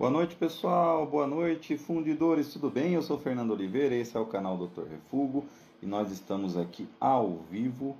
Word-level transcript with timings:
Boa 0.00 0.10
noite, 0.10 0.34
pessoal. 0.34 1.06
Boa 1.06 1.26
noite, 1.26 1.76
fundidores. 1.76 2.50
Tudo 2.50 2.70
bem? 2.70 2.94
Eu 2.94 3.02
sou 3.02 3.18
Fernando 3.18 3.50
Oliveira. 3.50 3.94
Esse 3.94 4.16
é 4.16 4.18
o 4.18 4.24
canal 4.24 4.56
Dr. 4.56 4.84
Refugo 4.84 5.44
e 5.82 5.84
nós 5.84 6.10
estamos 6.10 6.56
aqui 6.56 6.88
ao 6.98 7.36
vivo, 7.50 7.94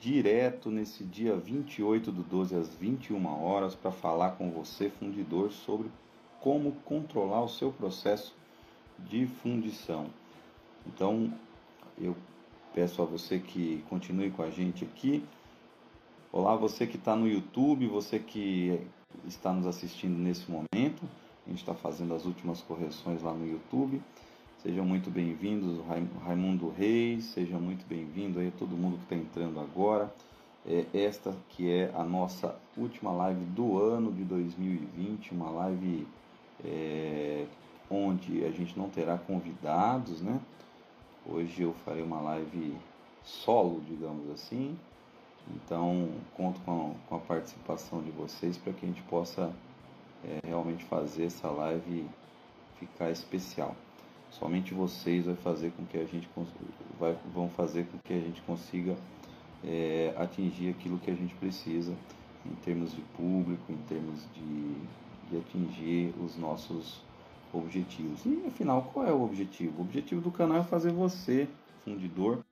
direto 0.00 0.68
nesse 0.68 1.04
dia 1.04 1.36
28 1.36 2.10
do 2.10 2.24
12 2.24 2.56
às 2.56 2.74
21 2.74 3.24
horas 3.24 3.72
para 3.76 3.92
falar 3.92 4.32
com 4.32 4.50
você, 4.50 4.90
fundidor, 4.90 5.52
sobre 5.52 5.88
como 6.40 6.72
controlar 6.84 7.44
o 7.44 7.48
seu 7.48 7.70
processo 7.70 8.34
de 8.98 9.28
fundição. 9.28 10.06
Então, 10.84 11.32
eu 12.00 12.16
peço 12.74 13.00
a 13.00 13.04
você 13.04 13.38
que 13.38 13.84
continue 13.88 14.32
com 14.32 14.42
a 14.42 14.50
gente 14.50 14.84
aqui. 14.84 15.22
Olá, 16.32 16.56
você 16.56 16.84
que 16.84 16.96
está 16.96 17.14
no 17.14 17.28
YouTube, 17.28 17.86
você 17.86 18.18
que 18.18 18.84
está 19.26 19.52
nos 19.52 19.66
assistindo 19.66 20.16
nesse 20.18 20.50
momento. 20.50 21.02
A 21.46 21.50
gente 21.50 21.60
está 21.60 21.74
fazendo 21.74 22.14
as 22.14 22.24
últimas 22.24 22.60
correções 22.60 23.22
lá 23.22 23.32
no 23.32 23.46
YouTube. 23.46 24.02
Sejam 24.62 24.84
muito 24.84 25.10
bem-vindos, 25.10 25.80
Raimundo 26.24 26.70
Reis, 26.70 27.26
seja 27.26 27.56
muito 27.58 27.86
bem-vindo 27.86 28.40
aí 28.40 28.50
todo 28.58 28.76
mundo 28.76 28.96
que 28.98 29.04
está 29.04 29.14
entrando 29.14 29.60
agora. 29.60 30.12
É 30.66 30.84
esta 30.92 31.32
que 31.50 31.70
é 31.70 31.92
a 31.94 32.02
nossa 32.02 32.56
última 32.76 33.12
live 33.12 33.44
do 33.44 33.78
ano 33.78 34.10
de 34.10 34.24
2020, 34.24 35.32
uma 35.32 35.50
live 35.50 36.04
é, 36.64 37.46
onde 37.88 38.44
a 38.44 38.50
gente 38.50 38.76
não 38.76 38.88
terá 38.88 39.16
convidados, 39.16 40.20
né? 40.20 40.40
Hoje 41.24 41.62
eu 41.62 41.72
farei 41.84 42.02
uma 42.02 42.20
live 42.20 42.76
solo, 43.22 43.80
digamos 43.86 44.28
assim, 44.30 44.76
então, 45.54 46.08
conto 46.34 46.60
com 46.60 46.92
a, 46.92 47.08
com 47.08 47.16
a 47.16 47.20
participação 47.20 48.02
de 48.02 48.10
vocês 48.10 48.56
para 48.56 48.72
que 48.72 48.84
a 48.84 48.88
gente 48.88 49.02
possa 49.02 49.52
é, 50.24 50.46
realmente 50.46 50.84
fazer 50.84 51.26
essa 51.26 51.48
live 51.48 52.06
ficar 52.78 53.10
especial. 53.10 53.74
Somente 54.30 54.74
vocês 54.74 55.26
vai 55.26 55.36
fazer 55.36 55.72
com 55.72 55.86
que 55.86 55.96
a 55.98 56.04
gente 56.04 56.28
vai, 56.98 57.16
vão 57.32 57.48
fazer 57.48 57.86
com 57.86 57.98
que 57.98 58.12
a 58.12 58.20
gente 58.20 58.42
consiga 58.42 58.96
é, 59.64 60.12
atingir 60.16 60.70
aquilo 60.70 60.98
que 60.98 61.10
a 61.10 61.14
gente 61.14 61.34
precisa 61.36 61.94
em 62.44 62.54
termos 62.56 62.92
de 62.92 63.00
público, 63.16 63.72
em 63.72 63.78
termos 63.88 64.20
de, 64.34 64.74
de 65.30 65.38
atingir 65.38 66.14
os 66.22 66.36
nossos 66.36 67.02
objetivos. 67.52 68.24
E 68.26 68.44
afinal, 68.46 68.90
qual 68.92 69.06
é 69.06 69.12
o 69.12 69.24
objetivo? 69.24 69.78
O 69.78 69.80
objetivo 69.82 70.20
do 70.20 70.30
canal 70.30 70.58
é 70.58 70.64
fazer 70.64 70.92
você, 70.92 71.48
fundidor, 71.84 72.44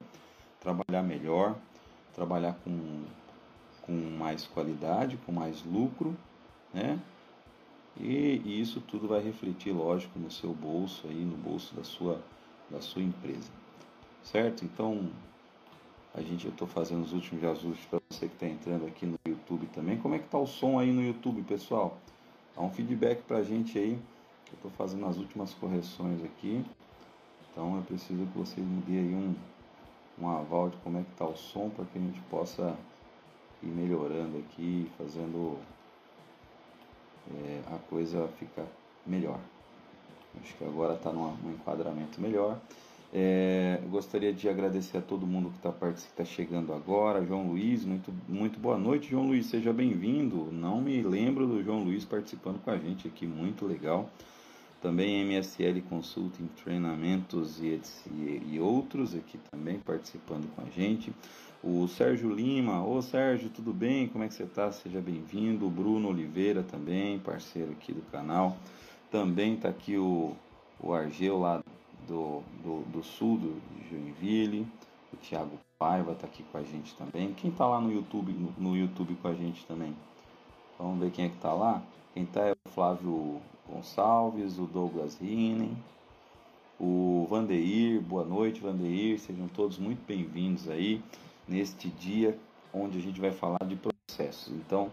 trabalhar 0.60 1.02
melhor, 1.02 1.56
trabalhar 2.14 2.54
com, 2.64 3.04
com 3.82 3.92
mais 3.92 4.46
qualidade, 4.46 5.18
com 5.26 5.32
mais 5.32 5.62
lucro, 5.64 6.16
né? 6.72 6.98
E, 8.00 8.42
e, 8.44 8.60
isso 8.60 8.80
tudo 8.80 9.06
vai 9.06 9.20
refletir, 9.20 9.72
lógico, 9.72 10.18
no 10.18 10.30
seu 10.30 10.52
bolso 10.52 11.06
aí, 11.06 11.24
no 11.24 11.36
bolso 11.36 11.74
da 11.74 11.84
sua, 11.84 12.20
da 12.68 12.80
sua 12.80 13.02
empresa, 13.02 13.50
certo? 14.22 14.64
Então, 14.64 15.10
a 16.12 16.20
gente, 16.20 16.44
eu 16.44 16.52
estou 16.52 16.66
fazendo 16.66 17.02
os 17.02 17.12
últimos 17.12 17.42
ajustes 17.44 17.86
para 17.86 18.00
você 18.08 18.28
que 18.28 18.34
está 18.34 18.46
entrando 18.46 18.86
aqui 18.86 19.04
no 19.06 19.18
YouTube 19.26 19.66
também. 19.74 19.98
Como 19.98 20.14
é 20.14 20.18
que 20.18 20.28
tá 20.28 20.38
o 20.38 20.46
som 20.46 20.78
aí 20.78 20.92
no 20.92 21.02
YouTube, 21.02 21.42
pessoal? 21.42 21.98
Dá 22.54 22.62
um 22.62 22.70
feedback 22.70 23.22
para 23.22 23.38
a 23.38 23.42
gente 23.42 23.76
aí. 23.78 23.98
Eu 24.48 24.54
estou 24.54 24.70
fazendo 24.72 25.06
as 25.06 25.16
últimas 25.16 25.52
correções 25.54 26.22
aqui. 26.24 26.64
Então, 27.50 27.76
eu 27.76 27.82
preciso 27.82 28.26
que 28.26 28.38
vocês 28.38 28.64
me 28.64 28.80
dêem 28.82 29.00
aí 29.00 29.14
um, 29.14 29.34
um 30.20 30.28
aval 30.28 30.70
de 30.70 30.76
como 30.78 30.98
é 30.98 31.02
que 31.02 31.10
está 31.10 31.24
o 31.24 31.36
som 31.36 31.70
para 31.70 31.84
que 31.86 31.98
a 31.98 32.00
gente 32.00 32.20
possa 32.30 32.76
ir 33.62 33.68
melhorando 33.68 34.38
aqui, 34.38 34.90
fazendo 34.96 35.58
é, 37.32 37.60
a 37.66 37.78
coisa 37.88 38.28
ficar 38.38 38.66
melhor. 39.06 39.38
Acho 40.40 40.54
que 40.54 40.64
agora 40.64 40.94
está 40.94 41.12
num 41.12 41.52
enquadramento 41.52 42.20
melhor. 42.20 42.58
É, 43.12 43.80
gostaria 43.90 44.32
de 44.32 44.48
agradecer 44.48 44.98
a 44.98 45.00
todo 45.00 45.24
mundo 45.24 45.50
que 45.50 45.56
está 45.56 45.72
tá 46.16 46.24
chegando 46.24 46.72
agora. 46.72 47.24
João 47.24 47.48
Luiz, 47.48 47.84
muito, 47.84 48.12
muito 48.28 48.58
boa 48.58 48.76
noite, 48.76 49.10
João 49.10 49.26
Luiz, 49.26 49.46
seja 49.46 49.72
bem-vindo. 49.72 50.50
Não 50.50 50.80
me 50.80 51.00
lembro 51.00 51.46
do 51.46 51.62
João 51.62 51.84
Luiz 51.84 52.04
participando 52.04 52.60
com 52.62 52.70
a 52.70 52.76
gente 52.76 53.06
aqui, 53.06 53.26
muito 53.26 53.66
legal 53.66 54.10
também 54.84 55.24
MSL 55.24 55.80
Consulting, 55.88 56.46
treinamentos 56.62 57.58
e, 57.58 57.80
e, 58.52 58.60
outros 58.60 59.14
aqui 59.14 59.38
também 59.50 59.78
participando 59.78 60.46
com 60.54 60.60
a 60.60 60.66
gente. 60.66 61.10
O 61.62 61.88
Sérgio 61.88 62.30
Lima, 62.30 62.84
ô 62.84 63.00
Sérgio, 63.00 63.48
tudo 63.48 63.72
bem? 63.72 64.06
Como 64.08 64.24
é 64.24 64.28
que 64.28 64.34
você 64.34 64.42
está? 64.42 64.70
Seja 64.70 65.00
bem-vindo. 65.00 65.66
O 65.66 65.70
Bruno 65.70 66.10
Oliveira 66.10 66.62
também, 66.62 67.18
parceiro 67.18 67.72
aqui 67.72 67.94
do 67.94 68.02
canal. 68.12 68.58
Também 69.10 69.54
está 69.54 69.70
aqui 69.70 69.96
o, 69.96 70.36
o 70.78 70.92
Argeu 70.92 71.38
lá 71.38 71.64
do, 72.06 72.42
do, 72.62 72.82
do 72.82 73.02
sul 73.02 73.38
do, 73.38 73.58
de 73.78 73.88
Joinville. 73.88 74.66
O 75.14 75.16
Thiago 75.16 75.58
Paiva 75.78 76.12
está 76.12 76.26
aqui 76.26 76.42
com 76.52 76.58
a 76.58 76.62
gente 76.62 76.94
também. 76.94 77.32
Quem 77.32 77.50
está 77.50 77.66
lá 77.66 77.80
no 77.80 77.90
YouTube, 77.90 78.34
no, 78.34 78.52
no 78.58 78.76
YouTube 78.76 79.16
com 79.22 79.28
a 79.28 79.34
gente 79.34 79.64
também? 79.64 79.96
Vamos 80.78 81.00
ver 81.00 81.10
quem 81.10 81.24
é 81.24 81.28
que 81.30 81.36
está 81.36 81.54
lá. 81.54 81.82
Quem 82.12 82.24
está 82.24 82.42
é 82.42 82.52
o 82.52 82.68
Flávio 82.68 83.40
Gonçalves, 83.68 84.58
o 84.58 84.66
Douglas 84.66 85.16
Rinen, 85.18 85.76
o 86.78 87.26
Vandeir, 87.30 88.00
boa 88.00 88.24
noite 88.24 88.60
Vandeir, 88.60 89.18
sejam 89.18 89.48
todos 89.48 89.78
muito 89.78 90.04
bem-vindos 90.06 90.68
aí 90.68 91.02
neste 91.48 91.88
dia 91.88 92.38
onde 92.72 92.98
a 92.98 93.00
gente 93.00 93.20
vai 93.20 93.30
falar 93.30 93.64
de 93.66 93.76
processos. 93.76 94.52
Então, 94.52 94.90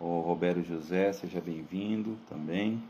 o 0.00 0.20
Roberto 0.20 0.62
José, 0.62 1.12
seja 1.12 1.40
bem-vindo 1.40 2.18
também. 2.28 2.82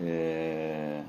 É, 0.00 1.04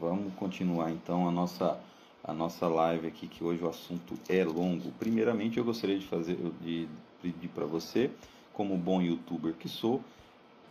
vamos 0.00 0.34
continuar 0.34 0.90
então 0.90 1.28
a 1.28 1.30
nossa 1.30 1.78
a 2.24 2.34
nossa 2.34 2.66
live 2.68 3.06
aqui 3.06 3.26
que 3.26 3.42
hoje 3.42 3.62
o 3.62 3.68
assunto 3.68 4.14
é 4.28 4.44
longo. 4.44 4.90
Primeiramente, 4.98 5.56
eu 5.56 5.64
gostaria 5.64 5.98
de 5.98 6.06
fazer 6.06 6.36
de 6.60 6.88
pedir 7.22 7.48
para 7.48 7.64
você, 7.64 8.10
como 8.52 8.76
bom 8.76 9.00
youtuber 9.00 9.54
que 9.54 9.68
sou, 9.68 10.02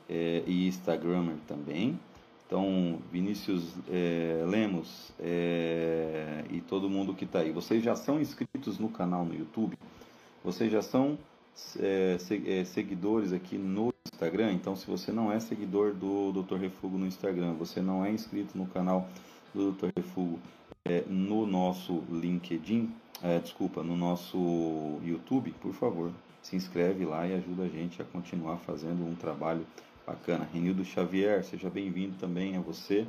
é, 0.09 0.43
e 0.45 0.67
Instagrammer 0.67 1.35
também. 1.47 1.99
Então, 2.47 2.99
Vinícius 3.11 3.73
é, 3.91 4.41
Lemos 4.47 5.11
é, 5.19 6.45
e 6.49 6.61
todo 6.61 6.89
mundo 6.89 7.13
que 7.13 7.25
está 7.25 7.39
aí, 7.39 7.51
vocês 7.51 7.83
já 7.83 7.93
são 7.93 8.21
inscritos 8.21 8.79
no 8.79 8.87
canal 8.87 9.25
no 9.25 9.35
YouTube? 9.35 9.77
Vocês 10.45 10.71
já 10.71 10.81
são 10.81 11.19
é, 11.77 12.17
é, 12.45 12.63
seguidores 12.63 13.33
aqui 13.33 13.57
no 13.57 13.93
Instagram? 14.13 14.53
Então, 14.53 14.77
se 14.77 14.87
você 14.87 15.11
não 15.11 15.29
é 15.29 15.41
seguidor 15.41 15.93
do 15.93 16.31
Dr. 16.31 16.55
Refugo 16.55 16.97
no 16.97 17.05
Instagram, 17.05 17.51
você 17.51 17.81
não 17.81 18.05
é 18.05 18.11
inscrito 18.11 18.57
no 18.57 18.65
canal 18.67 19.09
do 19.53 19.73
Dr. 19.73 19.89
Refugo 19.97 20.39
é, 20.85 21.03
no 21.05 21.45
nosso 21.45 22.01
LinkedIn, 22.09 22.89
desculpa, 23.43 23.83
no 23.83 23.97
nosso 23.97 24.37
YouTube, 25.03 25.53
por 25.59 25.73
favor, 25.73 26.11
se 26.41 26.55
inscreve 26.55 27.03
lá 27.03 27.27
e 27.27 27.33
ajuda 27.33 27.63
a 27.63 27.67
gente 27.67 28.01
a 28.01 28.05
continuar 28.05 28.57
fazendo 28.57 29.05
um 29.05 29.15
trabalho 29.15 29.65
Bacana. 30.07 30.47
Renildo 30.53 30.85
Xavier, 30.85 31.43
seja 31.43 31.69
bem-vindo 31.69 32.15
também 32.17 32.55
a 32.55 32.61
você, 32.61 33.05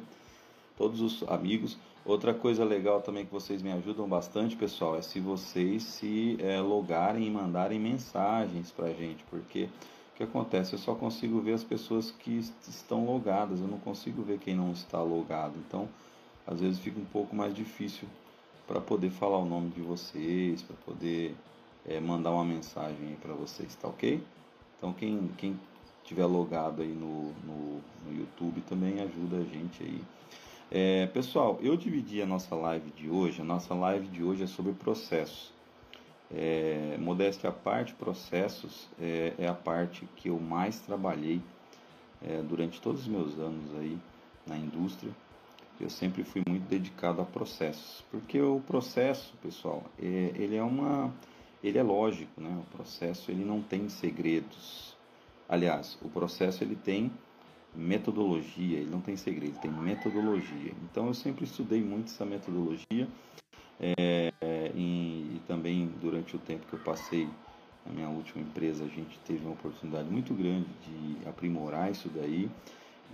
todos 0.77 1.01
os 1.01 1.23
amigos. 1.29 1.79
Outra 2.05 2.35
coisa 2.35 2.65
legal 2.65 3.01
também 3.01 3.25
que 3.25 3.31
vocês 3.31 3.63
me 3.63 3.71
ajudam 3.71 4.09
bastante, 4.09 4.57
pessoal, 4.57 4.97
é 4.97 5.03
se 5.03 5.21
vocês 5.21 5.85
se 5.85 6.37
é, 6.41 6.61
logarem 6.61 7.25
e 7.25 7.31
mandarem 7.31 7.79
mensagens 7.79 8.73
para 8.73 8.93
gente, 8.93 9.23
porque 9.31 9.69
o 10.13 10.17
que 10.17 10.25
acontece? 10.25 10.73
Eu 10.73 10.79
só 10.81 10.93
consigo 10.93 11.41
ver 11.41 11.53
as 11.53 11.63
pessoas 11.63 12.11
que 12.11 12.37
estão 12.67 13.07
logadas, 13.07 13.61
eu 13.61 13.69
não 13.69 13.79
consigo 13.79 14.21
ver 14.23 14.41
quem 14.41 14.57
não 14.57 14.73
está 14.73 15.01
logado. 15.01 15.55
Então, 15.69 15.89
às 16.45 16.61
vezes 16.61 16.81
fica 16.81 16.99
um 16.99 17.05
pouco 17.05 17.37
mais 17.37 17.55
difícil 17.55 18.09
para 18.67 18.81
poder 18.81 19.11
falar 19.11 19.39
o 19.39 19.45
nome 19.45 19.71
de 19.71 19.83
vocês, 19.83 20.63
para 20.63 20.75
poder 20.85 21.37
é, 21.87 22.01
mandar 22.01 22.33
uma 22.33 22.45
mensagem 22.45 23.17
para 23.23 23.35
vocês, 23.35 23.77
tá 23.77 23.87
ok? 23.87 24.21
Então, 24.77 24.93
quem, 24.93 25.31
quem 25.37 25.59
tiver 26.09 26.25
logado 26.25 26.81
aí 26.81 26.89
no, 26.89 27.33
no, 27.45 27.81
no 28.07 28.19
YouTube 28.19 28.63
também 28.63 29.01
ajuda 29.01 29.37
a 29.37 29.45
gente 29.45 29.83
aí. 29.83 30.01
É, 30.71 31.07
pessoal, 31.07 31.59
eu 31.63 31.77
dividi 31.77 32.23
a 32.23 32.27
nossa 32.27 32.55
live 32.55 32.91
de 32.91 33.11
hoje. 33.11 33.43
A 33.43 33.45
nossa 33.45 33.75
live 33.75 34.09
de 34.09 34.25
hoje 34.25 34.45
é 34.45 34.47
sobre 34.47 34.73
processos. 34.73 35.53
É, 36.35 36.97
modéstia 36.99 37.51
à 37.51 37.53
parte, 37.53 37.95
processos 37.95 38.89
é, 39.01 39.35
é, 39.39 39.47
a 39.47 39.55
parte 39.55 40.07
que 40.17 40.29
eu 40.29 40.39
mais 40.39 40.79
trabalhei 40.81 41.41
é, 42.23 42.43
durante 42.43 42.81
todos 42.81 43.03
os 43.03 43.09
meus 43.09 43.39
anos 43.39 43.75
aí 43.79 43.99
na 44.47 44.57
indústria. 44.57 45.13
Eu 45.81 45.91
sempre 45.91 46.25
fui 46.25 46.43
muito 46.47 46.67
dedicado 46.69 47.21
a 47.21 47.25
processos, 47.25 48.05
porque 48.11 48.41
o 48.41 48.61
processo, 48.61 49.33
pessoal, 49.43 49.85
é, 49.99 50.33
ele 50.35 50.57
é 50.57 50.63
uma, 50.63 51.15
ele 51.63 51.79
é 51.79 51.83
lógico, 51.83 52.41
né? 52.41 52.63
O 52.63 52.77
processo 52.77 53.31
ele 53.31 53.45
não 53.45 53.63
tem 53.63 53.89
segredos. 53.89 54.88
Aliás, 55.49 55.99
o 56.03 56.09
processo 56.09 56.63
ele 56.63 56.77
tem 56.77 57.11
metodologia, 57.75 58.79
ele 58.79 58.91
não 58.91 59.01
tem 59.01 59.17
segredo, 59.17 59.53
ele 59.53 59.59
tem 59.61 59.71
metodologia. 59.71 60.73
Então 60.91 61.07
eu 61.07 61.15
sempre 61.15 61.45
estudei 61.45 61.83
muito 61.83 62.07
essa 62.07 62.25
metodologia 62.25 63.07
é, 63.81 64.33
e, 64.75 65.37
e 65.37 65.41
também 65.47 65.89
durante 66.01 66.37
o 66.37 66.39
tempo 66.39 66.67
que 66.67 66.75
eu 66.75 66.81
passei 66.81 67.29
na 67.87 67.93
minha 67.93 68.09
última 68.09 68.43
empresa 68.43 68.85
a 68.85 68.89
gente 68.89 69.19
teve 69.27 69.45
uma 69.45 69.55
oportunidade 69.55 70.11
muito 70.11 70.35
grande 70.35 70.67
de 70.87 71.29
aprimorar 71.29 71.91
isso 71.91 72.09
daí 72.15 72.51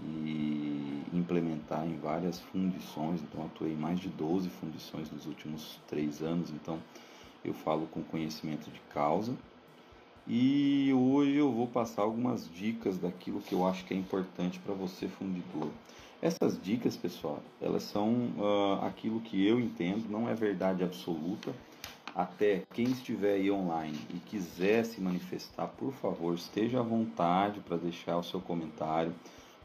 e 0.03 1.03
implementar 1.13 1.87
em 1.87 1.97
várias 1.99 2.41
fundições. 2.41 3.23
Então, 3.23 3.45
atuei 3.45 3.73
em 3.73 3.77
mais 3.77 4.01
de 4.01 4.09
12 4.09 4.49
fundições 4.51 5.11
nos 5.11 5.27
últimos 5.27 5.79
três 5.87 6.23
anos. 6.23 6.51
Então, 6.51 6.79
eu 7.45 7.55
falo 7.55 7.87
com 7.87 8.03
conhecimento 8.03 8.71
de 8.71 8.81
causa. 8.93 9.33
E 10.27 10.91
hoje 10.95 11.37
eu 11.37 11.53
vou 11.53 11.67
passar 11.67 12.03
algumas 12.03 12.49
dicas 12.51 12.97
daquilo 12.97 13.43
que 13.43 13.55
eu 13.55 13.67
acho 13.67 13.85
que 13.85 13.93
é 13.93 13.97
importante 13.97 14.59
para 14.59 14.73
você 14.73 15.07
fundidor. 15.07 15.71
Essas 16.23 16.59
dicas, 16.59 16.97
pessoal, 16.97 17.43
elas 17.61 17.83
são 17.83 18.31
uh, 18.39 18.83
aquilo 18.87 19.21
que 19.21 19.47
eu 19.47 19.61
entendo, 19.61 20.09
não 20.09 20.27
é 20.27 20.35
verdade 20.35 20.83
absoluta. 20.83 21.53
Até 22.15 22.63
quem 22.73 22.87
estiver 22.87 23.35
aí 23.35 23.51
online 23.51 23.99
e 24.09 24.19
quiser 24.21 24.85
se 24.87 25.01
manifestar, 25.01 25.67
por 25.67 25.93
favor, 25.93 26.35
esteja 26.35 26.81
à 26.81 26.83
vontade 26.83 27.61
para 27.61 27.77
deixar 27.77 28.17
o 28.17 28.23
seu 28.23 28.41
comentário, 28.41 29.13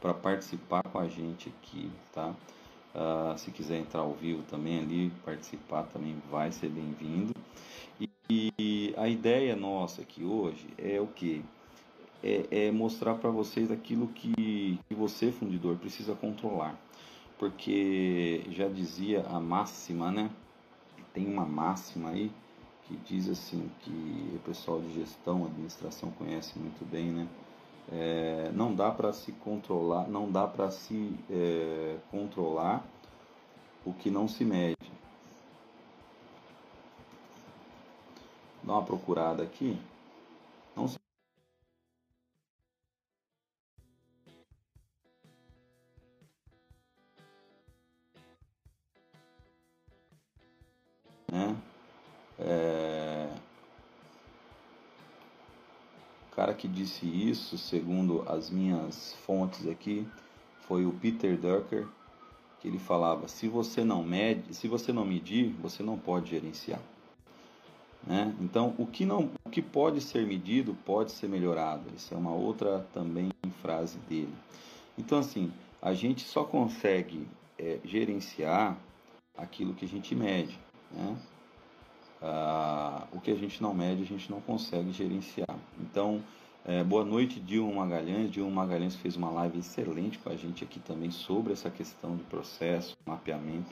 para 0.02 0.14
participar 0.14 0.84
com 0.84 1.00
a 1.00 1.08
gente 1.08 1.48
aqui, 1.48 1.90
tá? 2.12 2.34
Uh, 2.94 3.38
se 3.38 3.52
quiser 3.52 3.80
entrar 3.80 4.02
ao 4.02 4.14
vivo 4.14 4.42
também 4.50 4.80
ali, 4.80 5.12
participar 5.24 5.84
também 5.84 6.18
vai 6.30 6.52
ser 6.52 6.70
bem-vindo. 6.70 7.34
E, 8.32 8.94
a 8.96 9.08
ideia 9.08 9.56
nossa 9.56 10.04
aqui 10.04 10.24
hoje 10.24 10.68
é 10.78 11.02
o 11.02 11.08
que? 11.08 11.44
É, 12.24 12.68
é, 12.68 12.72
mostrar 12.72 13.16
para 13.16 13.32
vocês 13.32 13.72
aquilo 13.72 14.08
que, 14.10 14.78
que 14.88 14.94
você, 14.94 15.32
fundidor, 15.32 15.78
precisa 15.78 16.14
controlar. 16.14 16.80
Porque 17.40 18.44
já 18.52 18.68
dizia 18.68 19.26
a 19.26 19.40
máxima, 19.40 20.12
né? 20.12 20.30
Tem 21.12 21.26
uma 21.26 21.46
máxima 21.46 22.10
aí 22.10 22.32
que 22.84 22.96
diz 22.98 23.28
assim 23.30 23.68
que 23.80 24.36
o 24.36 24.40
pessoal 24.46 24.80
de 24.80 24.94
gestão, 24.94 25.46
administração 25.46 26.12
conhece 26.12 26.60
muito 26.60 26.86
bem, 26.86 27.06
né? 27.06 27.28
É, 27.92 28.52
não 28.54 28.76
dá 28.76 28.92
para 28.92 29.12
se 29.12 29.32
controlar, 29.32 30.08
não 30.08 30.32
dá 30.32 30.46
para 30.46 30.70
se 30.70 31.16
é, 31.32 31.98
controlar 32.12 32.86
o 33.84 33.92
que 33.94 34.12
não 34.12 34.28
se 34.28 34.46
mede. 34.46 34.99
Dá 38.70 38.76
uma 38.76 38.86
procurada 38.86 39.42
aqui. 39.42 39.76
Não 40.76 40.88
se 40.88 41.00
né? 51.32 51.58
É... 52.38 53.34
O 56.32 56.36
cara 56.36 56.54
que 56.54 56.68
disse 56.68 57.08
isso, 57.08 57.58
segundo 57.58 58.24
as 58.30 58.52
minhas 58.52 59.16
fontes 59.26 59.68
aqui, 59.68 60.08
foi 60.68 60.86
o 60.86 60.94
Peter 60.94 61.36
Drucker, 61.36 61.88
que 62.60 62.68
ele 62.68 62.78
falava: 62.78 63.28
se 63.28 63.48
você 63.48 63.84
não 63.84 64.04
mede, 64.04 64.54
se 64.54 64.68
você 64.68 64.94
não 64.94 65.06
medir, 65.06 65.54
você 65.54 65.82
não 65.82 65.98
pode 65.98 66.30
gerenciar. 66.30 66.80
Né? 68.06 68.34
Então, 68.40 68.74
o 68.78 68.86
que 68.86 69.06
não, 69.06 69.30
o 69.44 69.50
que 69.50 69.62
pode 69.62 70.02
ser 70.02 70.26
medido 70.26 70.76
pode 70.86 71.12
ser 71.12 71.28
melhorado. 71.28 71.84
Isso 71.96 72.14
é 72.14 72.18
uma 72.18 72.34
outra 72.34 72.86
também 72.94 73.30
frase 73.62 73.98
dele. 74.10 74.34
Então, 74.98 75.20
assim, 75.20 75.52
a 75.82 75.94
gente 75.94 76.24
só 76.24 76.44
consegue 76.44 77.28
é, 77.58 77.80
gerenciar 77.84 78.78
aquilo 79.38 79.74
que 79.74 79.86
a 79.86 79.88
gente 79.88 80.16
mede. 80.16 80.58
Né? 80.92 81.18
Ah, 82.22 83.08
o 83.14 83.20
que 83.20 83.32
a 83.32 83.36
gente 83.36 83.62
não 83.62 83.74
mede, 83.74 84.04
a 84.04 84.06
gente 84.06 84.30
não 84.30 84.42
consegue 84.42 84.92
gerenciar. 84.92 85.58
Então, 85.80 86.22
é, 86.66 86.84
boa 86.84 87.06
noite, 87.06 87.40
Dilma 87.40 87.86
Magalhães. 87.86 88.30
Dilma 88.30 88.52
Magalhães 88.52 88.96
fez 88.96 89.16
uma 89.16 89.30
live 89.30 89.60
excelente 89.60 90.20
com 90.20 90.30
a 90.30 90.36
gente 90.36 90.64
aqui 90.64 90.80
também 90.80 91.12
sobre 91.12 91.54
essa 91.54 91.70
questão 91.70 92.16
de 92.16 92.24
processo, 92.24 92.98
mapeamento. 93.06 93.72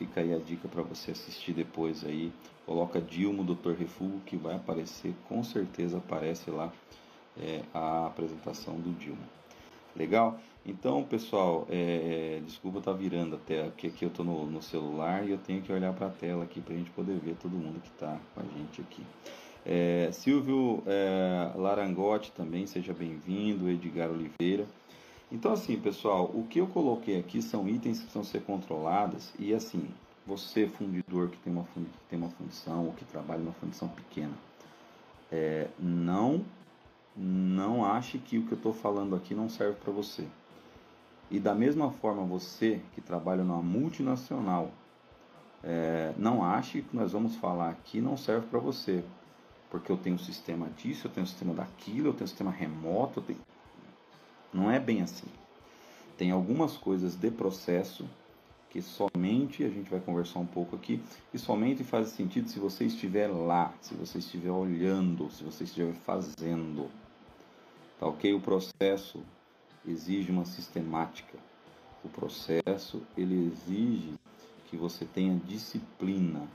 Fica 0.00 0.22
aí 0.22 0.32
a 0.32 0.38
dica 0.38 0.66
para 0.66 0.80
você 0.80 1.10
assistir 1.10 1.52
depois 1.52 2.06
aí. 2.06 2.32
Coloca 2.64 2.98
Dilma, 2.98 3.44
Dr. 3.44 3.72
Refugo, 3.78 4.18
que 4.24 4.34
vai 4.34 4.56
aparecer, 4.56 5.12
com 5.28 5.44
certeza 5.44 5.98
aparece 5.98 6.50
lá 6.50 6.72
é, 7.38 7.60
a 7.74 8.06
apresentação 8.06 8.76
do 8.76 8.98
Dilma. 8.98 9.28
Legal? 9.94 10.40
Então, 10.64 11.04
pessoal, 11.04 11.66
é, 11.68 12.40
desculpa 12.46 12.78
estar 12.78 12.92
tá 12.92 12.96
virando 12.96 13.36
a 13.36 13.38
tela, 13.40 13.68
porque 13.68 13.88
aqui 13.88 14.06
eu 14.06 14.08
estou 14.08 14.24
no, 14.24 14.46
no, 14.46 14.62
celular 14.62 15.22
e 15.28 15.32
eu 15.32 15.38
tenho 15.38 15.60
que 15.60 15.70
olhar 15.70 15.92
para 15.92 16.06
a 16.06 16.10
tela 16.10 16.44
aqui 16.44 16.62
para 16.62 16.72
a 16.72 16.78
gente 16.78 16.90
poder 16.92 17.18
ver 17.18 17.36
todo 17.36 17.52
mundo 17.52 17.78
que 17.82 17.88
está 17.88 18.18
com 18.34 18.40
a 18.40 18.44
gente 18.44 18.80
aqui. 18.80 19.04
É, 19.66 20.08
Silvio 20.12 20.82
é, 20.86 21.52
Larangotti 21.56 22.32
também, 22.32 22.66
seja 22.66 22.94
bem-vindo, 22.94 23.68
Edgar 23.68 24.08
Oliveira. 24.10 24.64
Então, 25.30 25.52
assim, 25.52 25.78
pessoal, 25.78 26.24
o 26.34 26.44
que 26.48 26.60
eu 26.60 26.66
coloquei 26.66 27.18
aqui 27.18 27.40
são 27.40 27.68
itens 27.68 27.98
que 27.98 28.04
precisam 28.04 28.24
ser 28.24 28.42
controlados 28.42 29.32
e, 29.38 29.54
assim, 29.54 29.88
você, 30.26 30.66
fundidor 30.66 31.28
que 31.28 31.38
tem 31.38 31.52
uma, 31.52 31.64
que 31.64 31.86
tem 32.08 32.18
uma 32.18 32.30
função 32.30 32.86
ou 32.86 32.92
que 32.92 33.04
trabalha 33.04 33.40
numa 33.40 33.52
fundição 33.52 33.88
pequena, 33.88 34.34
é, 35.30 35.68
não, 35.78 36.44
não 37.16 37.84
ache 37.84 38.18
que 38.18 38.38
o 38.38 38.46
que 38.46 38.52
eu 38.52 38.56
estou 38.56 38.72
falando 38.72 39.14
aqui 39.14 39.34
não 39.34 39.48
serve 39.48 39.76
para 39.76 39.92
você. 39.92 40.26
E 41.30 41.38
da 41.38 41.54
mesma 41.54 41.92
forma, 41.92 42.24
você 42.24 42.80
que 42.94 43.00
trabalha 43.00 43.44
numa 43.44 43.62
multinacional, 43.62 44.72
é, 45.62 46.12
não 46.16 46.42
ache 46.42 46.82
que 46.82 46.96
nós 46.96 47.12
vamos 47.12 47.36
falar 47.36 47.70
aqui 47.70 48.00
não 48.00 48.16
serve 48.16 48.46
para 48.48 48.58
você. 48.58 49.04
Porque 49.70 49.92
eu 49.92 49.96
tenho 49.96 50.16
um 50.16 50.18
sistema 50.18 50.68
disso, 50.70 51.06
eu 51.06 51.10
tenho 51.12 51.22
um 51.22 51.28
sistema 51.28 51.54
daquilo, 51.54 52.08
eu 52.08 52.12
tenho 52.12 52.24
um 52.24 52.28
sistema 52.28 52.50
remoto. 52.50 53.20
Tenho... 53.20 53.38
Não 54.52 54.70
é 54.70 54.78
bem 54.80 55.02
assim. 55.02 55.26
Tem 56.18 56.30
algumas 56.30 56.76
coisas 56.76 57.14
de 57.14 57.30
processo 57.30 58.08
que 58.68 58.80
somente 58.80 59.64
a 59.64 59.68
gente 59.68 59.90
vai 59.90 60.00
conversar 60.00 60.38
um 60.38 60.46
pouco 60.46 60.76
aqui 60.76 61.02
e 61.34 61.38
somente 61.38 61.82
faz 61.82 62.08
sentido 62.08 62.48
se 62.48 62.58
você 62.58 62.84
estiver 62.84 63.26
lá, 63.26 63.74
se 63.80 63.94
você 63.94 64.18
estiver 64.18 64.50
olhando, 64.50 65.30
se 65.30 65.42
você 65.42 65.64
estiver 65.64 65.92
fazendo. 65.92 66.88
Tá 67.98 68.06
ok? 68.06 68.32
O 68.32 68.40
processo 68.40 69.22
exige 69.86 70.30
uma 70.30 70.44
sistemática. 70.44 71.36
O 72.04 72.08
processo 72.08 73.02
ele 73.16 73.52
exige 73.52 74.14
que 74.68 74.76
você 74.76 75.04
tenha 75.04 75.36
disciplina. 75.46 76.46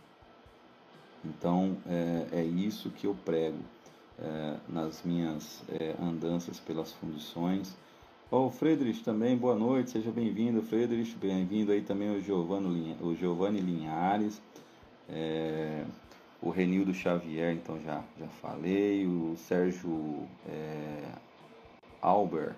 Então 1.24 1.78
é, 1.86 2.40
é 2.40 2.44
isso 2.44 2.90
que 2.92 3.08
eu 3.08 3.16
prego 3.26 3.60
é, 4.20 4.56
nas 4.68 5.04
minhas 5.04 5.64
é, 5.70 5.96
andanças 6.02 6.60
pelas 6.60 6.92
fundições. 6.94 7.76
Ó, 8.32 8.40
oh, 8.40 8.46
o 8.48 8.50
Friedrich 8.50 9.04
também, 9.04 9.38
boa 9.38 9.56
noite, 9.56 9.92
seja 9.92 10.12
bem-vindo, 10.12 10.62
Friedrich, 10.62 11.16
bem-vindo 11.16 11.72
aí 11.72 11.82
também 11.82 12.10
o 12.10 12.22
Giovanni, 12.22 12.98
o 13.00 13.14
Giovanni 13.16 13.60
Linhares, 13.60 14.42
é, 15.08 15.86
o 16.42 16.50
Renildo 16.50 16.94
Xavier, 16.94 17.54
então 17.54 17.80
já, 17.82 18.04
já 18.20 18.28
falei, 18.42 19.06
o 19.06 19.36
Sérgio 19.38 20.28
é, 20.48 21.04
Albert, 22.02 22.56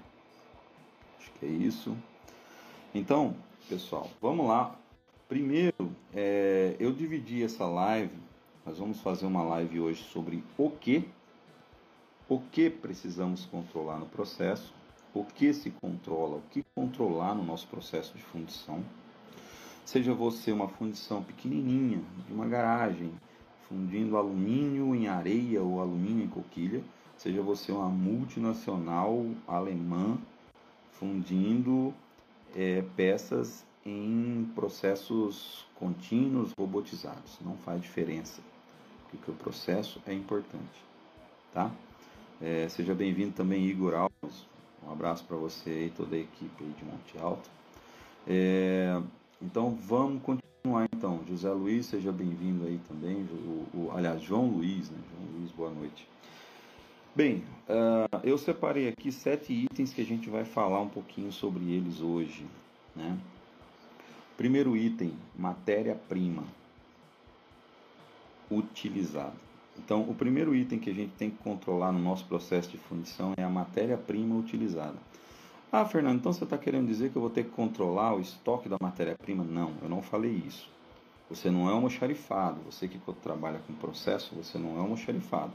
que 1.40 1.46
é 1.46 1.50
isso. 1.50 1.96
Então, 2.94 3.36
pessoal, 3.70 4.10
vamos 4.22 4.48
lá. 4.48 4.76
Primeiro, 5.28 5.92
é, 6.14 6.76
eu 6.80 6.92
dividi 6.92 7.44
essa 7.44 7.66
live. 7.66 8.16
Nós 8.66 8.78
vamos 8.80 9.00
fazer 9.02 9.26
uma 9.26 9.44
live 9.44 9.80
hoje 9.80 10.04
sobre 10.04 10.44
o 10.58 10.70
que, 10.70 11.08
o 12.30 12.40
que 12.40 12.70
precisamos 12.70 13.46
controlar 13.46 13.98
no 13.98 14.06
processo, 14.06 14.74
o 15.14 15.24
que 15.24 15.54
se 15.54 15.70
controla, 15.70 16.38
o 16.38 16.42
que 16.52 16.64
controlar 16.76 17.34
no 17.34 17.44
nosso 17.44 17.68
processo 17.68 18.14
de 18.16 18.24
fundição. 18.24 18.84
Seja 19.86 20.14
você 20.14 20.52
uma 20.52 20.68
fundição 20.68 21.24
pequenininha, 21.24 22.02
de 22.28 22.34
uma 22.34 22.46
garagem, 22.46 23.12
fundindo 23.70 24.18
alumínio 24.18 24.94
em 24.94 25.08
areia 25.08 25.62
ou 25.62 25.80
alumínio 25.80 26.26
em 26.26 26.28
coquilha, 26.28 26.84
seja 27.18 27.42
você 27.42 27.72
uma 27.72 27.90
multinacional 27.90 29.26
alemã 29.48 30.18
fundindo 30.92 31.94
é, 32.56 32.84
peças 32.96 33.66
em 33.86 34.50
processos 34.54 35.66
contínuos 35.76 36.52
robotizados. 36.58 37.38
Não 37.42 37.56
faz 37.58 37.82
diferença, 37.82 38.42
porque 39.10 39.32
o 39.32 39.34
processo 39.34 40.02
é 40.06 40.14
importante, 40.14 40.84
tá? 41.54 41.72
É, 42.42 42.70
seja 42.70 42.94
bem-vindo 42.94 43.32
também, 43.32 43.66
Igor 43.66 43.96
Alves. 43.96 44.46
Um 44.86 44.92
abraço 44.92 45.24
para 45.26 45.36
você 45.36 45.88
e 45.88 45.90
toda 45.90 46.16
a 46.16 46.20
equipe 46.20 46.64
de 46.64 46.86
Monte 46.86 47.18
Alto. 47.20 47.50
É, 48.28 49.02
então 49.42 49.72
vamos 49.72 50.22
continuar 50.22 50.88
então. 50.94 51.22
José 51.28 51.50
Luiz, 51.50 51.88
seja 51.88 52.12
bem-vindo 52.12 52.66
aí 52.66 52.80
também. 52.88 53.24
O, 53.24 53.66
o, 53.74 53.92
aliás, 53.96 54.22
João 54.22 54.46
Luiz, 54.48 54.90
né? 54.92 54.98
João 55.12 55.40
Luiz, 55.40 55.52
boa 55.52 55.72
noite. 55.72 56.08
Bem, 57.16 57.44
uh, 57.68 58.20
eu 58.24 58.38
separei 58.38 58.88
aqui 58.90 59.12
sete 59.12 59.52
itens 59.52 59.92
que 59.92 60.02
a 60.02 60.06
gente 60.06 60.30
vai 60.30 60.46
falar 60.46 60.82
um 60.82 60.90
pouquinho 60.90 61.32
sobre 61.32 61.64
eles 61.72 62.02
hoje. 62.02 62.46
Né? 62.96 63.18
Primeiro 64.38 64.78
item, 64.78 65.12
matéria-prima 65.36 66.44
utilizada. 68.52 69.47
Então, 69.78 70.02
o 70.02 70.14
primeiro 70.14 70.56
item 70.56 70.80
que 70.80 70.90
a 70.90 70.94
gente 70.94 71.12
tem 71.18 71.30
que 71.30 71.38
controlar 71.38 71.92
no 71.92 72.00
nosso 72.00 72.26
processo 72.26 72.70
de 72.70 72.78
fundição 72.78 73.34
é 73.38 73.44
a 73.44 73.50
matéria-prima 73.50 74.36
utilizada. 74.36 74.96
Ah, 75.72 75.86
Fernando, 75.86 76.20
então 76.20 76.32
você 76.32 76.44
está 76.44 76.58
querendo 76.58 76.88
dizer 76.88 77.12
que 77.12 77.18
eu 77.18 77.22
vou 77.22 77.30
ter 77.30 77.44
que 77.44 77.52
controlar 77.52 78.16
o 78.16 78.22
estoque 78.22 78.70
da 78.70 78.78
matéria-prima? 78.82 79.44
Não, 79.44 79.74
eu 79.82 79.90
não 79.90 80.02
falei 80.02 80.32
isso. 80.32 80.70
Você 81.30 81.52
não 81.52 81.70
é 81.70 81.74
almoxarifado. 81.74 82.62
Você 82.62 82.88
que 82.88 83.00
trabalha 83.22 83.60
com 83.68 83.74
processo, 83.74 84.34
você 84.34 84.58
não 84.58 84.78
é 84.78 84.80
almoxarifado. 84.80 85.52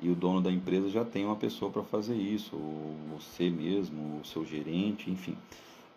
E 0.00 0.10
o 0.10 0.14
dono 0.14 0.40
da 0.40 0.50
empresa 0.50 0.90
já 0.90 1.04
tem 1.04 1.24
uma 1.24 1.36
pessoa 1.36 1.70
para 1.70 1.82
fazer 1.82 2.16
isso, 2.16 2.56
ou 2.56 2.94
você 3.16 3.48
mesmo, 3.48 4.20
o 4.20 4.24
seu 4.24 4.44
gerente, 4.44 5.10
enfim. 5.10 5.36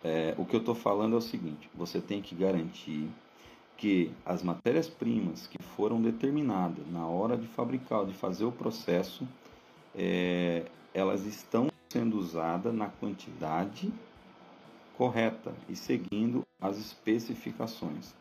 É, 0.02 0.34
o 0.38 0.44
que 0.44 0.54
eu 0.54 0.60
estou 0.60 0.74
falando 0.74 1.14
é 1.14 1.18
o 1.18 1.20
seguinte: 1.20 1.68
você 1.74 2.00
tem 2.00 2.22
que 2.22 2.34
garantir 2.34 3.08
que 3.76 4.10
as 4.24 4.42
matérias-primas 4.42 5.46
que 5.46 5.62
foram 5.62 6.00
determinadas 6.00 6.86
na 6.90 7.06
hora 7.06 7.36
de 7.36 7.46
fabricar, 7.46 8.06
de 8.06 8.14
fazer 8.14 8.44
o 8.44 8.52
processo, 8.52 9.26
é, 9.94 10.64
elas 10.94 11.26
estão 11.26 11.68
sendo 11.88 12.18
usadas 12.18 12.74
na 12.74 12.88
quantidade 12.88 13.92
correta 14.96 15.54
e 15.68 15.76
seguindo 15.76 16.42
as 16.60 16.78
especificações. 16.78 18.14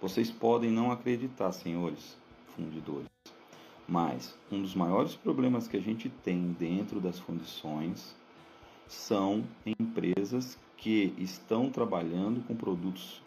Vocês 0.00 0.30
podem 0.30 0.70
não 0.70 0.90
acreditar, 0.90 1.50
senhores 1.52 2.16
fundidores, 2.54 3.08
mas 3.88 4.36
um 4.52 4.60
dos 4.60 4.74
maiores 4.74 5.14
problemas 5.14 5.66
que 5.66 5.76
a 5.78 5.80
gente 5.80 6.08
tem 6.08 6.54
dentro 6.58 7.00
das 7.00 7.18
fundições 7.18 8.14
são 8.86 9.44
empresas 9.64 10.58
que 10.76 11.14
estão 11.16 11.70
trabalhando 11.70 12.46
com 12.46 12.54
produtos 12.54 13.22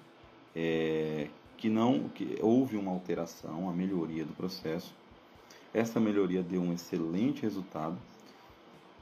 é, 0.55 1.27
que 1.57 1.69
não 1.69 2.07
que 2.09 2.37
houve 2.41 2.77
uma 2.77 2.91
alteração, 2.91 3.61
uma 3.61 3.73
melhoria 3.73 4.23
do 4.23 4.33
processo. 4.33 4.93
Essa 5.73 5.99
melhoria 5.99 6.43
deu 6.43 6.61
um 6.61 6.71
excelente 6.71 7.41
resultado. 7.41 7.97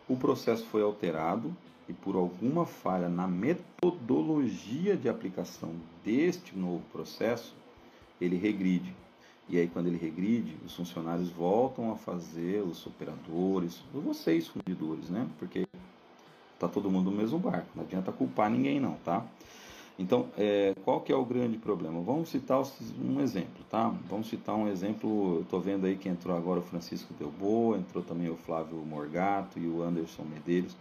O 0.07 0.15
processo 0.15 0.65
foi 0.65 0.81
alterado 0.81 1.55
e 1.88 1.93
por 1.93 2.15
alguma 2.15 2.65
falha 2.65 3.09
na 3.09 3.27
metodologia 3.27 4.97
de 4.97 5.07
aplicação 5.07 5.75
deste 6.03 6.57
novo 6.57 6.83
processo, 6.91 7.53
ele 8.19 8.38
regride. 8.38 8.95
E 9.47 9.59
aí 9.59 9.67
quando 9.67 9.88
ele 9.88 9.97
regride, 9.97 10.57
os 10.65 10.75
funcionários 10.75 11.29
voltam 11.29 11.91
a 11.91 11.95
fazer, 11.95 12.63
os 12.63 12.85
operadores, 12.88 13.83
vocês 13.93 14.47
fundidores, 14.47 15.09
né? 15.09 15.27
Porque 15.38 15.67
tá 16.57 16.67
todo 16.67 16.89
mundo 16.89 17.12
no 17.12 17.17
mesmo 17.17 17.38
barco, 17.38 17.67
não 17.75 17.83
adianta 17.83 18.12
culpar 18.12 18.50
ninguém 18.50 18.79
não, 18.79 18.93
tá? 19.03 19.24
Então, 19.97 20.27
é, 20.37 20.73
qual 20.83 20.99
que 20.99 21.11
é 21.11 21.15
o 21.15 21.23
grande 21.23 21.57
problema? 21.57 22.01
Vamos 22.01 22.29
citar 22.29 22.61
um 23.01 23.21
exemplo, 23.21 23.63
tá? 23.69 23.93
Vamos 24.09 24.27
citar 24.27 24.53
um 24.53 24.67
exemplo, 24.67 25.41
estou 25.41 25.61
vendo 25.61 25.85
aí 25.85 25.95
que 25.95 26.09
entrou 26.09 26.35
agora 26.35 26.59
o 26.59 26.63
Francisco 26.63 27.13
Delbo, 27.13 27.75
entrou 27.77 28.03
também 28.03 28.29
o 28.29 28.35
Flávio 28.35 28.75
Morgato 28.77 29.57
e 29.57 29.67
o 29.67 29.81
Anderson 29.81 30.23
Medeiros. 30.23 30.75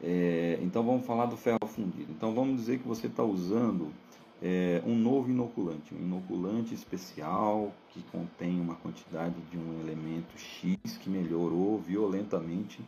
É, 0.00 0.58
então, 0.62 0.84
vamos 0.84 1.04
falar 1.04 1.26
do 1.26 1.36
ferro 1.36 1.66
fundido. 1.66 2.12
Então, 2.12 2.32
vamos 2.32 2.60
dizer 2.60 2.78
que 2.78 2.86
você 2.86 3.08
está 3.08 3.24
usando 3.24 3.92
é, 4.40 4.80
um 4.86 4.94
novo 4.94 5.28
inoculante, 5.28 5.92
um 5.92 5.98
inoculante 5.98 6.72
especial 6.72 7.72
que 7.90 8.00
contém 8.12 8.60
uma 8.60 8.76
quantidade 8.76 9.34
de 9.50 9.58
um 9.58 9.80
elemento 9.80 10.38
X 10.38 10.96
que 11.00 11.10
melhorou 11.10 11.76
violentamente 11.78 12.80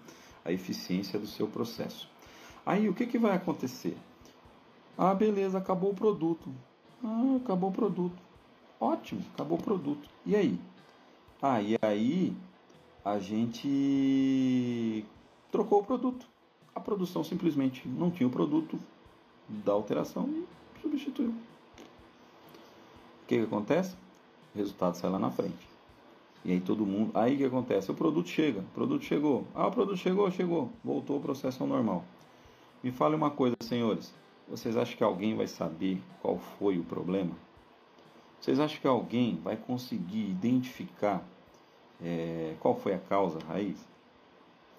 a 0.44 0.52
eficiência 0.52 1.18
do 1.18 1.26
seu 1.26 1.48
processo. 1.48 2.08
Aí, 2.64 2.88
o 2.88 2.94
que, 2.94 3.04
que 3.04 3.18
vai 3.18 3.34
acontecer? 3.34 3.96
Ah, 5.02 5.14
beleza, 5.14 5.56
acabou 5.56 5.92
o 5.92 5.94
produto. 5.94 6.52
Ah, 7.02 7.36
acabou 7.42 7.70
o 7.70 7.72
produto. 7.72 8.22
Ótimo, 8.78 9.24
acabou 9.32 9.56
o 9.56 9.62
produto. 9.62 10.06
E 10.26 10.36
aí? 10.36 10.60
Ah, 11.40 11.62
e 11.62 11.74
aí 11.80 12.36
a 13.02 13.18
gente 13.18 15.02
trocou 15.50 15.80
o 15.80 15.84
produto. 15.86 16.26
A 16.74 16.80
produção 16.80 17.24
simplesmente 17.24 17.88
não 17.88 18.10
tinha 18.10 18.26
o 18.26 18.30
produto 18.30 18.78
da 19.48 19.72
alteração 19.72 20.28
e 20.28 20.46
substituiu. 20.82 21.30
O 21.30 23.26
que, 23.26 23.38
que 23.38 23.44
acontece? 23.44 23.96
O 24.54 24.58
resultado 24.58 24.98
sai 24.98 25.08
lá 25.08 25.18
na 25.18 25.30
frente. 25.30 25.66
E 26.44 26.52
aí 26.52 26.60
todo 26.60 26.84
mundo. 26.84 27.10
Aí 27.14 27.36
o 27.36 27.38
que 27.38 27.44
acontece? 27.44 27.90
O 27.90 27.94
produto 27.94 28.28
chega. 28.28 28.60
O 28.60 28.74
produto 28.74 29.02
chegou. 29.02 29.46
Ah, 29.54 29.66
o 29.66 29.70
produto 29.70 29.96
chegou, 29.96 30.30
chegou. 30.30 30.70
Voltou 30.84 31.16
o 31.16 31.22
processo 31.22 31.62
ao 31.62 31.68
normal. 31.70 32.04
Me 32.82 32.92
fale 32.92 33.14
uma 33.14 33.30
coisa, 33.30 33.56
senhores. 33.62 34.20
Vocês 34.50 34.76
acham 34.76 34.96
que 34.96 35.04
alguém 35.04 35.36
vai 35.36 35.46
saber 35.46 36.02
qual 36.20 36.36
foi 36.58 36.76
o 36.76 36.82
problema? 36.82 37.30
Vocês 38.40 38.58
acham 38.58 38.80
que 38.80 38.86
alguém 38.86 39.36
vai 39.36 39.56
conseguir 39.56 40.28
identificar 40.28 41.22
é, 42.02 42.56
qual 42.58 42.74
foi 42.74 42.92
a 42.94 42.98
causa 42.98 43.38
a 43.38 43.52
raiz? 43.52 43.78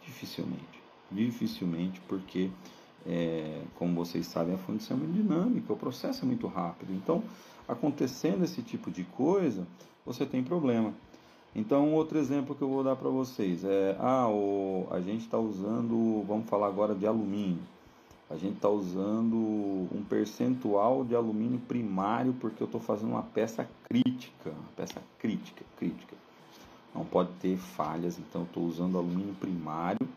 Dificilmente. 0.05 0.83
Dificilmente, 1.09 2.01
porque, 2.01 2.49
é, 3.05 3.61
como 3.75 3.95
vocês 3.95 4.25
sabem, 4.25 4.55
a 4.55 4.57
fundição 4.57 4.97
é 4.97 4.99
muito 4.99 5.13
dinâmica, 5.13 5.71
o 5.71 5.77
processo 5.77 6.25
é 6.25 6.27
muito 6.27 6.47
rápido. 6.47 6.91
Então, 6.93 7.23
acontecendo 7.65 8.43
esse 8.43 8.61
tipo 8.61 8.91
de 8.91 9.05
coisa, 9.05 9.65
você 10.05 10.25
tem 10.25 10.43
problema. 10.43 10.93
Então, 11.55 11.93
outro 11.93 12.17
exemplo 12.17 12.55
que 12.55 12.61
eu 12.61 12.69
vou 12.69 12.83
dar 12.83 12.97
para 12.97 13.09
vocês 13.09 13.63
é: 13.63 13.95
ah, 13.99 14.27
o, 14.27 14.87
a 14.91 14.99
gente 14.99 15.21
está 15.21 15.37
usando, 15.37 16.25
vamos 16.27 16.49
falar 16.49 16.67
agora 16.67 16.93
de 16.93 17.07
alumínio 17.07 17.61
a 18.31 18.37
gente 18.37 18.55
está 18.55 18.69
usando 18.69 19.35
um 19.35 20.03
percentual 20.07 21.03
de 21.03 21.13
alumínio 21.13 21.59
primário 21.59 22.33
porque 22.39 22.63
eu 22.63 22.65
estou 22.65 22.79
fazendo 22.79 23.09
uma 23.09 23.23
peça 23.23 23.67
crítica, 23.83 24.49
uma 24.49 24.69
peça 24.75 25.01
crítica, 25.19 25.65
crítica. 25.77 26.15
Não 26.95 27.03
pode 27.03 27.29
ter 27.41 27.57
falhas, 27.57 28.17
então 28.17 28.43
estou 28.43 28.63
usando 28.63 28.97
alumínio 28.97 29.33
primário 29.35 30.07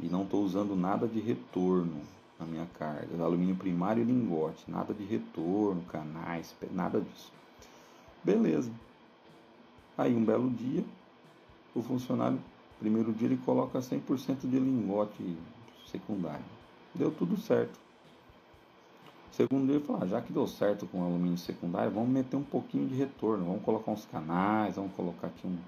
e 0.00 0.06
não 0.06 0.22
estou 0.22 0.44
usando 0.44 0.76
nada 0.76 1.08
de 1.08 1.18
retorno 1.18 2.02
na 2.38 2.44
minha 2.44 2.66
carga. 2.78 3.24
Alumínio 3.24 3.56
primário 3.56 4.02
e 4.02 4.06
lingote, 4.06 4.70
nada 4.70 4.92
de 4.92 5.04
retorno, 5.04 5.80
canais, 5.84 6.54
nada 6.72 7.00
disso. 7.00 7.32
Beleza. 8.22 8.70
Aí 9.96 10.14
um 10.14 10.24
belo 10.24 10.50
dia, 10.50 10.84
o 11.74 11.82
funcionário, 11.82 12.38
primeiro 12.78 13.14
dia 13.14 13.28
ele 13.28 13.40
coloca 13.46 13.78
100% 13.78 14.40
de 14.42 14.58
lingote 14.58 15.36
secundário 15.90 16.55
deu 16.96 17.10
tudo 17.10 17.36
certo. 17.36 17.78
Segundo 19.30 19.70
ele 19.70 19.84
falou, 19.84 20.02
ah, 20.02 20.06
já 20.06 20.22
que 20.22 20.32
deu 20.32 20.46
certo 20.46 20.86
com 20.86 21.02
o 21.02 21.04
alumínio 21.04 21.36
secundário, 21.36 21.90
vamos 21.90 22.08
meter 22.08 22.36
um 22.36 22.42
pouquinho 22.42 22.88
de 22.88 22.94
retorno, 22.94 23.44
vamos 23.44 23.62
colocar 23.62 23.90
uns 23.90 24.06
canais, 24.06 24.76
vamos 24.76 24.94
colocar 24.94 25.26
aqui 25.26 25.46
um, 25.46 25.58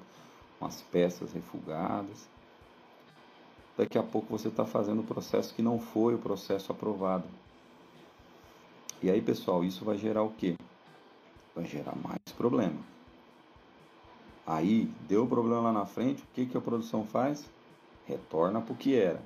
umas 0.58 0.80
peças 0.80 1.32
refugadas. 1.32 2.26
Daqui 3.76 3.98
a 3.98 4.02
pouco 4.02 4.26
você 4.30 4.48
está 4.48 4.64
fazendo 4.64 5.00
o 5.00 5.04
processo 5.04 5.54
que 5.54 5.60
não 5.60 5.78
foi 5.78 6.14
o 6.14 6.18
processo 6.18 6.72
aprovado. 6.72 7.24
E 9.02 9.10
aí, 9.10 9.20
pessoal, 9.20 9.62
isso 9.62 9.84
vai 9.84 9.98
gerar 9.98 10.22
o 10.22 10.30
quê? 10.30 10.56
Vai 11.54 11.66
gerar 11.66 11.94
mais 11.96 12.18
problema. 12.36 12.80
Aí, 14.46 14.90
deu 15.06 15.26
problema 15.26 15.60
lá 15.60 15.72
na 15.72 15.84
frente, 15.84 16.22
o 16.22 16.26
que, 16.32 16.46
que 16.46 16.56
a 16.56 16.60
produção 16.60 17.04
faz? 17.04 17.44
Retorna 18.06 18.62
para 18.62 18.72
o 18.72 18.76
que 18.76 18.96
era 18.96 19.20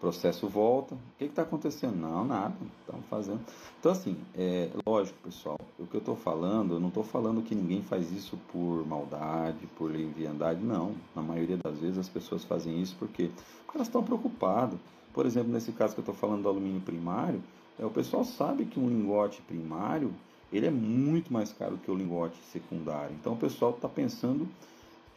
processo 0.00 0.48
volta. 0.48 0.94
O 0.94 0.98
que 1.18 1.24
está 1.24 1.42
acontecendo? 1.42 1.96
Não, 1.96 2.24
nada. 2.24 2.54
Estamos 2.80 3.06
fazendo. 3.06 3.40
Então, 3.78 3.92
assim, 3.92 4.16
é 4.34 4.70
lógico, 4.86 5.18
pessoal. 5.22 5.58
O 5.78 5.86
que 5.86 5.94
eu 5.94 6.00
estou 6.00 6.16
falando, 6.16 6.74
eu 6.74 6.80
não 6.80 6.88
estou 6.88 7.04
falando 7.04 7.42
que 7.42 7.54
ninguém 7.54 7.82
faz 7.82 8.10
isso 8.10 8.38
por 8.50 8.86
maldade, 8.86 9.66
por 9.76 9.90
leviandade. 9.90 10.60
Não. 10.60 10.94
Na 11.14 11.22
maioria 11.22 11.58
das 11.58 11.78
vezes 11.78 11.98
as 11.98 12.08
pessoas 12.08 12.44
fazem 12.44 12.80
isso 12.80 12.96
porque, 12.98 13.30
elas 13.74 13.86
estão 13.86 14.02
preocupadas. 14.02 14.78
Por 15.12 15.26
exemplo, 15.26 15.52
nesse 15.52 15.72
caso 15.72 15.94
que 15.94 16.00
eu 16.00 16.02
estou 16.02 16.14
falando 16.14 16.42
do 16.42 16.48
alumínio 16.48 16.80
primário, 16.80 17.42
é, 17.78 17.84
o 17.84 17.90
pessoal 17.90 18.24
sabe 18.24 18.64
que 18.64 18.80
um 18.80 18.88
lingote 18.88 19.42
primário 19.42 20.12
ele 20.52 20.66
é 20.66 20.70
muito 20.70 21.32
mais 21.32 21.52
caro 21.52 21.78
que 21.78 21.90
o 21.90 21.94
lingote 21.94 22.36
secundário. 22.50 23.14
Então, 23.20 23.34
o 23.34 23.36
pessoal 23.36 23.70
está 23.70 23.88
pensando 23.88 24.48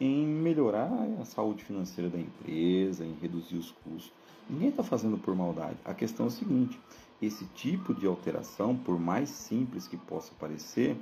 em 0.00 0.24
melhorar 0.24 0.90
a 1.20 1.24
saúde 1.24 1.64
financeira 1.64 2.10
da 2.10 2.18
empresa, 2.18 3.04
em 3.04 3.14
reduzir 3.20 3.56
os 3.56 3.70
custos. 3.70 4.12
Ninguém 4.48 4.68
está 4.68 4.82
fazendo 4.82 5.18
por 5.18 5.34
maldade. 5.34 5.76
A 5.84 5.94
questão 5.94 6.26
é 6.26 6.28
a 6.28 6.32
seguinte: 6.32 6.78
esse 7.20 7.44
tipo 7.46 7.94
de 7.94 8.06
alteração, 8.06 8.76
por 8.76 8.98
mais 8.98 9.28
simples 9.30 9.88
que 9.88 9.96
possa 9.96 10.32
parecer, 10.38 10.96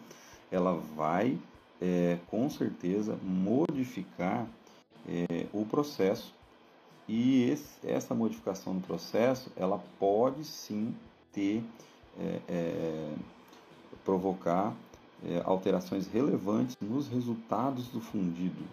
ela 0.51 0.75
vai 0.97 1.39
é, 1.81 2.19
com 2.29 2.49
certeza 2.49 3.19
modificar 3.23 4.47
é, 5.09 5.47
o 5.53 5.65
processo. 5.65 6.35
E 7.09 7.51
esse, 7.51 7.85
essa 7.85 8.15
modificação 8.15 8.75
no 8.75 8.81
processo, 8.81 9.51
ela 9.57 9.83
pode 9.99 10.45
sim 10.45 10.95
ter, 11.33 11.65
é, 12.19 12.41
é 12.49 13.15
provocar 14.05 14.73
é, 15.25 15.43
alterações 15.45 16.07
relevantes 16.07 16.77
nos 16.81 17.09
resultados 17.09 17.89
do 17.89 18.01
fundido, 18.01 18.65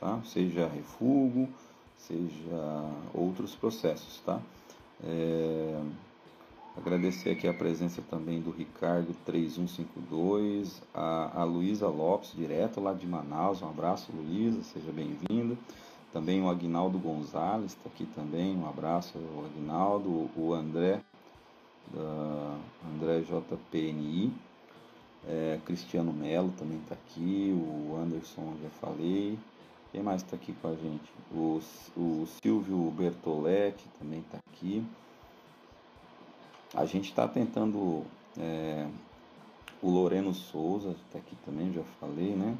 tá? 0.00 0.20
seja 0.24 0.68
refugo, 0.68 1.48
seja 1.98 2.90
outros 3.14 3.54
processos, 3.54 4.20
tá? 4.24 4.40
É, 5.04 5.80
agradecer 6.76 7.30
aqui 7.30 7.46
a 7.48 7.54
presença 7.54 8.02
também 8.10 8.40
do 8.40 8.50
Ricardo 8.50 9.14
3152, 9.24 10.82
a, 10.94 11.40
a 11.40 11.44
Luísa 11.44 11.88
Lopes, 11.88 12.32
direto 12.34 12.80
lá 12.80 12.92
de 12.92 13.06
Manaus, 13.06 13.62
um 13.62 13.68
abraço 13.68 14.12
Luísa, 14.12 14.62
seja 14.62 14.92
bem-vinda. 14.92 15.56
Também 16.16 16.42
o 16.42 16.48
Agnaldo 16.48 16.98
Gonzalez 16.98 17.72
está 17.72 17.90
aqui 17.90 18.06
também. 18.14 18.56
Um 18.56 18.66
abraço 18.66 19.18
ao 19.18 19.44
Agnaldo. 19.44 20.30
O 20.34 20.54
André, 20.54 21.02
da 21.92 22.56
André 22.88 23.20
JPNI. 23.20 24.32
É, 25.28 25.60
Cristiano 25.66 26.14
Melo 26.14 26.50
também 26.56 26.78
está 26.78 26.94
aqui. 26.94 27.52
O 27.54 27.96
Anderson, 27.96 28.54
já 28.62 28.70
falei. 28.80 29.38
Quem 29.92 30.02
mais 30.02 30.22
está 30.22 30.36
aqui 30.36 30.52
com 30.54 30.68
a 30.68 30.74
gente? 30.74 31.12
O, 31.32 31.60
o 31.96 32.26
Silvio 32.42 32.90
Bertoletti 32.90 33.88
também 33.98 34.20
está 34.20 34.38
aqui. 34.48 34.84
A 36.74 36.84
gente 36.84 37.08
está 37.08 37.26
tentando. 37.26 38.04
É, 38.38 38.86
o 39.82 39.90
Loreno 39.90 40.34
Souza 40.34 40.96
está 41.06 41.18
aqui 41.18 41.36
também, 41.44 41.72
já 41.72 41.82
falei, 42.00 42.34
né? 42.34 42.56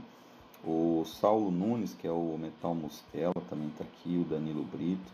O 0.64 1.04
Saulo 1.04 1.50
Nunes, 1.50 1.95
que 1.95 2.06
é 2.06 2.11
o 2.11 2.37
Metal 2.38 2.75
Mostela, 2.75 3.35
também 3.49 3.68
está 3.68 3.85
aqui. 3.85 4.16
O 4.16 4.25
Danilo 4.25 4.64
Brito. 4.64 5.12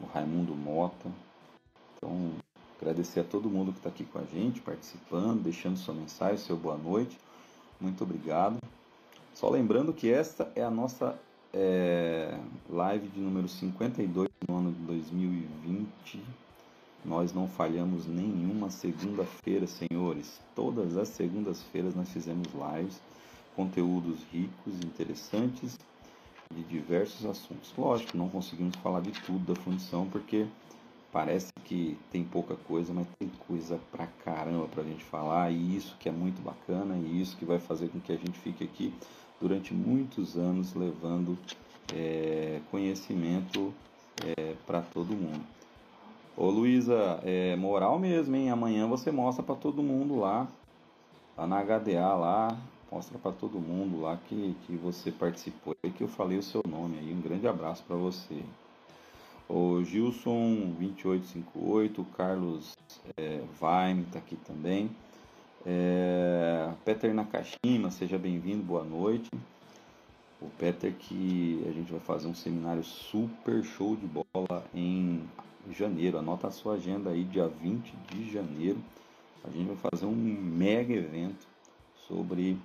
O 0.00 0.06
Raimundo 0.06 0.54
Mota. 0.54 1.10
Então, 1.96 2.32
agradecer 2.80 3.20
a 3.20 3.24
todo 3.24 3.50
mundo 3.50 3.72
que 3.72 3.78
está 3.78 3.90
aqui 3.90 4.04
com 4.04 4.18
a 4.18 4.24
gente, 4.24 4.60
participando, 4.60 5.42
deixando 5.42 5.76
sua 5.76 5.94
mensagem, 5.94 6.38
seu 6.38 6.56
boa 6.56 6.76
noite. 6.76 7.18
Muito 7.78 8.02
obrigado. 8.02 8.58
Só 9.40 9.48
lembrando 9.48 9.94
que 9.94 10.12
esta 10.12 10.52
é 10.54 10.62
a 10.62 10.70
nossa 10.70 11.18
é, 11.54 12.38
live 12.68 13.08
de 13.08 13.20
número 13.20 13.48
52 13.48 14.28
no 14.46 14.58
ano 14.58 14.70
de 14.70 14.80
2020. 14.80 16.22
Nós 17.06 17.32
não 17.32 17.48
falhamos 17.48 18.06
nenhuma 18.06 18.68
segunda-feira, 18.68 19.66
senhores. 19.66 20.38
Todas 20.54 20.98
as 20.98 21.08
segundas-feiras 21.08 21.94
nós 21.94 22.10
fizemos 22.10 22.48
lives, 22.52 23.00
conteúdos 23.56 24.18
ricos, 24.30 24.74
interessantes, 24.84 25.78
de 26.54 26.62
diversos 26.64 27.24
assuntos. 27.24 27.72
Lógico, 27.78 28.18
não 28.18 28.28
conseguimos 28.28 28.76
falar 28.76 29.00
de 29.00 29.12
tudo 29.22 29.54
da 29.54 29.58
fundição, 29.62 30.06
porque 30.10 30.46
parece 31.10 31.48
que 31.64 31.96
tem 32.12 32.22
pouca 32.22 32.56
coisa, 32.56 32.92
mas 32.92 33.06
tem 33.18 33.30
coisa 33.48 33.80
pra 33.90 34.06
caramba 34.22 34.68
pra 34.68 34.82
gente 34.82 35.02
falar, 35.02 35.50
e 35.50 35.76
isso 35.76 35.96
que 35.98 36.10
é 36.10 36.12
muito 36.12 36.42
bacana, 36.42 36.94
e 36.94 37.22
isso 37.22 37.38
que 37.38 37.46
vai 37.46 37.58
fazer 37.58 37.88
com 37.88 37.98
que 37.98 38.12
a 38.12 38.16
gente 38.16 38.38
fique 38.38 38.62
aqui 38.62 38.92
durante 39.40 39.72
muitos 39.72 40.36
anos 40.36 40.74
levando 40.74 41.38
é, 41.94 42.60
conhecimento 42.70 43.72
é, 44.24 44.54
para 44.66 44.80
todo 44.82 45.14
mundo. 45.14 45.44
Ô 46.36 46.48
Luísa, 46.48 47.20
é 47.24 47.56
moral 47.56 47.98
mesmo, 47.98 48.36
hein? 48.36 48.50
Amanhã 48.50 48.86
você 48.86 49.10
mostra 49.10 49.42
para 49.42 49.54
todo 49.54 49.82
mundo 49.82 50.18
lá, 50.18 50.48
lá 51.36 51.46
na 51.46 51.62
HDA 51.62 52.14
lá, 52.14 52.56
mostra 52.90 53.18
para 53.18 53.32
todo 53.32 53.58
mundo 53.58 54.00
lá 54.00 54.18
que, 54.28 54.56
que 54.66 54.76
você 54.76 55.10
participou 55.10 55.76
e 55.82 55.90
que 55.90 56.02
eu 56.02 56.08
falei 56.08 56.38
o 56.38 56.42
seu 56.42 56.62
nome 56.68 56.98
aí. 56.98 57.12
Um 57.12 57.20
grande 57.20 57.46
abraço 57.46 57.82
para 57.86 57.96
você. 57.96 58.42
O 59.48 59.82
Gilson 59.84 60.74
2858, 60.78 62.00
o 62.00 62.04
Carlos 62.16 62.76
é, 63.16 63.42
Vaime 63.60 64.02
está 64.02 64.18
aqui 64.18 64.36
também. 64.36 64.90
É, 65.66 66.72
Peter 66.86 67.12
Nakashima, 67.12 67.90
seja 67.90 68.16
bem-vindo, 68.16 68.62
boa 68.62 68.82
noite. 68.82 69.28
O 70.40 70.48
Peter 70.58 70.90
que 70.94 71.62
a 71.68 71.72
gente 71.72 71.92
vai 71.92 72.00
fazer 72.00 72.28
um 72.28 72.34
seminário 72.34 72.82
super 72.82 73.62
show 73.62 73.94
de 73.94 74.06
bola 74.06 74.64
em 74.74 75.22
janeiro. 75.70 76.16
Anota 76.16 76.46
a 76.46 76.50
sua 76.50 76.74
agenda 76.74 77.10
aí, 77.10 77.24
dia 77.24 77.46
20 77.46 77.94
de 78.10 78.32
janeiro. 78.32 78.78
A 79.44 79.50
gente 79.50 79.66
vai 79.66 79.90
fazer 79.90 80.06
um 80.06 80.14
mega 80.14 80.94
evento 80.94 81.46
sobre. 82.08 82.56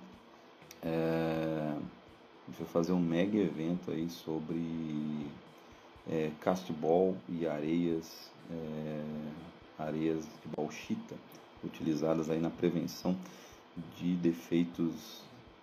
É, 0.82 1.74
a 1.76 2.50
gente 2.50 2.62
vai 2.62 2.68
fazer 2.68 2.92
um 2.92 3.00
mega 3.00 3.36
evento 3.36 3.90
aí 3.90 4.08
sobre 4.08 5.26
é, 6.10 6.30
castball 6.40 7.14
e 7.28 7.46
areias, 7.46 8.30
é, 8.50 9.02
areias 9.78 10.24
de 10.24 10.56
bauxita 10.56 11.14
utilizadas 11.64 12.30
aí 12.30 12.40
na 12.40 12.50
prevenção 12.50 13.16
de 13.98 14.14
defeitos 14.14 15.20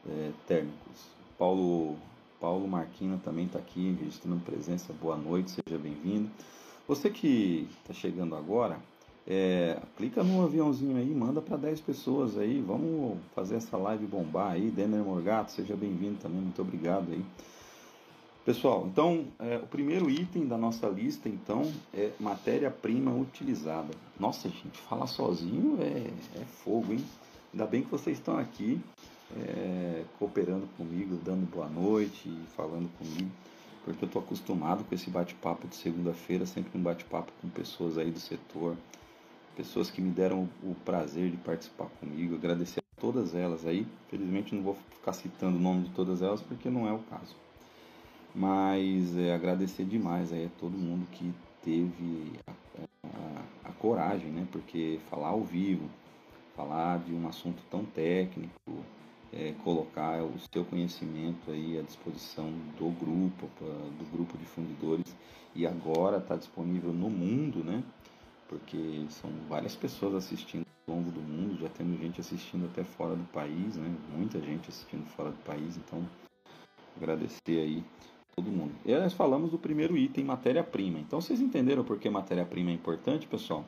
é, 0.08 0.32
térmicos. 0.48 1.08
Paulo, 1.38 1.96
Paulo 2.39 2.67
Marquina 2.67 3.20
também 3.24 3.46
está 3.46 3.60
aqui 3.60 3.96
registrando 4.00 4.39
presença. 4.44 4.94
Boa 4.94 5.17
noite, 5.17 5.52
seja 5.52 5.78
bem-vindo. 5.78 6.30
Você 6.88 7.10
que 7.10 7.67
está 7.82 7.94
chegando 7.94 8.36
agora, 8.36 8.78
é, 9.26 9.80
clica 9.96 10.24
no 10.24 10.44
aviãozinho 10.44 10.98
aí, 10.98 11.10
manda 11.10 11.41
para 11.41 11.58
10 11.58 11.82
pessoas 11.82 12.38
aí. 12.38 12.62
Vamos 12.62 13.17
fazer 13.34 13.56
essa 13.56 13.78
live 13.78 14.06
bombar 14.06 14.52
aí. 14.52 14.70
Denner 14.70 15.04
Morgato, 15.04 15.52
seja 15.52 15.76
bem-vindo 15.76 16.17
também. 16.22 16.41
Muito 16.41 16.62
obrigado 16.62 17.12
aí. 17.12 17.24
Pessoal, 18.45 18.86
então 18.91 19.27
é, 19.39 19.56
o 19.56 19.67
primeiro 19.67 20.10
item 20.10 20.45
da 20.45 20.58
nossa 20.58 20.86
lista 20.89 21.29
então 21.29 21.71
é 21.93 22.12
matéria-prima 22.19 23.10
utilizada. 23.10 23.93
Nossa, 24.19 24.49
gente, 24.49 24.77
falar 24.82 25.08
sozinho 25.08 25.77
é, 25.82 26.41
é, 26.41 26.43
fogo, 26.43 26.91
hein? 26.91 27.06
Ainda 27.53 27.65
bem 27.65 27.84
que 27.84 27.89
vocês 27.89 28.17
estão 28.17 28.38
aqui 28.38 28.82
é, 29.38 30.03
cooperando 30.19 30.67
comigo, 30.75 31.15
dando 31.23 31.49
boa 31.49 31.69
noite 31.69 32.29
falando 32.53 32.89
comigo, 32.97 33.32
porque 33.86 34.03
eu 34.03 34.08
estou 34.08 34.21
acostumado 34.21 34.84
com 34.84 34.93
esse 34.93 35.10
bate-papo 35.10 35.65
de 35.65 35.77
segunda-feira, 35.77 36.45
sempre 36.45 36.77
um 36.77 36.84
bate-papo 36.84 37.32
com 37.41 37.47
pessoas 37.47 37.97
aí 37.97 38.12
do 38.12 38.19
setor, 38.19 38.75
pessoas 39.56 39.89
que 39.89 40.01
me 40.01 40.12
deram 40.12 40.49
o 40.62 40.75
prazer 40.84 41.32
de 41.32 41.38
participar 41.38 41.88
comigo, 41.97 42.36
agradecer 42.36 42.82
a 42.82 42.99
todas 43.01 43.36
elas 43.36 43.65
aí. 43.65 43.88
Felizmente 44.10 44.53
não 44.53 44.63
vou 44.63 44.77
ficar 44.95 45.13
citando 45.13 45.56
o 45.56 45.62
nome 45.62 45.84
de 45.84 45.91
todas 45.91 46.21
elas 46.21 46.41
porque 46.41 46.69
não 46.69 46.86
é 46.86 46.91
o 46.91 46.99
caso. 47.03 47.41
Mas 48.36 49.15
é, 49.17 49.34
agradecer 49.34 49.86
demais 49.86 50.34
aí 50.34 50.46
a 50.46 50.60
todo 50.60 50.78
mundo 50.78 51.08
que 51.12 51.32
teve 51.62 52.34
a, 52.48 52.52
a, 53.08 53.69
a 53.69 53.72
coragem, 53.74 54.32
né? 54.32 54.48
Porque 54.52 55.00
falar 55.10 55.30
ao 55.30 55.43
vivo, 55.43 55.88
falar 56.56 57.00
de 57.00 57.13
um 57.13 57.28
assunto 57.28 57.62
tão 57.69 57.86
técnico, 57.86 58.52
é, 59.32 59.54
colocar 59.63 60.24
o 60.24 60.34
seu 60.52 60.65
conhecimento 60.65 61.52
aí 61.52 61.78
à 61.80 61.82
disposição 61.82 62.52
do 62.78 62.89
grupo, 62.89 63.48
do 63.60 64.12
grupo 64.12 64.38
de 64.38 64.46
fundidores 64.46 65.15
e 65.56 65.65
agora 65.65 66.17
está 66.17 66.36
disponível 66.36 66.91
no 66.91 67.10
mundo, 67.10 67.63
né? 67.63 67.84
Porque 68.48 69.06
são 69.10 69.30
várias 69.48 69.76
pessoas 69.76 70.15
assistindo 70.15 70.65
ao 70.88 70.96
longo 70.96 71.12
do 71.12 71.22
mundo, 71.22 71.60
já 71.60 71.69
temos 71.69 72.00
gente 72.00 72.19
assistindo 72.19 72.65
até 72.65 72.84
fora 72.84 73.15
do 73.15 73.24
país, 73.26 73.76
né? 73.76 73.96
Muita 74.15 74.39
gente 74.39 74.69
assistindo 74.69 75.06
fora 75.06 75.30
do 75.30 75.43
país, 75.43 75.78
então 75.78 76.08
agradecer 76.96 77.60
aí 77.60 77.84
todo 78.36 78.50
mundo. 78.50 78.74
E 78.86 78.96
nós 78.96 79.13
falamos 79.13 79.52
do 79.52 79.58
primeiro 79.58 79.98
item, 79.98 80.24
matéria-prima. 80.24 81.00
Então 81.00 81.22
vocês 81.22 81.39
entenderam 81.39 81.84
por 81.84 82.00
que 82.00 82.10
matéria-prima 82.10 82.72
é 82.72 82.74
importante, 82.74 83.28
pessoal? 83.28 83.63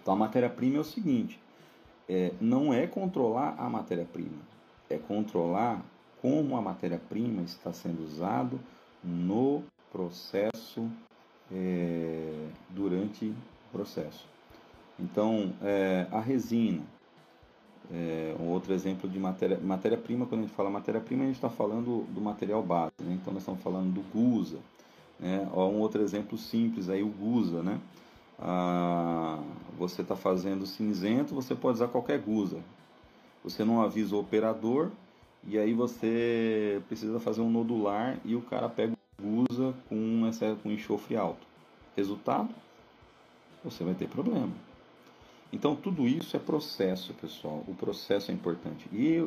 Então 0.00 0.14
a 0.14 0.16
matéria-prima 0.16 0.78
é 0.78 0.80
o 0.80 0.84
seguinte: 0.84 1.38
é, 2.08 2.32
não 2.40 2.72
é 2.72 2.86
controlar 2.86 3.54
a 3.58 3.68
matéria-prima, 3.68 4.38
é 4.88 4.96
controlar 4.96 5.82
como 6.20 6.56
a 6.56 6.62
matéria-prima 6.62 7.42
está 7.42 7.72
sendo 7.72 8.02
usado 8.02 8.58
no 9.04 9.62
processo 9.92 10.90
é, 11.52 12.48
durante 12.70 13.26
o 13.26 13.72
processo. 13.72 14.26
Então 14.98 15.52
é, 15.62 16.06
a 16.10 16.20
resina, 16.20 16.82
é, 17.90 18.36
um 18.38 18.48
outro 18.48 18.72
exemplo 18.74 19.08
de 19.08 19.18
matéria-prima, 19.18 19.66
matéria 19.66 19.98
quando 19.98 20.40
a 20.40 20.42
gente 20.42 20.54
fala 20.54 20.68
matéria-prima, 20.68 21.22
a 21.22 21.26
gente 21.26 21.36
está 21.36 21.48
falando 21.48 22.04
do 22.12 22.20
material 22.20 22.62
base, 22.62 22.92
né? 23.00 23.18
então 23.20 23.32
nós 23.32 23.42
estamos 23.42 23.62
falando 23.62 23.92
do 23.92 24.02
gusa. 24.12 24.58
Né? 25.18 25.48
Um 25.54 25.80
outro 25.80 26.02
exemplo 26.02 26.36
simples 26.36 26.88
aí, 26.90 27.02
o 27.02 27.08
gusa. 27.08 27.62
Né? 27.62 27.80
Ah, 28.38 29.42
você 29.78 30.02
está 30.02 30.14
fazendo 30.14 30.66
cinzento, 30.66 31.34
você 31.34 31.54
pode 31.54 31.76
usar 31.76 31.88
qualquer 31.88 32.18
gusa. 32.18 32.58
Você 33.42 33.64
não 33.64 33.80
avisa 33.80 34.14
o 34.14 34.20
operador 34.20 34.90
e 35.46 35.58
aí 35.58 35.72
você 35.72 36.82
precisa 36.88 37.18
fazer 37.18 37.40
um 37.40 37.50
nodular 37.50 38.18
e 38.24 38.34
o 38.34 38.42
cara 38.42 38.68
pega 38.68 38.92
o 39.18 39.22
gusa 39.22 39.74
com, 39.88 40.30
com 40.62 40.70
enxofre 40.70 41.16
alto. 41.16 41.46
Resultado? 41.96 42.50
Você 43.64 43.82
vai 43.82 43.94
ter 43.94 44.08
problema. 44.08 44.67
Então, 45.50 45.74
tudo 45.74 46.06
isso 46.06 46.36
é 46.36 46.40
processo, 46.40 47.14
pessoal. 47.14 47.64
O 47.66 47.74
processo 47.74 48.30
é 48.30 48.34
importante. 48.34 48.86
E 48.92 49.18
o, 49.18 49.24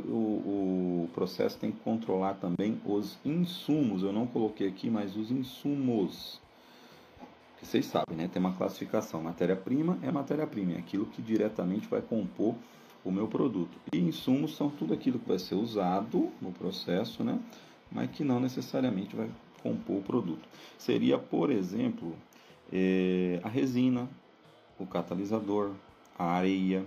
o, 1.05 1.09
processo 1.13 1.57
tem 1.57 1.71
que 1.71 1.79
controlar 1.79 2.35
também 2.35 2.79
os 2.85 3.17
insumos. 3.25 4.03
Eu 4.03 4.13
não 4.13 4.27
coloquei 4.27 4.67
aqui, 4.67 4.89
mas 4.89 5.15
os 5.17 5.31
insumos. 5.31 6.39
Que 7.59 7.65
vocês 7.65 7.87
sabem, 7.87 8.15
né? 8.15 8.29
Tem 8.31 8.39
uma 8.39 8.53
classificação. 8.53 9.21
Matéria-prima 9.23 9.97
é 10.03 10.11
matéria-prima, 10.11 10.73
é 10.73 10.77
aquilo 10.77 11.07
que 11.07 11.21
diretamente 11.21 11.87
vai 11.87 12.01
compor 12.01 12.55
o 13.03 13.11
meu 13.11 13.27
produto. 13.27 13.75
E 13.91 13.97
insumos 13.97 14.55
são 14.55 14.69
tudo 14.69 14.93
aquilo 14.93 15.17
que 15.17 15.27
vai 15.27 15.39
ser 15.39 15.55
usado 15.55 16.29
no 16.39 16.51
processo, 16.51 17.23
né? 17.23 17.39
Mas 17.91 18.11
que 18.11 18.23
não 18.23 18.39
necessariamente 18.39 19.15
vai 19.15 19.29
compor 19.63 19.97
o 19.97 20.03
produto. 20.03 20.47
Seria, 20.77 21.17
por 21.17 21.51
exemplo, 21.51 22.15
é, 22.71 23.39
a 23.43 23.49
resina, 23.49 24.07
o 24.79 24.85
catalisador, 24.85 25.71
a 26.21 26.33
areia, 26.33 26.85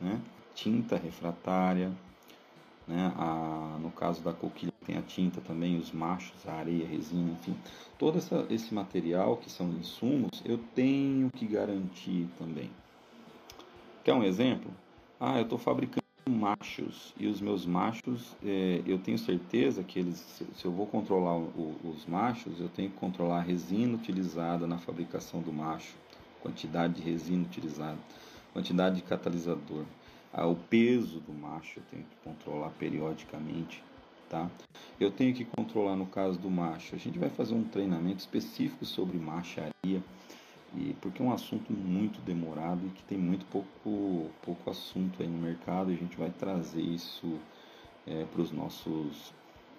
né? 0.00 0.20
tinta 0.54 0.96
refratária, 0.96 1.92
né? 2.86 3.12
a, 3.16 3.78
no 3.80 3.90
caso 3.92 4.22
da 4.22 4.32
coquilha 4.32 4.72
tem 4.84 4.98
a 4.98 5.02
tinta 5.02 5.40
também, 5.40 5.78
os 5.78 5.92
machos, 5.92 6.46
a 6.48 6.54
areia, 6.54 6.84
a 6.84 6.88
resina, 6.88 7.30
enfim. 7.30 7.56
Todo 7.96 8.18
essa, 8.18 8.44
esse 8.50 8.74
material, 8.74 9.36
que 9.36 9.50
são 9.50 9.68
insumos, 9.70 10.42
eu 10.44 10.58
tenho 10.74 11.30
que 11.30 11.46
garantir 11.46 12.26
também. 12.38 12.70
Quer 14.02 14.14
um 14.14 14.24
exemplo? 14.24 14.70
Ah, 15.20 15.36
eu 15.36 15.44
estou 15.44 15.58
fabricando 15.58 16.00
machos 16.28 17.14
e 17.18 17.26
os 17.26 17.40
meus 17.40 17.66
machos, 17.66 18.34
é, 18.44 18.82
eu 18.86 18.98
tenho 18.98 19.18
certeza 19.18 19.82
que 19.82 19.98
eles, 19.98 20.42
se 20.54 20.64
eu 20.64 20.72
vou 20.72 20.86
controlar 20.86 21.36
o, 21.36 21.76
os 21.84 22.06
machos, 22.06 22.58
eu 22.58 22.68
tenho 22.68 22.90
que 22.90 22.96
controlar 22.96 23.38
a 23.38 23.42
resina 23.42 23.94
utilizada 23.94 24.66
na 24.66 24.78
fabricação 24.78 25.40
do 25.40 25.52
macho, 25.52 25.94
quantidade 26.40 26.94
de 26.94 27.02
resina 27.02 27.44
utilizada, 27.44 27.98
quantidade 28.52 28.96
de 28.96 29.02
catalisador, 29.02 29.84
ah, 30.32 30.46
o 30.46 30.56
peso 30.56 31.20
do 31.20 31.32
macho 31.32 31.80
eu 31.80 31.82
tenho 31.90 32.04
que 32.04 32.16
controlar 32.22 32.70
periodicamente, 32.70 33.82
tá? 34.28 34.48
Eu 34.98 35.10
tenho 35.10 35.34
que 35.34 35.44
controlar 35.44 35.96
no 35.96 36.06
caso 36.06 36.38
do 36.38 36.50
macho. 36.50 36.94
A 36.94 36.98
gente 36.98 37.18
vai 37.18 37.28
fazer 37.30 37.54
um 37.54 37.64
treinamento 37.64 38.20
específico 38.20 38.84
sobre 38.84 39.18
macharia 39.18 40.02
e 40.76 40.94
porque 41.00 41.20
é 41.20 41.24
um 41.24 41.32
assunto 41.32 41.72
muito 41.72 42.20
demorado 42.20 42.86
e 42.86 42.90
que 42.90 43.02
tem 43.02 43.18
muito 43.18 43.44
pouco, 43.46 44.30
pouco 44.42 44.70
assunto 44.70 45.20
aí 45.20 45.28
no 45.28 45.38
mercado, 45.38 45.90
a 45.90 45.94
gente 45.94 46.16
vai 46.16 46.30
trazer 46.30 46.80
isso 46.80 47.38
é, 48.06 48.24
para 48.24 48.40
os 48.40 48.52
nossos 48.52 49.32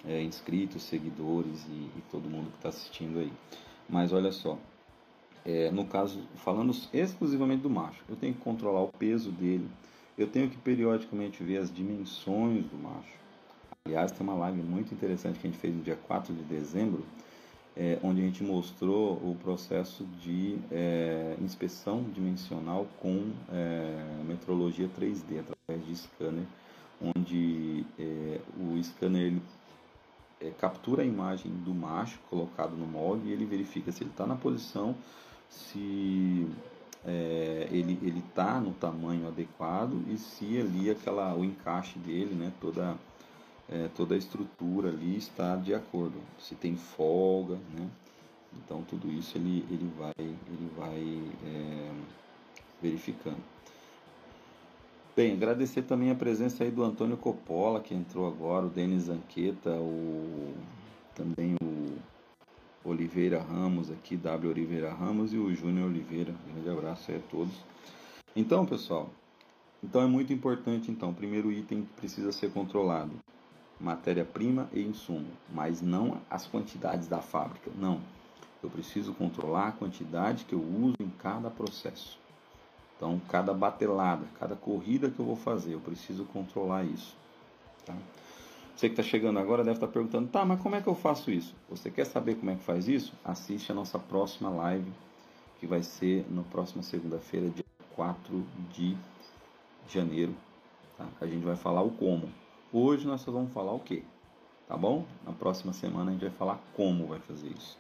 é, 0.06 0.22
inscritos, 0.22 0.84
seguidores 0.84 1.66
e, 1.70 1.90
e, 1.98 2.04
todo 2.12 2.30
mundo 2.30 2.50
que 2.52 2.58
está 2.58 2.70
assistindo 2.70 3.20
aí. 3.20 3.32
Mas 3.88 4.12
olha 4.12 4.32
só, 4.32 4.58
é, 5.46 5.72
no 5.72 5.86
caso, 5.86 6.20
falando 6.38 6.76
exclusivamente 6.94 7.64
do 7.64 7.70
macho, 7.70 8.04
eu 8.08 8.16
tenho 8.16 8.34
que 8.34 8.42
controlar 8.42 8.82
o 8.82 8.90
peso 8.90 9.32
dele, 9.32 9.68
eu 10.18 10.28
tenho 10.28 10.50
que 10.50 10.58
periodicamente 10.58 11.44
ver 11.44 11.58
as 11.58 11.74
dimensões 11.74 12.66
do 12.66 12.78
macho. 12.78 13.20
Aliás, 13.86 14.12
tem 14.12 14.22
uma 14.22 14.36
live 14.36 14.62
muito 14.62 14.94
interessante 14.94 15.40
que 15.40 15.48
a 15.48 15.50
gente 15.50 15.60
fez 15.60 15.74
no 15.74 15.82
dia 15.82 15.96
4 15.96 16.34
de 16.34 16.44
dezembro, 16.44 17.04
é, 17.76 17.98
onde 18.04 18.22
a 18.22 18.26
gente 18.26 18.44
mostrou 18.44 19.14
o 19.14 19.36
processo 19.42 20.06
de 20.22 20.60
é, 20.72 21.36
inspeção 21.42 22.04
dimensional 22.14 22.86
com 23.00 23.32
é, 23.52 24.24
metrologia 24.28 24.90
3D 24.90 25.40
através 25.40 25.88
de 25.88 25.96
scanner, 25.96 26.46
onde 27.02 27.84
é, 27.98 28.40
o 28.60 28.84
scanner 28.84 29.22
ele, 29.22 29.42
é, 30.40 30.52
captura 30.52 31.02
a 31.02 31.06
imagem 31.06 31.52
do 31.66 31.74
macho 31.74 32.20
colocado 32.30 32.76
no 32.76 32.86
molde 32.86 33.30
e 33.30 33.32
ele 33.32 33.46
verifica 33.46 33.92
se 33.92 34.04
ele 34.04 34.12
está 34.12 34.28
na 34.28 34.36
posição, 34.36 34.96
se 35.52 36.48
é, 37.06 37.68
ele 37.72 38.24
está 38.28 38.60
no 38.60 38.72
tamanho 38.72 39.28
adequado 39.28 40.02
e 40.08 40.18
se 40.18 40.60
ali 40.60 40.90
aquela, 40.90 41.36
o 41.36 41.46
encaixe 41.46 42.00
dele, 42.00 42.34
né, 42.34 42.52
toda 42.60 42.98
é, 43.72 43.88
toda 43.96 44.16
a 44.16 44.18
estrutura 44.18 44.90
ali 44.90 45.16
está 45.16 45.56
de 45.56 45.74
acordo. 45.74 46.20
Se 46.38 46.56
tem 46.56 46.76
folga, 46.76 47.56
né? 47.74 47.90
Então 48.54 48.84
tudo 48.84 49.10
isso 49.10 49.38
ele, 49.38 49.66
ele 49.70 49.90
vai, 49.98 50.14
ele 50.20 50.72
vai 50.76 51.22
é, 51.46 51.92
verificando. 52.82 53.42
Bem, 55.16 55.34
agradecer 55.34 55.84
também 55.84 56.10
a 56.10 56.16
presença 56.16 56.64
aí 56.64 56.72
do 56.72 56.84
Antônio 56.84 57.18
Coppola, 57.18 57.80
que 57.80 57.94
entrou 57.94 58.28
agora, 58.28 58.66
o 58.66 58.70
Denis 58.70 59.10
Anqueta, 59.10 59.70
o, 59.72 60.54
também 61.16 61.56
o 61.62 61.71
Oliveira 62.84 63.42
Ramos 63.42 63.92
aqui, 63.92 64.16
W 64.18 64.52
Oliveira 64.52 64.94
Ramos 64.94 65.34
e 65.34 65.38
o 65.38 65.54
Júnior 65.54 65.90
Oliveira. 65.90 66.34
Grande 66.52 66.70
abraço 66.70 67.12
aí 67.12 67.18
a 67.18 67.32
todos. 67.32 67.54
Então, 68.36 68.66
pessoal, 68.66 69.10
então 69.84 70.02
é 70.02 70.08
muito 70.08 70.32
importante, 70.32 70.90
então, 70.90 71.14
primeiro 71.14 71.52
item 71.52 71.84
que 71.84 71.94
precisa 71.94 72.32
ser 72.32 72.52
controlado 72.52 73.12
matéria-prima 73.82 74.70
e 74.72 74.82
insumo, 74.82 75.32
mas 75.50 75.82
não 75.82 76.22
as 76.30 76.46
quantidades 76.46 77.08
da 77.08 77.20
fábrica. 77.20 77.72
Não. 77.76 78.00
Eu 78.64 78.70
preciso 78.70 79.14
controlar 79.14 79.70
a 79.70 79.72
quantidade 79.72 80.46
que 80.46 80.54
eu 80.54 80.62
uso 80.62 80.96
em 81.00 81.10
cada 81.10 81.50
processo. 81.50 82.20
Então, 82.96 83.20
cada 83.28 83.54
batelada, 83.54 84.28
cada 84.40 84.56
corrida 84.56 85.10
que 85.10 85.20
eu 85.20 85.26
vou 85.26 85.36
fazer, 85.36 85.74
eu 85.74 85.80
preciso 85.80 86.26
controlar 86.26 86.84
isso. 86.84 87.18
Tá? 87.84 87.96
Você 88.82 88.90
que 88.90 89.00
está 89.00 89.04
chegando 89.04 89.38
agora 89.38 89.64
deve 89.64 89.78
estar 89.78 89.86
tá 89.86 89.94
perguntando, 89.94 90.28
tá, 90.30 90.44
mas 90.44 90.60
como 90.60 90.76
é 90.76 90.82
que 90.82 90.88
eu 90.88 90.96
faço 90.96 91.30
isso? 91.30 91.54
Você 91.70 91.92
quer 91.92 92.04
saber 92.04 92.34
como 92.34 92.50
é 92.50 92.56
que 92.56 92.64
faz 92.64 92.88
isso? 92.88 93.14
Assiste 93.24 93.72
a 93.72 93.76
nossa 93.76 94.00
próxima 94.00 94.50
live, 94.50 94.92
que 95.60 95.68
vai 95.68 95.84
ser 95.84 96.26
na 96.32 96.42
próxima 96.42 96.82
segunda-feira, 96.82 97.48
dia 97.50 97.64
4 97.96 98.44
de 98.74 98.98
janeiro. 99.88 100.34
Tá? 100.98 101.08
A 101.22 101.28
gente 101.28 101.44
vai 101.44 101.56
falar 101.56 101.84
o 101.84 101.92
como. 101.92 102.28
Hoje 102.74 103.06
nós 103.06 103.22
só 103.22 103.32
vamos 103.32 103.54
falar 103.54 103.72
o 103.72 103.80
que, 103.80 104.04
tá 104.68 104.76
bom? 104.76 105.06
Na 105.24 105.32
próxima 105.32 105.74
semana 105.74 106.10
a 106.10 106.14
gente 106.14 106.22
vai 106.22 106.32
falar 106.32 106.60
como 106.76 107.06
vai 107.06 107.20
fazer 107.20 107.50
isso. 107.50 107.78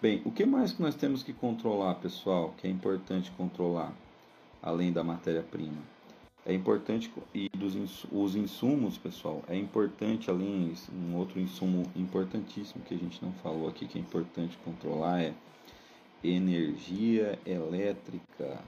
Bem, 0.00 0.22
o 0.24 0.32
que 0.32 0.46
mais 0.46 0.72
que 0.72 0.80
nós 0.80 0.94
temos 0.94 1.22
que 1.22 1.34
controlar, 1.34 1.96
pessoal, 1.96 2.54
que 2.56 2.66
é 2.66 2.70
importante 2.70 3.30
controlar, 3.32 3.92
além 4.62 4.90
da 4.90 5.04
matéria-prima? 5.04 5.97
É 6.48 6.54
importante, 6.54 7.12
e 7.34 7.50
dos 7.50 8.06
os 8.10 8.34
insumos, 8.34 8.96
pessoal, 8.96 9.44
é 9.48 9.54
importante, 9.54 10.30
além, 10.30 10.72
um 10.90 11.14
outro 11.14 11.38
insumo 11.38 11.82
importantíssimo 11.94 12.82
que 12.86 12.94
a 12.94 12.96
gente 12.96 13.22
não 13.22 13.34
falou 13.34 13.68
aqui, 13.68 13.86
que 13.86 13.98
é 13.98 14.00
importante 14.00 14.56
controlar, 14.64 15.20
é 15.20 15.34
energia 16.24 17.38
elétrica. 17.44 18.62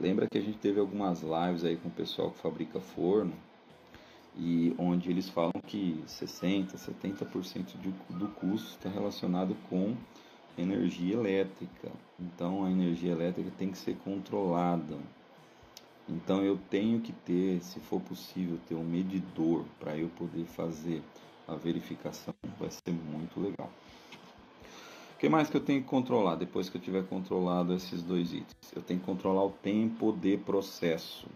Lembra 0.00 0.26
que 0.28 0.36
a 0.36 0.40
gente 0.40 0.58
teve 0.58 0.80
algumas 0.80 1.22
lives 1.22 1.64
aí 1.64 1.76
com 1.76 1.86
o 1.86 1.92
pessoal 1.92 2.32
que 2.32 2.38
fabrica 2.38 2.80
forno, 2.80 3.34
e 4.36 4.74
onde 4.76 5.10
eles 5.10 5.28
falam 5.28 5.62
que 5.68 6.02
60%, 6.08 6.74
70% 6.74 7.78
de, 7.80 7.90
do 8.18 8.26
custo 8.34 8.70
está 8.70 8.88
relacionado 8.88 9.56
com 9.68 9.94
energia 10.58 11.14
elétrica. 11.14 11.92
Então 12.18 12.64
a 12.64 12.70
energia 12.70 13.12
elétrica 13.12 13.52
tem 13.56 13.70
que 13.70 13.78
ser 13.78 13.94
controlada. 13.98 14.98
Então 16.10 16.42
eu 16.42 16.58
tenho 16.68 17.00
que 17.00 17.12
ter, 17.12 17.62
se 17.62 17.78
for 17.78 18.00
possível, 18.00 18.58
ter 18.68 18.74
um 18.74 18.84
medidor 18.84 19.64
para 19.78 19.96
eu 19.96 20.08
poder 20.08 20.44
fazer 20.44 21.02
a 21.46 21.54
verificação. 21.54 22.34
Vai 22.58 22.70
ser 22.70 22.92
muito 22.92 23.40
legal. 23.40 23.70
O 25.14 25.18
que 25.20 25.28
mais 25.28 25.48
que 25.48 25.56
eu 25.56 25.60
tenho 25.60 25.82
que 25.82 25.88
controlar 25.88 26.34
depois 26.34 26.68
que 26.68 26.76
eu 26.76 26.80
tiver 26.80 27.06
controlado 27.06 27.74
esses 27.74 28.02
dois 28.02 28.32
itens? 28.32 28.72
Eu 28.74 28.82
tenho 28.82 28.98
que 28.98 29.06
controlar 29.06 29.44
o 29.44 29.50
tempo 29.50 30.12
de 30.12 30.36
processo. 30.36 31.28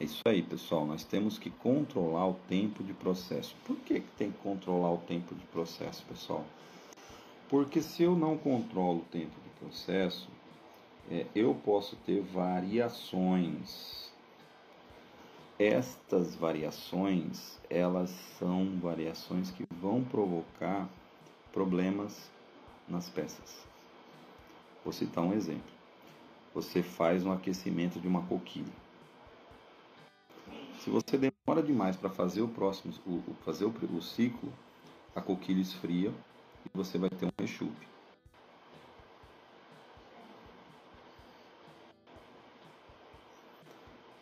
É 0.00 0.04
isso 0.04 0.22
aí, 0.26 0.42
pessoal. 0.42 0.84
Nós 0.84 1.04
temos 1.04 1.38
que 1.38 1.50
controlar 1.50 2.26
o 2.26 2.34
tempo 2.48 2.82
de 2.82 2.92
processo. 2.92 3.54
Por 3.64 3.76
que, 3.76 4.00
que 4.00 4.10
tem 4.16 4.32
que 4.32 4.38
controlar 4.38 4.90
o 4.92 4.98
tempo 4.98 5.34
de 5.34 5.44
processo, 5.46 6.04
pessoal? 6.06 6.44
Porque 7.48 7.80
se 7.80 8.02
eu 8.02 8.16
não 8.16 8.36
controlo 8.36 9.00
o 9.00 9.04
tempo 9.12 9.38
de 9.44 9.50
processo, 9.60 10.28
é, 11.10 11.26
eu 11.34 11.54
posso 11.54 11.96
ter 11.96 12.20
variações. 12.20 14.10
Estas 15.58 16.34
variações, 16.34 17.58
elas 17.70 18.10
são 18.38 18.78
variações 18.80 19.50
que 19.50 19.64
vão 19.80 20.02
provocar 20.02 20.88
problemas 21.52 22.30
nas 22.88 23.08
peças. 23.08 23.64
Vou 24.82 24.92
citar 24.92 25.22
um 25.22 25.32
exemplo. 25.32 25.72
Você 26.54 26.82
faz 26.82 27.24
um 27.24 27.32
aquecimento 27.32 28.00
de 28.00 28.08
uma 28.08 28.22
coquilha 28.22 28.82
se 30.82 30.90
você 30.90 31.16
demora 31.16 31.64
demais 31.64 31.96
para 31.96 32.10
fazer 32.10 32.42
o 32.42 32.48
próximo, 32.48 32.92
o, 33.06 33.34
fazer 33.44 33.64
o, 33.64 33.72
o 33.96 34.02
ciclo, 34.02 34.52
a 35.14 35.20
coquilha 35.20 35.60
esfria 35.60 36.12
e 36.66 36.70
você 36.74 36.98
vai 36.98 37.08
ter 37.08 37.24
um 37.24 37.30
rechupe. 37.38 37.91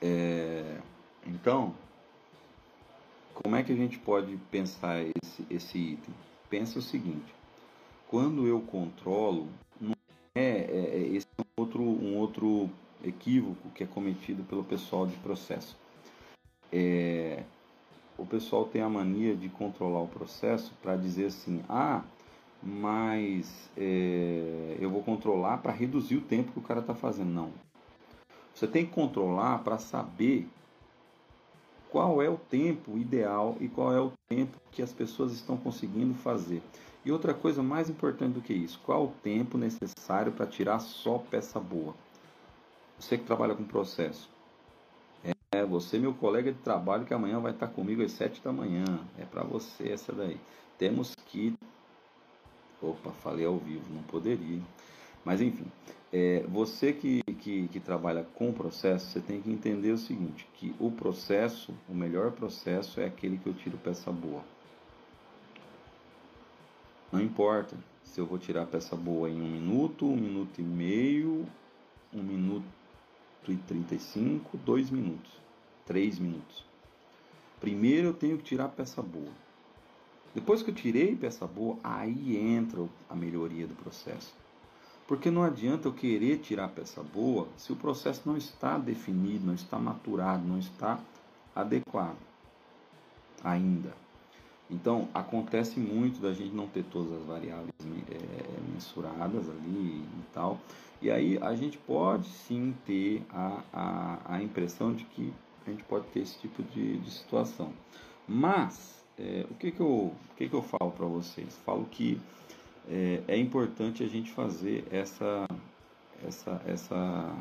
É, 0.03 0.79
então, 1.27 1.75
como 3.35 3.57
é 3.57 3.63
que 3.63 3.73
a 3.73 3.77
gente 3.77 3.99
pode 3.99 4.37
pensar 4.51 5.03
esse, 5.03 5.47
esse 5.51 5.79
item? 5.79 6.15
Pensa 6.49 6.79
o 6.79 6.83
seguinte: 6.83 7.35
quando 8.09 8.47
eu 8.47 8.61
controlo, 8.61 9.49
não 9.81 9.95
é, 10.35 10.43
é, 10.43 10.91
é 10.95 11.17
esse 11.17 11.27
é 11.39 11.43
um 11.43 11.63
outro, 11.63 11.83
um 11.83 12.17
outro 12.17 12.71
equívoco 13.05 13.71
que 13.71 13.85
é 13.85 13.87
cometido 13.87 14.43
pelo 14.45 14.65
pessoal 14.65 15.07
de 15.07 15.17
processo 15.19 15.77
é, 16.73 17.43
o 18.17 18.25
pessoal 18.25 18.65
tem 18.65 18.83
a 18.83 18.89
mania 18.89 19.35
de 19.35 19.49
controlar 19.49 20.01
o 20.01 20.09
processo 20.09 20.73
para 20.83 20.97
dizer 20.97 21.27
assim: 21.27 21.63
ah, 21.69 22.03
mas 22.63 23.71
é, 23.77 24.77
eu 24.79 24.91
vou 24.91 25.03
controlar 25.03 25.59
para 25.59 25.73
reduzir 25.73 26.17
o 26.17 26.21
tempo 26.21 26.53
que 26.53 26.59
o 26.59 26.63
cara 26.63 26.81
está 26.81 26.95
fazendo. 26.95 27.31
Não. 27.31 27.51
Você 28.61 28.67
tem 28.67 28.85
que 28.85 28.93
controlar 28.93 29.61
para 29.61 29.79
saber 29.79 30.47
qual 31.89 32.21
é 32.21 32.29
o 32.29 32.37
tempo 32.37 32.99
ideal 32.99 33.57
e 33.59 33.69
qual 33.69 33.91
é 33.91 33.99
o 33.99 34.13
tempo 34.29 34.59
que 34.71 34.83
as 34.83 34.93
pessoas 34.93 35.33
estão 35.33 35.57
conseguindo 35.57 36.13
fazer. 36.13 36.61
E 37.03 37.11
outra 37.11 37.33
coisa 37.33 37.63
mais 37.63 37.89
importante 37.89 38.35
do 38.35 38.43
que 38.43 38.53
isso, 38.53 38.79
qual 38.85 39.05
o 39.05 39.15
tempo 39.23 39.57
necessário 39.57 40.31
para 40.33 40.47
tirar 40.47 40.79
só 40.79 41.17
peça 41.17 41.59
boa? 41.59 41.95
Você 42.99 43.17
que 43.17 43.25
trabalha 43.25 43.55
com 43.55 43.65
processo, 43.65 44.29
É, 45.53 45.65
você, 45.65 45.99
meu 45.99 46.13
colega 46.13 46.53
de 46.53 46.59
trabalho, 46.59 47.07
que 47.07 47.15
amanhã 47.15 47.41
vai 47.41 47.53
estar 47.53 47.67
comigo 47.69 48.03
às 48.03 48.13
sete 48.13 48.43
da 48.43 48.53
manhã. 48.53 48.85
É 49.19 49.25
para 49.25 49.43
você 49.43 49.91
essa 49.91 50.13
daí. 50.13 50.39
Temos 50.77 51.15
que. 51.27 51.57
Opa, 52.83 53.11
falei 53.11 53.47
ao 53.47 53.57
vivo, 53.57 53.87
não 53.91 54.03
poderia. 54.03 54.61
Mas 55.25 55.41
enfim, 55.41 55.67
é, 56.13 56.45
você 56.49 56.93
que, 56.93 57.21
que, 57.41 57.69
que 57.69 57.81
trabalha 57.81 58.23
com 58.35 58.53
processo, 58.53 59.07
você 59.07 59.21
tem 59.21 59.41
que 59.41 59.51
entender 59.51 59.91
o 59.91 59.99
seguinte, 59.99 60.47
que 60.55 60.75
o 60.79 60.91
processo, 60.91 61.75
o 61.89 61.95
melhor 61.95 62.33
processo 62.33 63.01
é 63.01 63.07
aquele 63.07 63.39
que 63.39 63.47
eu 63.47 63.55
tiro 63.55 63.79
peça 63.79 64.13
boa. 64.13 64.45
Não 67.11 67.21
importa 67.21 67.77
se 68.05 68.21
eu 68.21 68.27
vou 68.27 68.39
tirar 68.39 68.67
peça 68.67 68.95
boa 68.95 69.29
em 69.29 69.41
um 69.41 69.51
minuto, 69.51 70.07
um 70.07 70.17
minuto 70.17 70.61
e 70.61 70.63
meio, 70.63 71.47
um 72.13 72.23
minuto 72.23 72.67
e 73.49 73.57
trinta 73.57 73.97
e 73.97 73.99
cinco, 73.99 74.57
dois 74.59 74.91
minutos, 74.91 75.33
três 75.85 76.19
minutos. 76.19 76.65
Primeiro 77.59 78.09
eu 78.09 78.15
tenho 78.15 78.39
que 78.39 78.45
tirar 78.45 78.69
peça 78.69 79.03
boa. 79.03 79.33
Depois 80.33 80.63
que 80.63 80.71
eu 80.71 80.75
tirei 80.75 81.17
peça 81.17 81.47
boa, 81.47 81.77
aí 81.83 82.37
entra 82.37 82.87
a 83.09 83.17
melhoria 83.17 83.67
do 83.67 83.75
processo. 83.75 84.33
Porque 85.11 85.29
não 85.29 85.43
adianta 85.43 85.89
eu 85.89 85.93
querer 85.93 86.39
tirar 86.39 86.69
peça 86.69 87.03
boa 87.03 87.49
se 87.57 87.73
o 87.73 87.77
processo 87.77 88.23
não 88.25 88.37
está 88.37 88.79
definido, 88.79 89.45
não 89.45 89.55
está 89.55 89.77
maturado, 89.77 90.47
não 90.47 90.57
está 90.57 91.01
adequado 91.53 92.17
ainda. 93.43 93.93
Então, 94.71 95.09
acontece 95.13 95.81
muito 95.81 96.21
da 96.21 96.33
gente 96.33 96.55
não 96.55 96.69
ter 96.69 96.85
todas 96.85 97.13
as 97.13 97.25
variáveis 97.25 97.75
é, 98.09 98.73
mensuradas 98.73 99.51
ali 99.51 99.97
e 99.99 100.25
tal. 100.33 100.61
E 101.03 101.11
aí 101.11 101.37
a 101.43 101.57
gente 101.57 101.77
pode 101.77 102.29
sim 102.29 102.73
ter 102.87 103.25
a, 103.31 103.65
a, 103.73 104.35
a 104.37 104.43
impressão 104.45 104.95
de 104.95 105.05
que 105.07 105.33
a 105.67 105.71
gente 105.71 105.83
pode 105.83 106.07
ter 106.13 106.21
esse 106.21 106.39
tipo 106.39 106.63
de, 106.63 106.99
de 106.99 107.11
situação. 107.11 107.73
Mas, 108.29 109.05
é, 109.19 109.45
o, 109.51 109.55
que, 109.57 109.73
que, 109.73 109.81
eu, 109.81 109.89
o 109.89 110.15
que, 110.37 110.49
que 110.49 110.55
eu 110.55 110.63
falo 110.63 110.93
para 110.93 111.07
vocês? 111.07 111.59
Falo 111.65 111.85
que 111.91 112.21
é, 112.89 113.23
é 113.29 113.37
importante 113.37 114.03
a 114.03 114.09
gente 114.09 114.31
fazer 114.31 114.87
essa, 114.91 115.47
essa, 116.27 116.63
essa, 116.67 117.37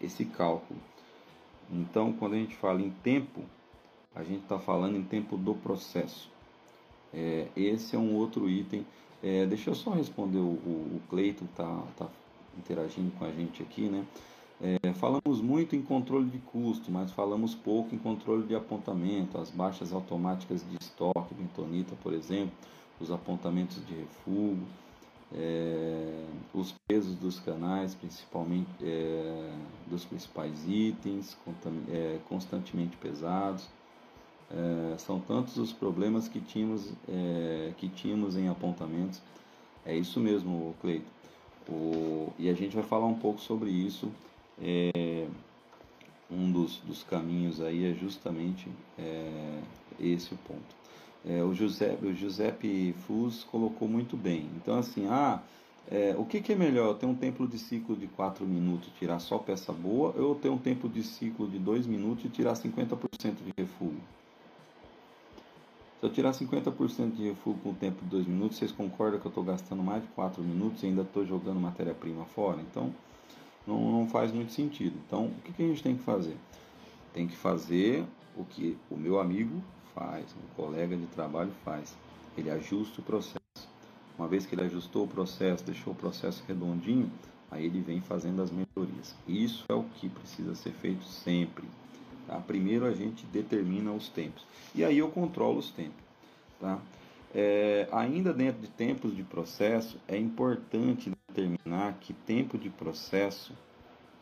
esse 0.00 0.24
cálculo. 0.24 0.80
Então, 1.70 2.12
quando 2.12 2.34
a 2.34 2.38
gente 2.38 2.54
fala 2.56 2.80
em 2.80 2.90
tempo, 2.90 3.42
a 4.14 4.22
gente 4.22 4.42
está 4.42 4.58
falando 4.58 4.96
em 4.96 5.02
tempo 5.02 5.36
do 5.36 5.54
processo. 5.54 6.30
É, 7.12 7.48
esse 7.56 7.94
é 7.94 7.98
um 7.98 8.14
outro 8.14 8.48
item. 8.48 8.86
É, 9.22 9.46
deixa 9.46 9.70
eu 9.70 9.74
só 9.74 9.90
responder 9.90 10.38
o, 10.38 10.42
o, 10.42 10.96
o 10.96 11.02
Cleiton 11.08 11.44
está 11.44 11.82
tá 11.96 12.08
interagindo 12.56 13.10
com 13.18 13.24
a 13.24 13.30
gente 13.30 13.62
aqui, 13.62 13.88
né? 13.88 14.04
É, 14.60 14.92
falamos 14.92 15.40
muito 15.40 15.76
em 15.76 15.82
controle 15.82 16.28
de 16.28 16.38
custo, 16.38 16.90
mas 16.90 17.12
falamos 17.12 17.54
pouco 17.54 17.94
em 17.94 17.98
controle 17.98 18.44
de 18.44 18.56
apontamento, 18.56 19.38
as 19.38 19.50
baixas 19.50 19.92
automáticas 19.92 20.68
de 20.68 20.76
estoque, 20.80 21.32
bentonita, 21.32 21.94
por 22.02 22.12
exemplo, 22.12 22.52
os 23.00 23.10
apontamentos 23.10 23.84
de 23.86 23.94
refúgio 23.94 24.66
é, 25.32 26.24
os 26.54 26.74
pesos 26.86 27.14
dos 27.16 27.38
canais, 27.40 27.94
principalmente 27.94 28.68
é, 28.82 29.50
dos 29.86 30.04
principais 30.04 30.66
itens, 30.66 31.36
é, 31.88 32.18
constantemente 32.28 32.96
pesados. 32.96 33.68
É, 34.50 34.96
são 34.96 35.20
tantos 35.20 35.58
os 35.58 35.72
problemas 35.72 36.28
que 36.28 36.40
tínhamos, 36.40 36.90
é, 37.08 37.72
que 37.76 37.88
tínhamos 37.88 38.36
em 38.36 38.48
apontamentos. 38.48 39.20
É 39.84 39.94
isso 39.94 40.18
mesmo, 40.20 40.74
Cleito. 40.80 41.06
O, 41.68 42.32
e 42.38 42.48
a 42.48 42.54
gente 42.54 42.74
vai 42.74 42.84
falar 42.84 43.06
um 43.06 43.18
pouco 43.18 43.40
sobre 43.40 43.70
isso. 43.70 44.10
É, 44.60 45.26
um 46.30 46.50
dos, 46.50 46.78
dos 46.78 47.02
caminhos 47.02 47.60
aí 47.60 47.90
é 47.90 47.94
justamente 47.94 48.68
esse 49.98 50.34
ponto 50.34 50.77
é, 51.26 51.42
o, 51.42 51.54
Giuseppe, 51.54 52.06
o 52.06 52.14
Giuseppe 52.14 52.94
Fus 53.06 53.44
colocou 53.44 53.88
muito 53.88 54.16
bem. 54.16 54.48
Então, 54.56 54.78
assim, 54.78 55.06
ah, 55.06 55.42
é, 55.90 56.14
o 56.18 56.24
que, 56.24 56.40
que, 56.40 56.52
é 56.52 56.56
melhor? 56.56 56.94
Ter 56.94 57.06
um 57.06 57.14
tempo 57.14 57.46
de 57.46 57.58
ciclo 57.58 57.96
de 57.96 58.06
4 58.08 58.46
minutos 58.46 58.88
e 58.88 58.98
tirar 58.98 59.18
só 59.18 59.38
peça 59.38 59.72
boa, 59.72 60.14
ou 60.16 60.34
ter 60.34 60.50
um 60.50 60.58
tempo 60.58 60.88
de 60.88 61.02
ciclo 61.02 61.48
de 61.48 61.58
2 61.58 61.86
minutos 61.86 62.24
e 62.24 62.28
tirar 62.28 62.54
50% 62.54 63.36
de 63.44 63.52
refúgio? 63.56 64.00
Se 65.98 66.06
eu 66.06 66.12
tirar 66.12 66.30
50% 66.30 67.16
de 67.16 67.28
refúgio 67.28 67.60
com 67.60 67.70
o 67.70 67.74
tempo 67.74 68.04
de 68.04 68.10
2 68.10 68.26
minutos, 68.26 68.58
vocês 68.58 68.70
concordam 68.70 69.18
que 69.18 69.26
eu 69.26 69.30
estou 69.30 69.42
gastando 69.42 69.82
mais 69.82 70.02
de 70.02 70.08
4 70.10 70.42
minutos 70.42 70.82
e 70.82 70.86
ainda 70.86 71.02
estou 71.02 71.26
jogando 71.26 71.58
matéria-prima 71.58 72.24
fora? 72.26 72.60
Então, 72.60 72.94
não, 73.66 73.92
não, 73.92 74.08
faz 74.08 74.30
muito 74.30 74.52
sentido. 74.52 74.94
Então, 75.06 75.26
o 75.26 75.42
que, 75.42 75.52
que 75.52 75.62
a 75.62 75.66
gente 75.66 75.82
tem 75.82 75.96
que 75.96 76.02
fazer? 76.02 76.36
Tem 77.12 77.26
que 77.26 77.36
fazer 77.36 78.04
o 78.36 78.44
que 78.44 78.76
o 78.90 78.96
meu 78.96 79.18
amigo 79.18 79.60
faz, 79.98 80.24
um 80.36 80.54
colega 80.54 80.96
de 80.96 81.06
trabalho 81.06 81.50
faz. 81.64 81.96
Ele 82.36 82.50
ajusta 82.50 83.00
o 83.00 83.04
processo. 83.04 83.38
Uma 84.16 84.28
vez 84.28 84.46
que 84.46 84.54
ele 84.54 84.62
ajustou 84.62 85.04
o 85.04 85.08
processo, 85.08 85.64
deixou 85.64 85.92
o 85.92 85.96
processo 85.96 86.42
redondinho, 86.46 87.10
aí 87.50 87.66
ele 87.66 87.80
vem 87.80 88.00
fazendo 88.00 88.40
as 88.40 88.50
melhorias. 88.50 89.14
Isso 89.26 89.64
é 89.68 89.74
o 89.74 89.82
que 89.82 90.08
precisa 90.08 90.54
ser 90.54 90.72
feito 90.72 91.04
sempre. 91.04 91.64
Tá? 92.26 92.38
Primeiro 92.40 92.84
a 92.84 92.92
gente 92.92 93.26
determina 93.26 93.92
os 93.92 94.08
tempos 94.08 94.44
e 94.74 94.84
aí 94.84 94.98
eu 94.98 95.08
controlo 95.08 95.58
os 95.58 95.70
tempos. 95.70 96.04
Tá? 96.60 96.78
É, 97.34 97.88
ainda 97.92 98.32
dentro 98.32 98.60
de 98.60 98.68
tempos 98.68 99.14
de 99.14 99.22
processo, 99.22 99.98
é 100.06 100.16
importante 100.16 101.12
determinar 101.28 101.94
que 102.00 102.12
tempo 102.12 102.56
de 102.56 102.70
processo 102.70 103.52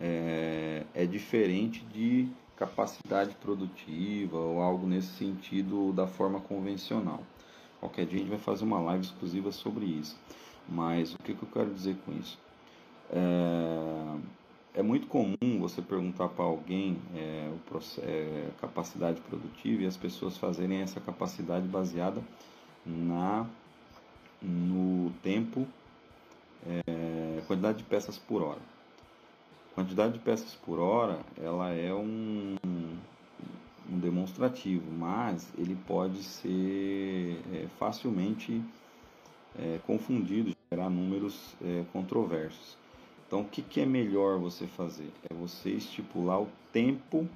é, 0.01 0.85
é 0.95 1.07
diferente 1.07 1.85
de 1.87 2.29
capacidade 2.57 3.35
produtiva 3.37 4.39
ou 4.39 4.61
algo 4.61 4.87
nesse 4.87 5.09
sentido 5.09 5.93
da 5.93 6.07
forma 6.07 6.41
convencional. 6.41 7.23
Qualquer 7.79 8.07
dia 8.07 8.17
a 8.17 8.21
gente 8.21 8.31
vai 8.31 8.39
fazer 8.39 8.65
uma 8.65 8.81
live 8.81 9.05
exclusiva 9.05 9.53
sobre 9.53 9.85
isso. 9.85 10.17
Mas 10.69 11.15
o 11.15 11.19
que, 11.19 11.35
que 11.35 11.43
eu 11.43 11.49
quero 11.53 11.73
dizer 11.73 11.97
com 12.05 12.13
isso? 12.13 12.39
É, 13.11 14.81
é 14.81 14.83
muito 14.83 15.07
comum 15.07 15.61
você 15.61 15.81
perguntar 15.83 16.29
para 16.29 16.45
alguém 16.45 16.99
é, 17.15 17.51
o 17.53 17.79
é, 18.01 18.49
capacidade 18.61 19.21
produtiva 19.21 19.83
e 19.83 19.87
as 19.87 19.97
pessoas 19.97 20.37
fazerem 20.37 20.81
essa 20.81 21.01
capacidade 21.01 21.69
baseada 21.69 22.23
na 22.85 23.47
no 24.43 25.11
tempo, 25.23 25.67
é, 26.67 27.43
quantidade 27.47 27.79
de 27.79 27.85
peças 27.85 28.19
por 28.19 28.43
hora 28.43 28.76
quantidade 29.77 30.15
de 30.15 30.19
peças 30.19 30.55
por 30.55 30.79
hora 30.79 31.21
ela 31.39 31.71
é 31.71 31.93
um, 31.93 32.57
um 33.93 33.99
demonstrativo, 33.99 34.91
mas 34.91 35.53
ele 35.59 35.77
pode 35.87 36.23
ser 36.23 37.39
é, 37.53 37.67
facilmente 37.79 38.63
é, 39.55 39.79
confundido, 39.87 40.57
gerar 40.73 40.89
números 40.89 41.55
é, 41.63 41.85
controversos. 41.93 42.77
Então, 43.27 43.43
o 43.43 43.45
que, 43.45 43.61
que 43.61 43.81
é 43.81 43.87
melhor 43.87 44.39
você 44.39 44.67
fazer? 44.67 45.11
É 45.29 45.35
você 45.35 45.71
estipular 45.71 46.41
o 46.41 46.49
tempo 46.73 47.29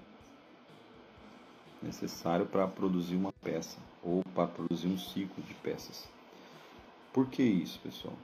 necessário 1.83 2.47
para 2.47 2.67
produzir 2.67 3.17
uma 3.17 3.33
peça 3.33 3.77
ou 4.03 4.23
para 4.35 4.47
produzir 4.47 4.89
um 4.89 4.99
ciclo 4.99 5.43
de 5.45 5.55
peças. 5.55 6.09
Por 7.13 7.27
que 7.27 7.43
isso, 7.43 7.79
pessoal? 7.81 8.15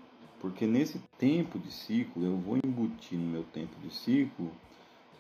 Porque 0.47 0.65
nesse 0.65 1.01
tempo 1.19 1.59
de 1.59 1.73
ciclo, 1.73 2.25
eu 2.25 2.37
vou 2.37 2.57
embutir 2.57 3.19
no 3.19 3.27
meu 3.27 3.43
tempo 3.43 3.75
de 3.83 3.93
ciclo, 3.93 4.49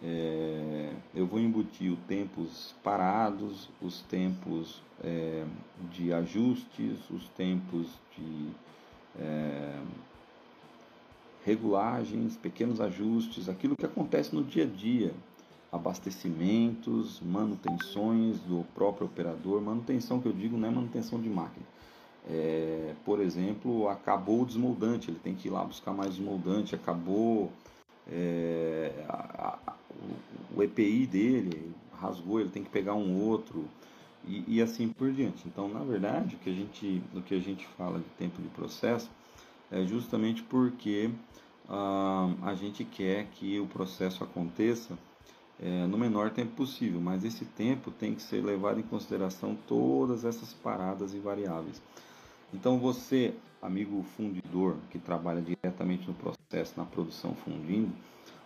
é, 0.00 0.92
eu 1.12 1.26
vou 1.26 1.40
embutir 1.40 1.90
os 1.90 1.98
tempos 2.06 2.76
parados, 2.80 3.68
os 3.82 4.02
tempos 4.02 4.80
é, 5.02 5.44
de 5.90 6.12
ajustes, 6.12 7.10
os 7.10 7.28
tempos 7.30 7.88
de 8.16 8.50
é, 9.18 9.80
regulagens, 11.44 12.36
pequenos 12.36 12.80
ajustes, 12.80 13.48
aquilo 13.48 13.74
que 13.74 13.84
acontece 13.84 14.32
no 14.32 14.44
dia 14.44 14.62
a 14.62 14.68
dia, 14.68 15.12
abastecimentos, 15.72 17.20
manutenções 17.20 18.38
do 18.42 18.64
próprio 18.76 19.08
operador, 19.08 19.60
manutenção 19.60 20.20
que 20.20 20.28
eu 20.28 20.32
digo 20.32 20.56
não 20.56 20.68
é 20.68 20.70
manutenção 20.70 21.20
de 21.20 21.28
máquina, 21.28 21.66
é, 22.28 22.94
por 23.04 23.20
exemplo, 23.20 23.88
acabou 23.88 24.42
o 24.42 24.46
desmoldante, 24.46 25.10
ele 25.10 25.20
tem 25.22 25.34
que 25.34 25.48
ir 25.48 25.50
lá 25.50 25.64
buscar 25.64 25.92
mais 25.92 26.16
desmoldante, 26.16 26.74
acabou 26.74 27.52
é, 28.10 28.92
a, 29.08 29.58
a, 29.66 29.74
o, 30.56 30.62
EPI 30.62 31.06
dele, 31.06 31.72
rasgou, 32.00 32.40
ele 32.40 32.50
tem 32.50 32.64
que 32.64 32.70
pegar 32.70 32.94
um 32.94 33.22
outro 33.22 33.64
e, 34.26 34.44
e, 34.56 34.62
assim 34.62 34.88
por 34.88 35.12
diante. 35.12 35.46
Então, 35.46 35.68
na 35.68 35.80
verdade, 35.80 36.34
o 36.34 36.38
que 36.38 36.50
a 36.50 36.52
gente, 36.52 37.02
o 37.14 37.22
que 37.22 37.34
a 37.34 37.40
gente 37.40 37.66
fala 37.76 37.98
de 37.98 38.08
tempo 38.18 38.42
de 38.42 38.48
processo 38.48 39.08
é 39.70 39.84
justamente 39.84 40.42
porque 40.42 41.10
ah, 41.68 42.32
a 42.42 42.54
gente 42.54 42.84
quer 42.84 43.26
que 43.26 43.60
o 43.60 43.66
processo 43.66 44.24
aconteça 44.24 44.98
é, 45.60 45.86
no 45.86 45.96
menor 45.96 46.30
tempo 46.30 46.52
possível, 46.56 47.00
mas 47.00 47.24
esse 47.24 47.44
tempo 47.44 47.90
tem 47.90 48.14
que 48.14 48.22
ser 48.22 48.44
levado 48.44 48.78
em 48.78 48.82
consideração 48.82 49.56
todas 49.66 50.24
essas 50.24 50.52
paradas 50.52 51.14
e 51.14 51.18
variáveis. 51.18 51.80
Então 52.52 52.78
você, 52.78 53.34
amigo 53.60 54.02
fundidor, 54.16 54.76
que 54.90 54.98
trabalha 54.98 55.42
diretamente 55.42 56.06
no 56.06 56.14
processo, 56.14 56.74
na 56.76 56.84
produção 56.84 57.34
fundindo, 57.34 57.92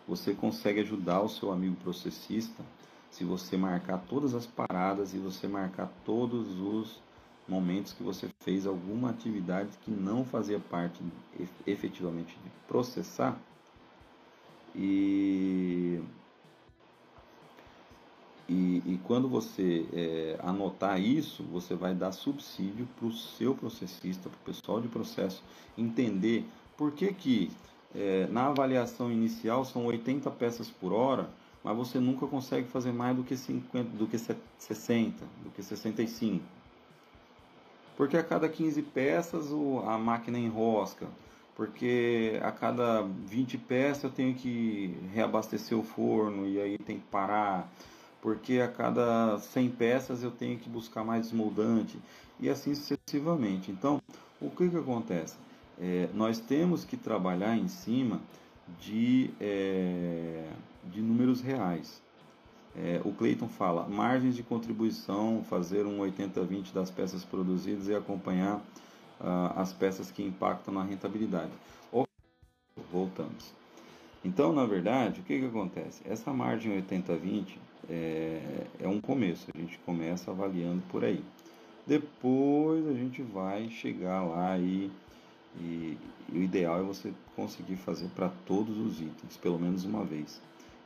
você 0.07 0.35
consegue 0.35 0.81
ajudar 0.81 1.21
o 1.21 1.29
seu 1.29 1.53
amigo 1.53 1.77
processista 1.77 2.65
se 3.11 3.25
você 3.25 3.57
marcar 3.57 3.99
todas 4.09 4.35
as 4.35 4.47
paradas 4.47 5.15
e 5.15 5.19
você 5.19 5.47
marcar 5.47 5.91
todos 6.05 6.59
os 6.61 7.01
momentos 7.49 7.93
que 7.93 8.03
você 8.03 8.29
fez 8.41 8.67
alguma 8.67 9.11
atividade 9.11 9.71
que 9.83 9.91
não 9.91 10.25
fazia 10.25 10.59
parte 10.59 11.03
efetivamente 11.67 12.35
de 12.43 12.51
processar? 12.69 13.37
E 14.75 16.01
e, 18.51 18.83
e, 18.85 19.01
quando 19.05 19.29
você 19.29 19.87
é, 19.93 20.37
anotar 20.43 21.01
isso, 21.01 21.45
você 21.45 21.77
vai 21.77 21.95
dar 21.95 22.11
subsídio 22.11 22.85
para 22.99 23.07
o 23.07 23.13
seu 23.13 23.55
processista, 23.55 24.29
para 24.29 24.37
o 24.37 24.45
pessoal 24.45 24.81
de 24.81 24.89
processo, 24.89 25.41
entender 25.79 26.45
por 26.77 26.91
que, 26.91 27.13
que 27.13 27.49
é, 27.95 28.27
na 28.27 28.47
avaliação 28.47 29.13
inicial 29.13 29.65
são 29.65 29.87
80 29.87 30.29
peças 30.33 30.69
por 30.69 30.93
hora, 30.93 31.31
mas 31.63 31.77
você 31.77 32.01
nunca 32.01 32.27
consegue 32.27 32.67
fazer 32.67 32.91
mais 32.91 33.17
do 33.17 33.23
que 33.23 33.37
50, 33.37 33.97
do 33.97 34.09
que 34.09 34.19
60, 34.19 35.25
do 35.45 35.51
que 35.51 35.63
65. 35.63 36.45
Porque 37.97 38.17
a 38.17 38.25
cada 38.25 38.49
15 38.49 38.83
peças 38.83 39.53
o, 39.53 39.79
a 39.87 39.97
máquina 39.97 40.41
enrosca, 40.41 41.07
porque 41.55 42.41
a 42.43 42.51
cada 42.51 43.03
20 43.03 43.59
peças 43.59 44.03
eu 44.03 44.11
tenho 44.11 44.35
que 44.35 44.99
reabastecer 45.15 45.79
o 45.79 45.85
forno 45.85 46.49
e 46.49 46.61
aí 46.61 46.79
tem 46.79 46.99
que 46.99 47.07
parar 47.07 47.71
porque 48.21 48.61
a 48.61 48.69
cada 48.69 49.39
100 49.39 49.71
peças 49.71 50.23
eu 50.23 50.31
tenho 50.31 50.59
que 50.59 50.69
buscar 50.69 51.05
mais 51.05 51.23
desmoldante 51.23 51.99
e 52.39 52.49
assim 52.49 52.75
sucessivamente. 52.75 53.71
Então, 53.71 54.01
o 54.41 54.51
que, 54.51 54.69
que 54.69 54.77
acontece? 54.77 55.37
É, 55.81 56.09
nós 56.15 56.39
temos 56.39 56.85
que 56.85 56.97
trabalhar 56.97 57.57
em 57.57 57.69
cima 57.69 58.21
de, 58.79 59.31
é, 59.41 60.49
de 60.85 61.01
números 61.01 61.41
reais. 61.41 62.03
É, 62.77 63.01
o 63.05 63.13
Clayton 63.13 63.49
fala, 63.49 63.89
margens 63.89 64.37
de 64.37 64.43
contribuição, 64.43 65.43
fazer 65.49 65.87
um 65.87 65.99
80-20 65.99 66.73
das 66.73 66.91
peças 66.91 67.25
produzidas 67.25 67.89
e 67.89 67.95
acompanhar 67.95 68.59
uh, 69.21 69.53
as 69.57 69.73
peças 69.73 70.11
que 70.11 70.23
impactam 70.23 70.73
na 70.73 70.85
rentabilidade. 70.85 71.51
Voltamos. 72.93 73.53
Então, 74.25 74.53
na 74.53 74.67
verdade, 74.67 75.21
o 75.21 75.25
que, 75.25 75.39
que 75.39 75.47
acontece? 75.47 76.03
Essa 76.05 76.33
margem 76.33 76.81
80-20 76.83 77.57
é, 77.89 78.67
é 78.81 78.89
um 78.89 79.01
começo, 79.01 79.47
a 79.55 79.59
gente 79.59 79.79
começa 79.79 80.31
avaliando 80.31 80.83
por 80.91 81.05
aí. 81.05 81.23
Depois 81.87 82.87
a 82.87 82.93
gente 82.93 83.23
vai 83.23 83.69
chegar 83.69 84.23
lá 84.23 84.59
e, 84.59 84.91
e, 85.59 85.99
e 86.33 86.39
o 86.39 86.43
ideal 86.43 86.81
é 86.81 86.83
você 86.83 87.13
conseguir 87.35 87.77
fazer 87.77 88.09
para 88.09 88.29
todos 88.47 88.77
os 88.79 89.01
itens, 89.01 89.37
pelo 89.37 89.59
menos 89.59 89.85
uma 89.85 90.05
vez. 90.05 90.41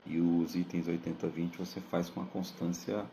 E 0.07 0.21
os 0.21 0.55
itens 0.55 0.87
80-20 0.87 1.57
você 1.59 1.81
faz 1.81 2.09
com 2.09 2.21
a 2.21 2.27
constância 2.27 3.05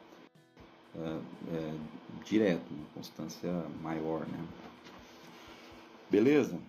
é, 0.95 1.17
é, 1.53 2.57
uma 2.69 2.85
constância 2.93 3.51
maior, 3.81 4.27
né? 4.27 4.45
Beleza? 6.09 6.59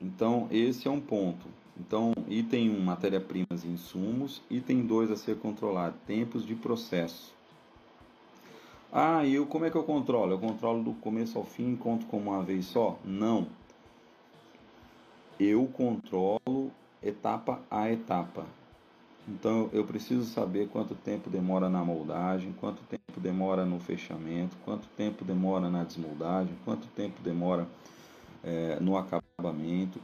Então, 0.00 0.48
esse 0.50 0.88
é 0.88 0.90
um 0.90 1.00
ponto. 1.00 1.46
Então, 1.78 2.13
item 2.28 2.70
1, 2.70 2.80
matéria-primas 2.80 3.64
e 3.64 3.68
insumos. 3.68 4.42
Item 4.50 4.86
2 4.86 5.10
a 5.10 5.16
ser 5.16 5.38
controlado, 5.38 5.94
tempos 6.06 6.46
de 6.46 6.54
processo. 6.54 7.34
Ah, 8.92 9.24
e 9.24 9.34
eu, 9.34 9.46
como 9.46 9.64
é 9.64 9.70
que 9.70 9.76
eu 9.76 9.82
controlo? 9.82 10.32
Eu 10.32 10.38
controlo 10.38 10.82
do 10.82 10.92
começo 10.94 11.36
ao 11.36 11.44
fim, 11.44 11.74
conto 11.74 12.06
como 12.06 12.30
uma 12.30 12.42
vez 12.42 12.66
só? 12.66 12.98
Não. 13.04 13.48
Eu 15.38 15.66
controlo 15.66 16.70
etapa 17.02 17.60
a 17.70 17.90
etapa. 17.90 18.46
Então 19.26 19.68
eu 19.72 19.84
preciso 19.84 20.24
saber 20.24 20.68
quanto 20.68 20.94
tempo 20.94 21.30
demora 21.30 21.68
na 21.68 21.84
moldagem, 21.84 22.54
quanto 22.60 22.82
tempo 22.82 23.20
demora 23.20 23.64
no 23.64 23.80
fechamento, 23.80 24.56
quanto 24.64 24.86
tempo 24.96 25.24
demora 25.24 25.68
na 25.70 25.82
desmoldagem, 25.82 26.54
quanto 26.64 26.86
tempo 26.88 27.22
demora 27.22 27.66
é, 28.42 28.78
no 28.80 28.96
acabamento, 28.96 29.98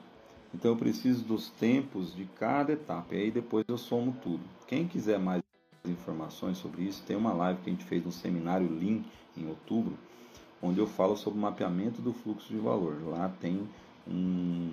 então 0.52 0.72
eu 0.72 0.76
preciso 0.76 1.24
dos 1.24 1.48
tempos 1.48 2.14
de 2.14 2.24
cada 2.24 2.72
etapa. 2.72 3.14
E 3.14 3.22
aí 3.22 3.30
depois 3.30 3.64
eu 3.68 3.78
somo 3.78 4.16
tudo. 4.22 4.42
Quem 4.66 4.86
quiser 4.86 5.18
mais 5.18 5.42
informações 5.84 6.58
sobre 6.58 6.82
isso, 6.82 7.02
tem 7.06 7.16
uma 7.16 7.32
live 7.32 7.60
que 7.62 7.70
a 7.70 7.72
gente 7.72 7.84
fez 7.84 8.04
no 8.04 8.12
seminário 8.12 8.70
Lean 8.70 9.02
em 9.36 9.48
outubro, 9.48 9.96
onde 10.60 10.78
eu 10.78 10.86
falo 10.86 11.16
sobre 11.16 11.38
o 11.38 11.42
mapeamento 11.42 12.02
do 12.02 12.12
fluxo 12.12 12.52
de 12.52 12.58
valor. 12.58 13.00
Lá 13.06 13.30
tem 13.40 13.66
um, 14.06 14.70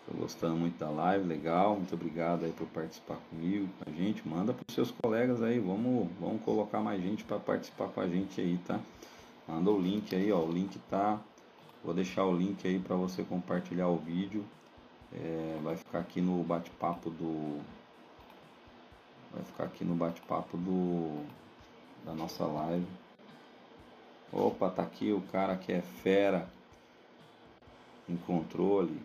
Estou 0.00 0.18
gostando 0.18 0.56
muito 0.56 0.78
da 0.78 0.88
live, 0.88 1.28
legal. 1.28 1.76
Muito 1.76 1.94
obrigado 1.94 2.46
aí 2.46 2.52
por 2.52 2.66
participar 2.68 3.18
comigo, 3.28 3.68
com 3.78 3.90
a 3.90 3.92
gente. 3.92 4.26
Manda 4.26 4.54
para 4.54 4.64
os 4.66 4.74
seus 4.74 4.90
colegas 4.90 5.42
aí, 5.42 5.60
vamos, 5.60 6.08
vamos 6.18 6.42
colocar 6.42 6.80
mais 6.80 7.00
gente 7.02 7.24
para 7.24 7.38
participar 7.38 7.88
com 7.88 8.00
a 8.00 8.08
gente 8.08 8.40
aí, 8.40 8.58
tá? 8.66 8.80
Manda 9.46 9.70
o 9.70 9.78
link 9.78 10.16
aí, 10.16 10.32
ó. 10.32 10.38
O 10.38 10.50
link 10.50 10.78
tá. 10.88 11.20
Vou 11.84 11.92
deixar 11.92 12.24
o 12.24 12.34
link 12.34 12.66
aí 12.66 12.78
para 12.78 12.96
você 12.96 13.22
compartilhar 13.22 13.88
o 13.88 13.98
vídeo. 13.98 14.42
É, 15.12 15.58
vai 15.62 15.76
ficar 15.76 15.98
aqui 15.98 16.22
no 16.22 16.42
bate-papo 16.42 17.10
do. 17.10 17.60
Vai 19.30 19.44
ficar 19.44 19.64
aqui 19.64 19.84
no 19.84 19.94
bate-papo 19.94 20.56
do 20.56 21.22
da 22.04 22.12
nossa 22.12 22.44
live. 22.44 22.86
Opa, 24.32 24.70
tá 24.70 24.82
aqui 24.82 25.12
o 25.12 25.20
cara 25.32 25.56
que 25.56 25.72
é 25.72 25.82
fera 25.82 26.48
em 28.08 28.16
controle. 28.16 28.98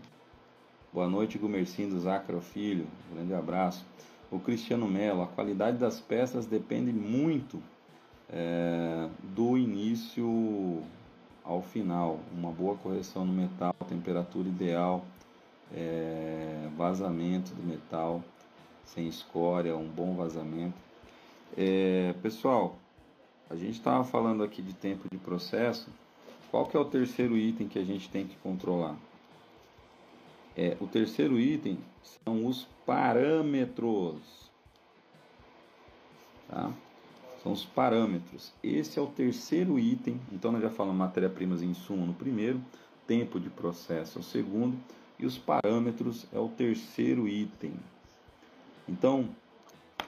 Boa 0.93 1.07
noite, 1.07 1.38
Gumercindo 1.38 1.95
do 1.95 2.01
Zacro 2.01 2.39
Filho. 2.41 2.88
Grande 3.13 3.33
abraço. 3.33 3.86
O 4.31 4.39
Cristiano 4.39 4.88
Melo, 4.88 5.21
a 5.21 5.27
qualidade 5.27 5.77
das 5.77 5.99
peças 5.99 6.45
depende 6.45 6.91
muito 6.91 7.62
é, 8.29 9.07
do 9.36 9.57
início 9.57 10.81
ao 11.43 11.62
final. 11.62 12.19
Uma 12.33 12.51
boa 12.51 12.75
correção 12.75 13.25
no 13.25 13.33
metal, 13.33 13.73
temperatura 13.88 14.47
ideal, 14.47 15.05
é, 15.73 16.69
vazamento 16.75 17.53
do 17.53 17.63
metal 17.63 18.23
sem 18.86 19.07
escória, 19.07 19.75
um 19.75 19.88
bom 19.88 20.15
vazamento. 20.15 20.77
É, 21.55 22.13
pessoal, 22.21 22.77
a 23.49 23.55
gente 23.55 23.73
estava 23.73 24.03
falando 24.03 24.43
aqui 24.43 24.62
de 24.62 24.73
tempo 24.73 25.07
de 25.10 25.17
processo. 25.17 25.89
Qual 26.51 26.65
que 26.65 26.75
é 26.75 26.79
o 26.79 26.86
terceiro 26.86 27.38
item 27.38 27.67
que 27.67 27.79
a 27.79 27.83
gente 27.83 28.10
tem 28.10 28.27
que 28.27 28.36
controlar? 28.38 28.95
É, 30.55 30.75
o 30.79 30.88
terceiro 30.88 31.39
item 31.39 31.77
são 32.03 32.45
os 32.45 32.67
parâmetros. 32.86 34.49
Tá? 36.49 36.72
São 37.43 37.51
os 37.51 37.63
parâmetros. 37.63 38.51
Esse 38.63 38.97
é 38.99 39.01
o 39.01 39.07
terceiro 39.07 39.78
item. 39.78 40.19
Então 40.32 40.51
nós 40.51 40.61
já 40.61 40.69
falamos 40.69 40.97
matéria-primas 40.97 41.61
e 41.61 41.65
insumo 41.65 42.05
no 42.05 42.13
primeiro, 42.13 42.61
tempo 43.05 43.39
de 43.39 43.49
processo 43.49 44.17
é 44.17 44.22
o 44.22 44.24
segundo 44.24 44.78
e 45.19 45.26
os 45.26 45.38
parâmetros 45.38 46.26
é 46.34 46.39
o 46.39 46.49
terceiro 46.49 47.28
item. 47.28 47.74
Então, 48.88 49.30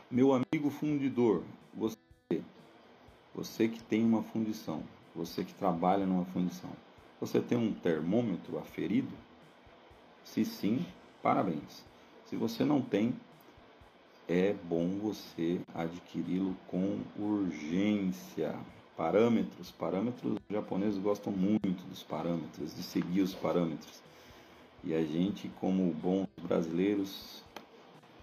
meu 0.10 0.34
amigo 0.34 0.70
fundidor, 0.70 1.44
você 1.74 1.96
você 3.34 3.68
que 3.68 3.82
tem 3.82 4.04
uma 4.04 4.24
fundição, 4.24 4.84
você 5.16 5.44
que 5.44 5.54
trabalha 5.54 6.06
numa 6.06 6.26
fundição, 6.26 6.72
você 7.20 7.40
tem 7.40 7.58
um 7.58 7.74
termômetro 7.74 8.58
aferido? 8.58 9.12
Se 10.24 10.46
sim, 10.46 10.86
parabéns. 11.22 11.84
Se 12.26 12.36
você 12.36 12.64
não 12.64 12.82
tem, 12.82 13.14
é 14.28 14.54
bom 14.54 15.00
você 15.00 15.60
adquiri-lo 15.74 16.56
com 16.68 17.00
urgência. 17.18 18.56
Parâmetros, 18.96 19.72
parâmetros 19.72 20.34
os 20.34 20.40
japoneses 20.50 21.00
gostam 21.00 21.32
muito 21.32 21.84
dos 21.88 22.04
parâmetros, 22.04 22.76
de 22.76 22.84
seguir 22.84 23.22
os 23.22 23.34
parâmetros. 23.34 24.02
E 24.84 24.94
a 24.94 25.04
gente, 25.04 25.50
como 25.60 25.92
bons 25.94 26.28
brasileiros, 26.42 27.44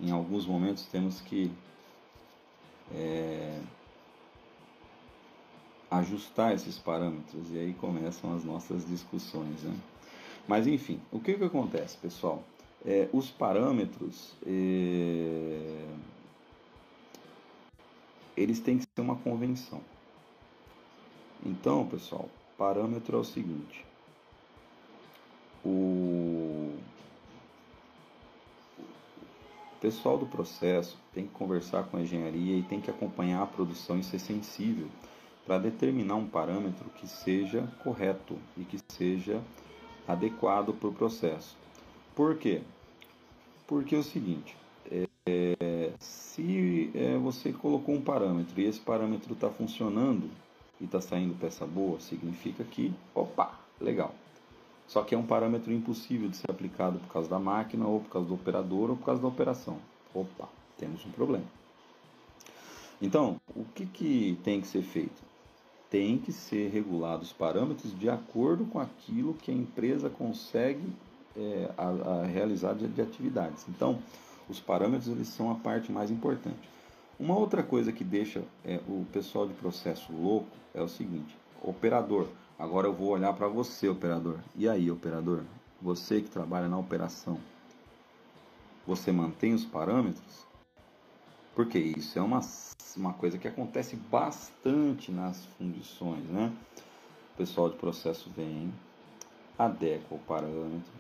em 0.01 0.11
alguns 0.11 0.47
momentos 0.47 0.85
temos 0.87 1.21
que 1.21 1.51
é, 2.95 3.61
ajustar 5.91 6.53
esses 6.53 6.79
parâmetros 6.79 7.51
e 7.51 7.59
aí 7.59 7.75
começam 7.75 8.35
as 8.35 8.45
nossas 8.45 8.87
discussões. 8.87 9.63
Né? 9.63 9.77
Mas 10.47 10.67
enfim, 10.67 11.01
o 11.13 11.21
que, 11.21 11.35
que 11.35 11.45
acontece, 11.45 11.97
pessoal? 11.97 12.43
É, 12.85 13.09
os 13.13 13.31
parâmetros 13.31 14.35
é, 14.47 15.87
eles 18.37 18.61
têm 18.61 18.79
que 18.79 18.85
ser 18.85 19.01
uma 19.01 19.17
convenção. 19.17 19.81
Então, 21.45 21.87
pessoal, 21.87 22.29
parâmetro 22.57 23.17
é 23.17 23.21
o 23.21 23.25
seguinte: 23.25 23.85
o 25.65 26.77
pessoal 29.81 30.19
do 30.19 30.27
processo 30.27 30.99
tem 31.13 31.27
que 31.27 31.33
conversar 31.33 31.85
com 31.85 31.97
a 31.97 32.01
engenharia 32.01 32.57
e 32.57 32.63
tem 32.63 32.81
que 32.81 32.91
acompanhar 32.91 33.43
a 33.43 33.47
produção 33.47 33.99
e 33.99 34.05
ser 34.05 34.19
sensível 34.19 34.89
para 35.47 35.59
determinar 35.59 36.17
um 36.17 36.27
parâmetro 36.27 36.91
que 36.97 37.07
seja 37.07 37.67
correto 37.83 38.37
e 38.57 38.65
que 38.65 38.79
seja 38.89 39.41
adequado 40.07 40.75
para 40.75 40.89
o 40.89 40.93
processo. 40.93 41.57
Por 42.15 42.37
quê? 42.37 42.63
Porque 43.67 43.95
é 43.95 43.99
o 43.99 44.03
seguinte, 44.03 44.57
é, 45.29 45.93
se 45.99 46.91
é, 46.95 47.17
você 47.17 47.53
colocou 47.53 47.95
um 47.95 48.01
parâmetro 48.01 48.61
e 48.61 48.65
esse 48.65 48.81
parâmetro 48.81 49.35
está 49.35 49.51
funcionando 49.51 50.31
e 50.81 50.85
está 50.85 51.01
saindo 51.01 51.35
peça 51.35 51.67
boa, 51.67 51.99
significa 52.01 52.63
que, 52.63 52.93
opa, 53.15 53.59
legal. 53.81 54.15
Só 54.87 55.03
que 55.03 55.15
é 55.15 55.19
um 55.19 55.27
parâmetro 55.27 55.73
impossível 55.73 56.29
de 56.29 56.37
ser 56.37 56.49
aplicado 56.49 57.01
por 57.01 57.13
causa 57.13 57.29
da 57.29 57.41
máquina, 57.41 57.87
ou 57.87 58.01
por 58.01 58.11
causa 58.11 58.29
do 58.29 58.35
operador, 58.35 58.91
ou 58.91 58.97
por 58.97 59.07
causa 59.07 59.21
da 59.21 59.27
operação. 59.27 59.79
Opa, 60.15 60.49
temos 60.79 61.05
um 61.05 61.11
problema. 61.11 61.45
Então, 63.03 63.41
o 63.55 63.65
que, 63.75 63.85
que 63.85 64.39
tem 64.45 64.61
que 64.61 64.67
ser 64.67 64.83
feito? 64.83 65.26
Tem 65.91 66.19
que 66.19 66.33
ser 66.33 66.71
regulados 66.71 67.29
os 67.29 67.33
parâmetros 67.33 67.97
de 67.99 68.09
acordo 68.09 68.65
com 68.65 68.81
aquilo 68.81 69.35
que 69.35 69.51
a 69.51 69.55
empresa 69.55 70.11
consegue 70.11 70.83
é, 71.37 71.71
a, 71.77 71.89
a 71.89 72.25
realizar 72.25 72.75
de, 72.75 72.89
de 72.89 73.01
atividades. 73.01 73.67
Então, 73.69 73.99
os 74.49 74.61
parâmetros 74.61 75.09
eles 75.09 75.29
são 75.29 75.51
a 75.51 75.55
parte 75.55 75.93
mais 75.93 76.11
importante. 76.11 76.69
Uma 77.19 77.37
outra 77.37 77.63
coisa 77.63 77.93
que 77.93 78.05
deixa 78.05 78.43
é, 78.65 78.81
o 78.87 79.07
pessoal 79.13 79.47
de 79.47 79.55
processo 79.55 80.13
louco 80.13 80.49
é 80.75 80.83
o 80.83 80.89
seguinte: 80.89 81.37
operador. 81.63 82.29
Agora 82.59 82.87
eu 82.87 82.93
vou 82.93 83.09
olhar 83.09 83.33
para 83.35 83.49
você, 83.49 83.89
operador. 83.89 84.39
E 84.55 84.69
aí, 84.69 84.91
operador? 84.91 85.43
Você 85.81 86.21
que 86.21 86.31
trabalha 86.31 86.69
na 86.69 86.79
operação, 86.79 87.39
você 88.87 89.13
mantém 89.13 89.53
os 89.53 89.65
parâmetros? 89.65 90.46
Porque 91.57 91.79
isso 91.79 92.19
é 92.19 92.23
uma, 92.23 92.41
uma 92.99 93.15
coisa 93.15 93.39
que 93.39 93.49
acontece 93.49 93.97
bastante 93.97 95.11
nas 95.11 95.47
fundições, 95.57 96.23
né? 96.27 96.53
O 97.33 97.37
pessoal 97.39 97.71
de 97.71 97.77
processo 97.77 98.31
vem, 98.37 98.71
adequa 99.59 100.15
o 100.15 100.19
parâmetro, 100.19 100.93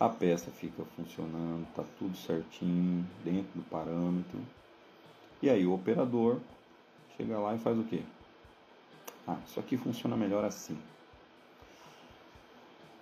a 0.00 0.08
peça 0.08 0.50
fica 0.50 0.82
funcionando, 0.96 1.66
tá 1.74 1.84
tudo 1.98 2.16
certinho, 2.16 3.06
dentro 3.22 3.50
do 3.54 3.62
parâmetro. 3.68 4.40
E 5.42 5.50
aí 5.50 5.66
o 5.66 5.74
operador 5.74 6.40
chega 7.14 7.38
lá 7.38 7.54
e 7.54 7.58
faz 7.58 7.78
o 7.78 7.84
quê? 7.84 8.02
Ah, 9.28 9.36
isso 9.46 9.60
aqui 9.60 9.76
funciona 9.76 10.16
melhor 10.16 10.42
assim. 10.42 10.78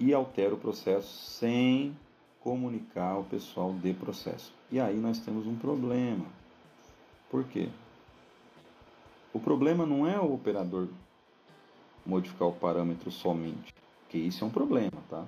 E 0.00 0.12
altera 0.12 0.54
o 0.54 0.58
processo 0.58 1.08
sem 1.38 1.96
comunicar 2.40 3.12
ao 3.12 3.22
pessoal 3.22 3.72
de 3.72 3.94
processo. 3.94 4.52
E 4.72 4.80
aí 4.80 4.96
nós 4.96 5.20
temos 5.20 5.46
um 5.46 5.54
problema. 5.54 6.26
Por 7.34 7.42
quê? 7.42 7.68
O 9.32 9.40
problema 9.40 9.84
não 9.84 10.06
é 10.06 10.16
o 10.20 10.32
operador 10.32 10.86
modificar 12.06 12.46
o 12.46 12.52
parâmetro 12.52 13.10
somente, 13.10 13.74
que 14.08 14.16
isso 14.16 14.44
é 14.44 14.46
um 14.46 14.50
problema, 14.50 15.02
tá? 15.10 15.24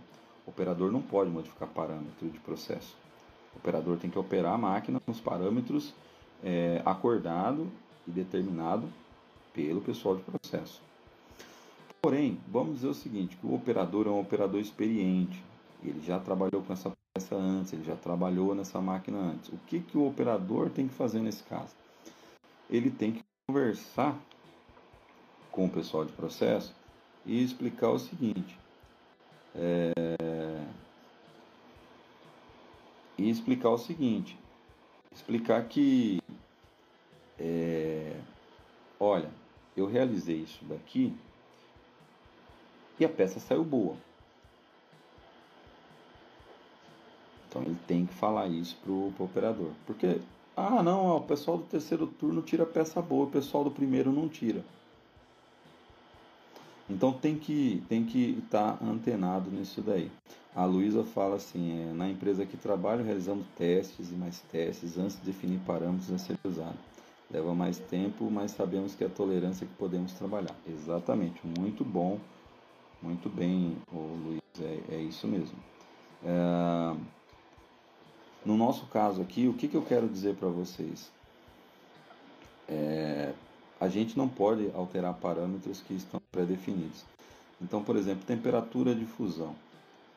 O 0.47 0.51
operador 0.51 0.93
não 0.93 1.03
pode 1.03 1.31
modificar 1.31 1.69
parâmetro 1.69 2.29
de 2.29 2.39
processo. 2.39 2.97
O 3.53 3.59
operador 3.59 3.99
tem 3.99 4.09
que 4.09 4.17
operar 4.17 4.55
a 4.55 4.57
máquina 4.57 5.03
nos 5.05 5.19
parâmetros 5.19 5.93
é, 6.45 6.81
acordado 6.85 7.67
e 8.07 8.13
determinado 8.13 8.89
pelo 9.53 9.81
pessoal 9.81 10.15
de 10.15 10.23
processo. 10.23 10.81
Porém, 12.01 12.39
vamos 12.47 12.77
dizer 12.77 12.89
o 12.89 12.95
seguinte, 12.95 13.37
o 13.43 13.53
operador 13.53 14.07
é 14.07 14.11
um 14.11 14.21
operador 14.21 14.61
experiente, 14.61 15.43
ele 15.83 16.01
já 16.07 16.21
trabalhou 16.21 16.63
com 16.63 16.73
essa 16.73 16.93
peça 17.13 17.35
antes, 17.35 17.73
ele 17.73 17.83
já 17.83 17.97
trabalhou 17.97 18.55
nessa 18.55 18.81
máquina 18.81 19.19
antes. 19.19 19.49
O 19.49 19.59
que, 19.67 19.81
que 19.81 19.99
o 19.99 20.07
operador 20.07 20.71
tem 20.71 20.87
que 20.87 20.95
fazer 20.95 21.19
nesse 21.19 21.43
caso? 21.43 21.75
Ele 22.69 22.91
tem 22.91 23.13
que 23.13 23.25
conversar 23.49 24.19
com 25.51 25.67
o 25.67 25.71
pessoal 25.71 26.05
de 26.05 26.13
processo 26.13 26.75
e 27.25 27.43
explicar 27.43 27.91
o 27.91 27.99
seguinte: 27.99 28.59
é, 29.55 29.93
e 33.19 33.31
explicar 33.31 33.71
o 33.71 33.79
seguinte: 33.79 34.39
explicar 35.13 35.67
que, 35.69 36.21
é, 37.39 38.21
olha, 38.99 39.31
eu 39.77 39.87
realizei 39.87 40.39
isso 40.39 40.65
daqui 40.65 41.17
e 42.99 43.05
a 43.05 43.09
peça 43.09 43.39
saiu 43.39 43.65
boa. 43.65 43.97
Então 47.49 47.63
ele 47.63 47.79
tem 47.87 48.05
que 48.07 48.15
falar 48.15 48.49
isso 48.49 48.77
pro, 48.83 49.13
pro 49.17 49.25
operador. 49.25 49.73
Porque, 49.87 50.21
ah, 50.57 50.83
não, 50.83 51.05
ó, 51.07 51.17
o 51.19 51.23
pessoal 51.23 51.59
do 51.59 51.65
terceiro 51.65 52.07
turno 52.07 52.41
tira 52.43 52.65
peça 52.65 53.03
boa, 53.03 53.27
o 53.27 53.31
pessoal 53.31 53.63
do 53.63 53.71
primeiro 53.71 54.11
não 54.11 54.29
tira. 54.29 54.65
Então 56.89 57.13
tem 57.13 57.37
que 57.37 57.83
tem 57.89 58.05
que 58.05 58.39
estar 58.45 58.79
tá 58.79 58.85
antenado 58.85 59.51
nisso 59.51 59.83
daí. 59.83 60.11
A 60.55 60.65
Luísa 60.65 61.05
fala 61.05 61.37
assim, 61.37 61.83
é, 61.83 61.93
na 61.93 62.09
empresa 62.09 62.47
que 62.47 62.57
trabalho 62.57 63.05
realizamos 63.05 63.47
testes 63.59 64.11
e 64.11 64.15
mais 64.15 64.41
testes 64.51 64.97
antes 64.97 65.19
de 65.19 65.27
definir 65.27 65.59
parâmetros 65.67 66.11
a 66.11 66.19
ser 66.19 66.39
usado. 66.45 66.79
Leva 67.31 67.55
mais 67.55 67.79
tempo, 67.79 68.31
mas 68.31 68.53
sabemos 68.53 68.95
que 68.95 69.05
é 69.05 69.09
a 69.09 69.11
tolerância 69.11 69.67
que 69.67 69.75
podemos 69.75 70.13
trabalhar. 70.13 70.57
Exatamente, 70.67 71.41
muito 71.59 71.85
bom, 71.85 72.19
muito 73.03 73.29
bem, 73.29 73.77
Luiz, 73.93 74.41
é, 74.61 74.95
é 74.95 75.01
isso 75.03 75.27
mesmo. 75.27 75.59
É, 76.25 76.97
no 78.47 78.57
nosso 78.57 78.87
caso 78.87 79.21
aqui, 79.21 79.49
o 79.49 79.53
que, 79.53 79.67
que 79.67 79.75
eu 79.75 79.83
quero 79.83 80.09
dizer 80.09 80.37
para 80.37 80.49
vocês? 80.49 81.11
É, 82.69 83.33
a 83.81 83.89
gente 83.89 84.17
não 84.17 84.29
pode 84.29 84.71
alterar 84.73 85.13
parâmetros 85.15 85.81
que 85.81 85.95
estão 85.95 86.23
pré-definidos. 86.31 87.05
Então, 87.61 87.83
por 87.83 87.97
exemplo, 87.97 88.25
temperatura 88.25 88.95
de 88.95 89.05
fusão, 89.05 89.55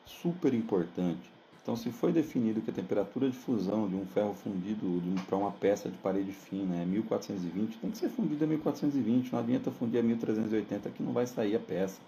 super 0.06 0.54
importante. 0.54 1.30
Então, 1.62 1.76
se 1.76 1.90
foi 1.90 2.12
definido 2.12 2.60
que 2.60 2.70
a 2.70 2.72
temperatura 2.72 3.28
de 3.28 3.36
fusão 3.36 3.88
de 3.88 3.96
um 3.96 4.06
ferro 4.06 4.32
fundido 4.32 5.02
para 5.26 5.36
uma 5.36 5.50
peça 5.50 5.88
de 5.88 5.96
parede 5.98 6.32
fina 6.32 6.76
é 6.76 6.84
1420, 6.84 7.78
tem 7.78 7.90
que 7.90 7.98
ser 7.98 8.08
fundido 8.08 8.44
a 8.44 8.46
1420, 8.46 9.32
não 9.32 9.38
adianta 9.40 9.70
fundir 9.70 10.00
a 10.00 10.02
1380 10.02 10.88
que 10.90 11.02
não 11.02 11.12
vai 11.12 11.26
sair 11.26 11.56
a 11.56 11.60
peça. 11.60 12.00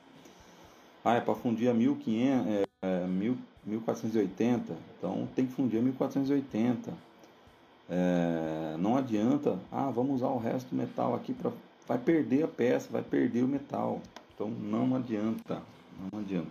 Ah, 1.04 1.14
é 1.14 1.20
para 1.20 1.34
fundir 1.34 1.68
a 1.68 1.74
1500, 1.74 2.46
é, 2.46 2.64
é, 2.82 3.06
1480, 3.64 4.74
então 4.98 5.28
tem 5.34 5.46
que 5.46 5.52
fundir 5.52 5.78
a 5.78 5.82
1480. 5.82 6.92
É, 7.88 8.76
não 8.78 8.96
adianta, 8.96 9.58
ah, 9.70 9.90
vamos 9.90 10.16
usar 10.16 10.28
o 10.28 10.38
resto 10.38 10.70
do 10.70 10.76
metal 10.76 11.14
aqui 11.14 11.32
para 11.32 11.52
vai 11.86 11.98
perder 11.98 12.44
a 12.44 12.48
peça, 12.48 12.88
vai 12.90 13.02
perder 13.02 13.44
o 13.44 13.48
metal. 13.48 14.00
Então 14.34 14.48
não 14.48 14.96
adianta, 14.96 15.62
não 16.10 16.20
adianta. 16.20 16.50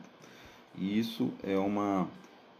E 0.77 0.97
isso 0.97 1.31
é 1.43 1.57
uma 1.57 2.07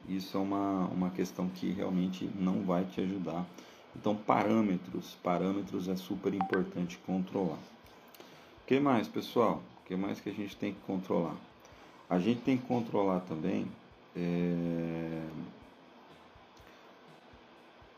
isso 0.10 0.36
é 0.36 0.42
uma, 0.42 0.88
uma 0.88 1.10
questão 1.12 1.48
que 1.48 1.72
realmente 1.72 2.30
não 2.36 2.64
vai 2.64 2.84
te 2.86 3.02
ajudar. 3.02 3.46
Então 3.96 4.16
parâmetros, 4.16 5.16
parâmetros 5.24 5.88
é 5.88 5.96
super 5.96 6.34
importante 6.34 6.98
controlar. 7.06 7.60
O 8.64 8.66
que 8.66 8.80
mais, 8.80 9.08
pessoal? 9.08 9.62
O 9.84 9.88
que 9.88 9.96
mais 9.96 10.20
que 10.20 10.30
a 10.30 10.34
gente 10.34 10.56
tem 10.56 10.74
que 10.74 10.80
controlar? 10.82 11.36
A 12.12 12.20
gente 12.20 12.42
tem 12.42 12.58
que 12.58 12.68
controlar 12.68 13.22
também 13.22 13.66
é, 14.14 15.24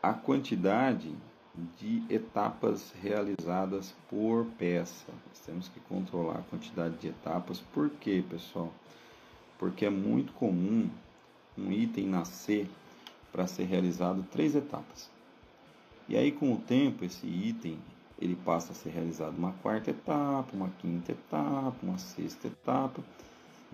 a 0.00 0.12
quantidade 0.12 1.12
de 1.80 2.00
etapas 2.08 2.92
realizadas 3.02 3.92
por 4.08 4.46
peça. 4.56 5.10
Nós 5.28 5.40
temos 5.40 5.68
que 5.68 5.80
controlar 5.80 6.38
a 6.38 6.42
quantidade 6.42 6.94
de 6.98 7.08
etapas. 7.08 7.58
Por 7.72 7.90
quê, 7.90 8.22
pessoal? 8.30 8.72
Porque 9.58 9.84
é 9.84 9.90
muito 9.90 10.32
comum 10.34 10.88
um 11.58 11.72
item 11.72 12.06
nascer 12.06 12.70
para 13.32 13.48
ser 13.48 13.64
realizado 13.64 14.24
três 14.30 14.54
etapas. 14.54 15.10
E 16.08 16.16
aí, 16.16 16.30
com 16.30 16.52
o 16.52 16.58
tempo, 16.58 17.04
esse 17.04 17.26
item 17.26 17.78
ele 18.20 18.36
passa 18.36 18.70
a 18.70 18.76
ser 18.76 18.90
realizado 18.90 19.36
uma 19.36 19.54
quarta 19.54 19.90
etapa, 19.90 20.50
uma 20.52 20.70
quinta 20.80 21.10
etapa, 21.10 21.74
uma 21.82 21.98
sexta 21.98 22.46
etapa. 22.46 23.02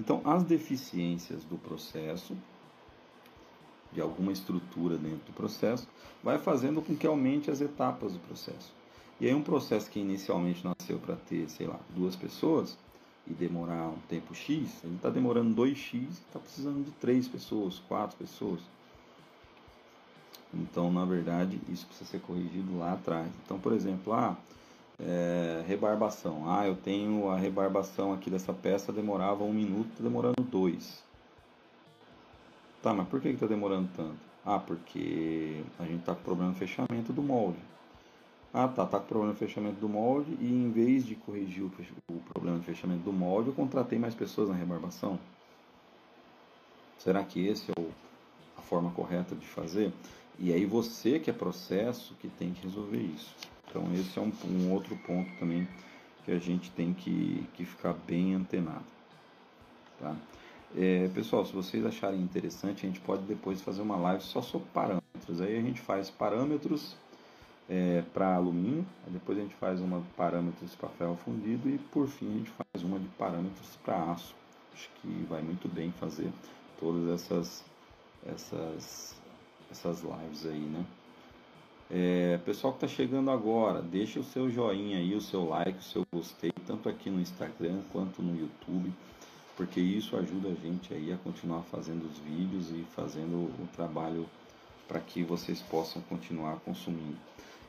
Então, 0.01 0.23
as 0.25 0.43
deficiências 0.43 1.45
do 1.45 1.59
processo 1.59 2.35
de 3.93 4.01
alguma 4.01 4.33
estrutura 4.33 4.97
dentro 4.97 5.27
do 5.27 5.33
processo, 5.35 5.87
vai 6.23 6.39
fazendo 6.39 6.81
com 6.81 6.97
que 6.97 7.07
aumente 7.07 7.51
as 7.51 7.61
etapas 7.61 8.15
do 8.15 8.19
processo. 8.21 8.73
E 9.21 9.27
aí 9.27 9.35
um 9.35 9.43
processo 9.43 9.91
que 9.91 10.01
inicialmente 10.01 10.65
nasceu 10.65 10.99
para 10.99 11.17
ter, 11.17 11.51
sei 11.51 11.67
lá, 11.67 11.79
duas 11.95 12.17
pessoas 12.17 12.79
e 13.27 13.35
demorar 13.35 13.89
um 13.89 13.99
tempo 14.09 14.35
X, 14.35 14.83
ele 14.83 14.97
está 14.97 15.11
demorando 15.11 15.55
2X 15.55 15.93
e 15.93 16.09
está 16.09 16.39
precisando 16.39 16.83
de 16.83 16.93
três 16.93 17.29
pessoas, 17.29 17.79
quatro 17.81 18.17
pessoas. 18.17 18.61
Então, 20.55 20.91
na 20.91 21.05
verdade, 21.05 21.61
isso 21.69 21.87
precisa 21.87 22.11
ser 22.11 22.21
corrigido 22.21 22.79
lá 22.79 22.95
atrás. 22.95 23.31
Então, 23.45 23.59
por 23.61 23.75
exemplo, 23.75 24.15
ah, 24.15 24.35
é, 25.07 25.65
rebarbação. 25.67 26.51
Ah, 26.51 26.67
eu 26.67 26.77
tenho 26.77 27.29
a 27.31 27.37
rebarbação 27.37 28.13
aqui 28.13 28.31
dessa 28.31 28.53
peça 28.53 28.93
demorava 28.93 29.45
um 29.45 29.53
minuto, 29.53 29.91
está 29.91 30.03
demorando 30.03 30.43
dois. 30.43 31.03
Tá, 32.83 32.95
mas 32.95 33.09
por 33.09 33.21
que 33.21 33.29
está 33.29 33.47
demorando 33.47 33.89
tanto? 33.97 34.19
Ah, 34.45 34.59
porque 34.59 35.63
a 35.79 35.85
gente 35.85 36.01
está 36.01 36.15
com 36.15 36.23
problema 36.23 36.51
no 36.51 36.57
fechamento 36.57 37.13
do 37.13 37.23
molde. 37.23 37.59
Ah, 38.53 38.67
tá, 38.67 38.87
tá 38.87 38.99
com 38.99 39.07
problema 39.07 39.33
no 39.33 39.39
fechamento 39.39 39.79
do 39.81 39.89
molde 39.89 40.37
e 40.41 40.47
em 40.47 40.71
vez 40.71 41.05
de 41.05 41.15
corrigir 41.15 41.63
o, 41.63 41.71
o 42.11 42.21
problema 42.33 42.57
no 42.57 42.63
fechamento 42.63 43.03
do 43.03 43.13
molde, 43.13 43.51
eu 43.51 43.55
contratei 43.55 43.99
mais 43.99 44.15
pessoas 44.15 44.49
na 44.49 44.55
rebarbação. 44.55 45.19
Será 46.99 47.23
que 47.23 47.47
esse 47.47 47.71
é 47.71 47.81
o, 47.81 47.91
a 48.59 48.63
forma 48.63 48.91
correta 48.91 49.35
de 49.35 49.47
fazer? 49.47 49.93
E 50.39 50.53
aí 50.53 50.65
você 50.65 51.21
que 51.21 51.31
é 51.31 51.35
processo 51.35 52.15
que 52.15 52.29
tem 52.29 52.53
que 52.53 52.63
resolver 52.63 52.99
isso. 52.99 53.35
Então 53.71 53.85
esse 53.95 54.19
é 54.19 54.23
um, 54.23 54.33
um 54.45 54.73
outro 54.73 54.97
ponto 55.07 55.31
também 55.39 55.67
que 56.25 56.33
a 56.33 56.39
gente 56.39 56.71
tem 56.73 56.93
que, 56.93 57.47
que 57.55 57.65
ficar 57.65 57.95
bem 58.07 58.35
antenado. 58.35 58.85
Tá? 59.99 60.15
É, 60.77 61.09
pessoal, 61.09 61.45
se 61.45 61.53
vocês 61.53 61.85
acharem 61.87 62.21
interessante, 62.21 62.85
a 62.85 62.89
gente 62.89 63.01
pode 63.01 63.23
depois 63.23 63.61
fazer 63.61 63.83
uma 63.83 63.97
live 63.97 64.23
só 64.23 64.43
sobre 64.43 64.69
parâmetros. 64.73 65.41
Aí 65.41 65.57
a 65.57 65.63
gente 65.63 65.81
faz 65.81 66.11
parâmetros 66.11 66.97
é, 67.69 68.03
para 68.13 68.35
alumínio, 68.35 68.85
depois 69.09 69.39
a 69.39 69.43
gente 69.43 69.55
faz 69.55 69.81
uma 69.81 70.03
parâmetros 70.17 70.75
para 70.75 70.89
ferro 70.91 71.17
fundido 71.25 71.69
e 71.69 71.79
por 71.79 72.09
fim 72.09 72.29
a 72.29 72.39
gente 72.39 72.51
faz 72.51 72.85
uma 72.85 72.99
de 72.99 73.07
parâmetros 73.11 73.77
para 73.85 74.13
aço. 74.13 74.35
Acho 74.75 74.89
que 75.01 75.27
vai 75.29 75.43
muito 75.43 75.69
bem 75.69 75.93
fazer 75.93 76.31
todas 76.79 77.09
essas 77.09 77.65
essas 78.27 79.15
essas 79.71 80.03
lives 80.03 80.47
aí, 80.47 80.59
né? 80.59 80.85
É, 81.93 82.39
pessoal 82.45 82.73
que 82.73 82.85
está 82.85 82.97
chegando 82.97 83.33
agora, 83.33 83.83
deixa 83.83 84.21
o 84.21 84.25
seu 84.25 84.49
joinha 84.49 84.99
aí, 84.99 85.13
o 85.13 85.21
seu 85.21 85.45
like, 85.45 85.77
o 85.77 85.83
seu 85.83 86.07
gostei, 86.13 86.53
tanto 86.65 86.89
aqui 86.89 87.11
no 87.11 87.21
Instagram 87.21 87.81
quanto 87.93 88.23
no 88.23 88.39
YouTube, 88.39 88.93
porque 89.57 89.81
isso 89.81 90.17
ajuda 90.17 90.51
a 90.51 90.55
gente 90.55 90.95
aí 90.95 91.13
a 91.13 91.17
continuar 91.17 91.63
fazendo 91.63 92.07
os 92.09 92.17
vídeos 92.19 92.71
e 92.71 92.85
fazendo 92.95 93.35
o 93.35 93.69
trabalho 93.75 94.25
para 94.87 95.01
que 95.01 95.25
vocês 95.25 95.61
possam 95.63 96.01
continuar 96.03 96.61
consumindo. 96.61 97.19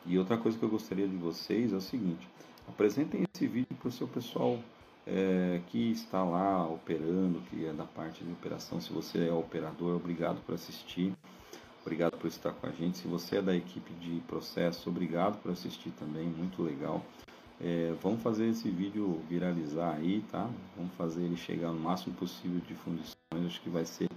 E 0.05 0.19
outra 0.19 0.37
coisa 0.37 0.55
que 0.55 0.63
eu 0.63 0.69
gostaria 0.69 1.07
de 1.07 1.15
vocês 1.15 1.73
é 1.73 1.75
o 1.75 1.81
seguinte: 1.81 2.27
apresentem 2.67 3.23
esse 3.33 3.47
vídeo 3.47 3.75
para 3.79 3.89
o 3.89 3.91
seu 3.91 4.07
pessoal 4.07 4.59
é, 5.05 5.61
que 5.67 5.91
está 5.91 6.23
lá 6.23 6.67
operando, 6.67 7.41
que 7.49 7.65
é 7.65 7.73
da 7.73 7.85
parte 7.85 8.23
de 8.23 8.31
operação. 8.31 8.79
Se 8.79 8.93
você 8.93 9.27
é 9.27 9.33
operador, 9.33 9.95
obrigado 9.95 10.39
por 10.45 10.53
assistir. 10.53 11.11
Obrigado 11.81 12.15
por 12.17 12.27
estar 12.27 12.53
com 12.53 12.67
a 12.67 12.71
gente. 12.71 12.99
Se 12.99 13.07
você 13.07 13.37
é 13.37 13.41
da 13.41 13.55
equipe 13.55 13.91
de 13.93 14.19
processo, 14.27 14.89
obrigado 14.89 15.41
por 15.41 15.51
assistir 15.51 15.89
também, 15.91 16.25
muito 16.25 16.61
legal. 16.61 17.03
É, 17.59 17.93
vamos 18.01 18.21
fazer 18.21 18.47
esse 18.47 18.69
vídeo 18.69 19.19
viralizar 19.27 19.95
aí, 19.95 20.23
tá? 20.31 20.47
Vamos 20.77 20.93
fazer 20.95 21.23
ele 21.23 21.37
chegar 21.37 21.71
no 21.71 21.79
máximo 21.79 22.15
possível 22.15 22.59
de 22.59 22.75
fundições. 22.75 23.15
Acho 23.45 23.61
que 23.61 23.69
vai 23.69 23.85
ser 23.85 24.07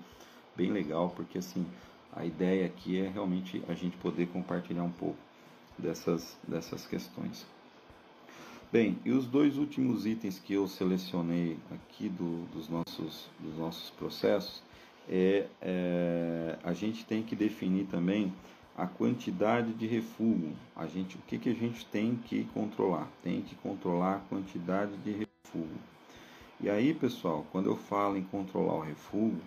bem 0.54 0.70
legal, 0.72 1.10
porque 1.10 1.38
assim, 1.38 1.66
a 2.12 2.24
ideia 2.24 2.66
aqui 2.66 3.00
é 3.00 3.08
realmente 3.08 3.62
a 3.66 3.74
gente 3.74 3.96
poder 3.96 4.28
compartilhar 4.28 4.82
um 4.82 4.92
pouco 4.92 5.18
dessas, 5.78 6.36
dessas 6.46 6.86
questões. 6.86 7.46
Bem, 8.70 8.98
e 9.04 9.10
os 9.10 9.26
dois 9.26 9.56
últimos 9.56 10.04
itens 10.04 10.38
que 10.38 10.52
eu 10.52 10.66
selecionei 10.66 11.56
aqui 11.70 12.08
do, 12.08 12.44
dos, 12.52 12.68
nossos, 12.68 13.28
dos 13.38 13.56
nossos 13.56 13.90
processos 13.90 14.62
é, 15.08 15.46
é, 15.60 16.58
a 16.62 16.72
gente 16.72 17.04
tem 17.04 17.22
que 17.22 17.36
definir 17.36 17.86
também 17.86 18.32
a 18.76 18.86
quantidade 18.86 19.72
de 19.72 19.86
refúgio. 19.86 20.52
A 20.74 20.86
gente, 20.86 21.16
o 21.16 21.20
que, 21.22 21.38
que 21.38 21.50
a 21.50 21.54
gente 21.54 21.86
tem 21.86 22.16
que 22.16 22.44
controlar? 22.54 23.08
Tem 23.22 23.42
que 23.42 23.54
controlar 23.56 24.16
a 24.16 24.20
quantidade 24.20 24.96
de 24.98 25.10
refúgio. 25.10 25.78
E 26.60 26.70
aí, 26.70 26.94
pessoal, 26.94 27.44
quando 27.52 27.66
eu 27.66 27.76
falo 27.76 28.16
em 28.16 28.22
controlar 28.22 28.74
o 28.74 28.80
refúgio, 28.80 29.42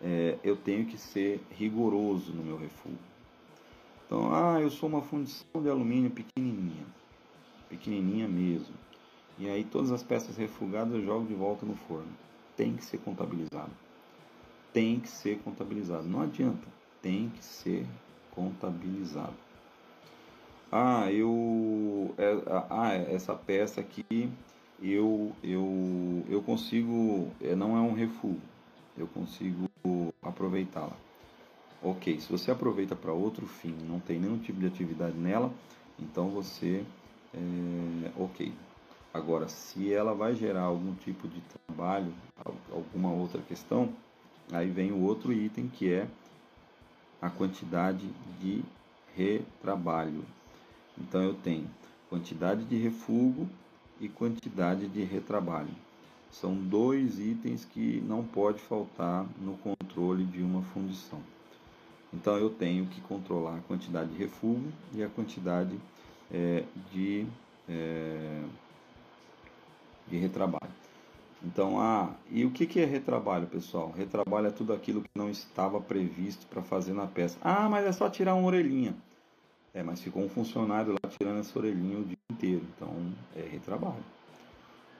é, 0.00 0.38
eu 0.42 0.56
tenho 0.56 0.86
que 0.86 0.96
ser 0.96 1.40
rigoroso 1.50 2.32
no 2.32 2.42
meu 2.42 2.56
refúgio. 2.56 3.10
Então, 4.06 4.34
ah, 4.34 4.60
eu 4.60 4.70
sou 4.70 4.88
uma 4.88 5.02
fundição 5.02 5.62
de 5.62 5.68
alumínio 5.68 6.10
pequenininha, 6.10 6.84
pequenininha 7.68 8.26
mesmo. 8.26 8.74
E 9.38 9.48
aí 9.48 9.62
todas 9.62 9.92
as 9.92 10.02
peças 10.02 10.36
refugadas 10.36 10.92
eu 10.94 11.04
jogo 11.04 11.26
de 11.26 11.34
volta 11.34 11.64
no 11.64 11.76
forno. 11.76 12.08
Tem 12.56 12.74
que 12.74 12.84
ser 12.84 12.98
contabilizado 12.98 13.70
tem 14.72 15.00
que 15.00 15.08
ser 15.08 15.38
contabilizado. 15.38 16.06
Não 16.06 16.20
adianta, 16.22 16.66
tem 17.02 17.28
que 17.30 17.44
ser 17.44 17.86
contabilizado. 18.30 19.34
Ah, 20.72 21.10
eu 21.10 22.14
é, 22.16 22.42
ah, 22.70 22.94
essa 22.94 23.34
peça 23.34 23.80
aqui 23.80 24.28
eu 24.80 25.32
eu 25.42 26.24
eu 26.28 26.40
consigo 26.42 27.28
é, 27.40 27.54
não 27.54 27.76
é 27.76 27.80
um 27.80 27.92
refúgio. 27.92 28.40
Eu 28.96 29.06
consigo 29.08 29.68
aproveitá-la. 30.22 30.96
OK, 31.82 32.20
se 32.20 32.30
você 32.30 32.50
aproveita 32.50 32.94
para 32.94 33.12
outro 33.12 33.46
fim, 33.46 33.74
não 33.88 33.98
tem 33.98 34.20
nenhum 34.20 34.38
tipo 34.38 34.60
de 34.60 34.66
atividade 34.66 35.16
nela, 35.16 35.50
então 35.98 36.28
você 36.28 36.84
é, 37.34 38.10
OK. 38.16 38.52
Agora, 39.12 39.48
se 39.48 39.92
ela 39.92 40.14
vai 40.14 40.34
gerar 40.34 40.62
algum 40.62 40.94
tipo 40.94 41.26
de 41.26 41.40
trabalho, 41.66 42.12
alguma 42.70 43.10
outra 43.10 43.40
questão, 43.42 43.88
Aí 44.52 44.68
vem 44.68 44.92
o 44.92 45.02
outro 45.02 45.32
item 45.32 45.68
que 45.68 45.92
é 45.92 46.08
a 47.22 47.30
quantidade 47.30 48.08
de 48.40 48.62
retrabalho. 49.14 50.24
Então 50.98 51.22
eu 51.22 51.34
tenho 51.34 51.68
quantidade 52.08 52.64
de 52.64 52.76
refúgio 52.76 53.48
e 54.00 54.08
quantidade 54.08 54.88
de 54.88 55.04
retrabalho. 55.04 55.74
São 56.30 56.54
dois 56.54 57.18
itens 57.18 57.64
que 57.64 58.00
não 58.06 58.24
pode 58.24 58.60
faltar 58.60 59.26
no 59.40 59.56
controle 59.58 60.24
de 60.24 60.42
uma 60.42 60.62
fundição. 60.62 61.20
Então 62.12 62.36
eu 62.36 62.50
tenho 62.50 62.86
que 62.86 63.00
controlar 63.02 63.56
a 63.56 63.60
quantidade 63.60 64.10
de 64.10 64.18
refúgio 64.18 64.72
e 64.94 65.02
a 65.02 65.08
quantidade 65.08 65.76
é, 66.32 66.64
de, 66.92 67.26
é, 67.68 68.42
de 70.08 70.16
retrabalho. 70.16 70.79
Então, 71.42 71.80
ah, 71.80 72.14
e 72.30 72.44
o 72.44 72.50
que 72.50 72.78
é 72.78 72.84
retrabalho, 72.84 73.46
pessoal? 73.46 73.92
Retrabalho 73.96 74.48
é 74.48 74.50
tudo 74.50 74.74
aquilo 74.74 75.00
que 75.00 75.10
não 75.14 75.30
estava 75.30 75.80
previsto 75.80 76.46
para 76.46 76.62
fazer 76.62 76.92
na 76.92 77.06
peça. 77.06 77.38
Ah, 77.40 77.68
mas 77.68 77.86
é 77.86 77.92
só 77.92 78.10
tirar 78.10 78.34
uma 78.34 78.46
orelhinha. 78.46 78.94
É, 79.72 79.82
mas 79.82 80.02
ficou 80.02 80.22
um 80.22 80.28
funcionário 80.28 80.92
lá 80.92 81.10
tirando 81.10 81.38
essa 81.40 81.58
orelhinha 81.58 81.98
o 81.98 82.04
dia 82.04 82.18
inteiro. 82.30 82.62
Então, 82.76 82.90
é 83.34 83.48
retrabalho. 83.48 84.04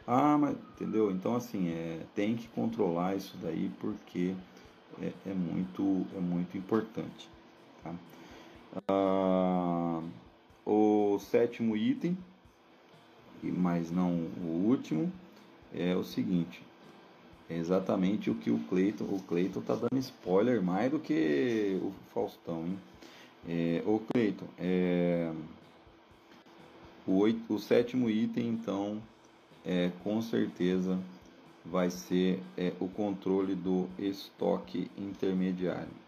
Ah, 0.07 0.39
mas 0.39 0.57
entendeu? 0.75 1.11
Então, 1.11 1.37
assim, 1.37 1.69
é, 1.69 2.01
tem 2.15 2.35
que 2.37 2.49
controlar 2.49 3.17
isso 3.17 3.37
daí 3.43 3.71
porque 3.79 4.35
é, 5.01 5.13
é 5.27 5.35
muito, 5.35 6.07
é 6.17 6.21
muito 6.21 6.57
importante. 6.57 7.29
Tá? 7.83 7.95
Ah, 8.89 10.03
o 10.65 11.19
sétimo 11.19 11.77
item, 11.77 12.17
mas 13.43 13.91
não 13.91 14.13
o 14.43 14.65
último 14.67 15.13
é 15.75 15.95
o 15.95 16.05
seguinte. 16.05 16.63
É 17.49 17.57
exatamente 17.57 18.31
o 18.31 18.35
que 18.35 18.51
o 18.51 18.59
Cleiton. 18.69 19.05
O 19.05 19.21
Cleiton 19.21 19.61
tá 19.61 19.75
dando 19.75 19.99
spoiler 19.99 20.63
mais 20.63 20.91
do 20.91 20.99
que 20.99 21.81
o 21.83 21.93
Faustão, 22.13 22.65
hein? 22.67 22.79
É, 23.49 23.83
o 23.87 23.99
Cleiton, 23.99 24.47
é, 24.59 25.33
o, 27.07 27.17
oito, 27.19 27.55
o 27.55 27.59
sétimo 27.59 28.11
item, 28.11 28.49
então, 28.49 29.03
é, 29.65 29.91
com 30.05 30.21
certeza 30.21 30.99
vai 31.65 31.91
ser 31.91 32.41
é, 32.57 32.73
o 32.79 32.87
controle 32.87 33.55
do 33.55 33.89
estoque 33.99 34.91
intermediário. 34.97 36.00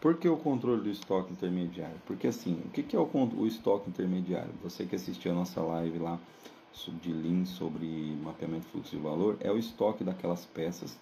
Por 0.00 0.18
que 0.18 0.28
o 0.28 0.36
controle 0.36 0.82
do 0.82 0.90
estoque 0.90 1.32
intermediário? 1.32 1.96
Porque 2.06 2.26
assim, 2.26 2.60
o 2.66 2.70
que 2.70 2.94
é 2.94 2.98
o, 2.98 3.08
o 3.12 3.46
estoque 3.46 3.88
intermediário? 3.88 4.52
Você 4.62 4.84
que 4.84 4.94
assistiu 4.94 5.32
a 5.32 5.34
nossa 5.34 5.60
live 5.60 5.98
lá 5.98 6.18
de 7.00 7.12
Lean 7.12 7.46
sobre 7.46 7.86
mapeamento 8.22 8.66
de 8.66 8.72
fluxo 8.72 8.96
de 8.96 9.02
valor, 9.02 9.38
é 9.40 9.50
o 9.50 9.56
estoque 9.56 10.04
daquelas 10.04 10.44
peças 10.44 10.98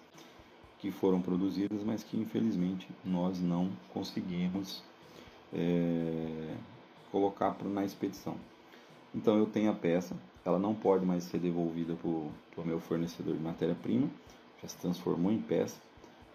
que 0.79 0.89
foram 0.89 1.21
produzidas, 1.21 1.83
mas 1.83 2.03
que 2.03 2.17
infelizmente 2.17 2.87
nós 3.03 3.41
não 3.41 3.69
conseguimos 3.93 4.81
é, 5.53 6.55
colocar 7.11 7.55
na 7.63 7.83
expedição. 7.83 8.35
Então 9.13 9.37
eu 9.37 9.45
tenho 9.45 9.71
a 9.71 9.73
peça, 9.73 10.15
ela 10.45 10.59
não 10.59 10.73
pode 10.73 11.05
mais 11.05 11.23
ser 11.23 11.39
devolvida 11.39 11.95
para 11.95 12.61
o 12.61 12.65
meu 12.65 12.79
fornecedor 12.79 13.35
de 13.35 13.41
matéria-prima, 13.41 14.09
já 14.61 14.67
se 14.67 14.77
transformou 14.77 15.31
em 15.31 15.39
peça, 15.39 15.77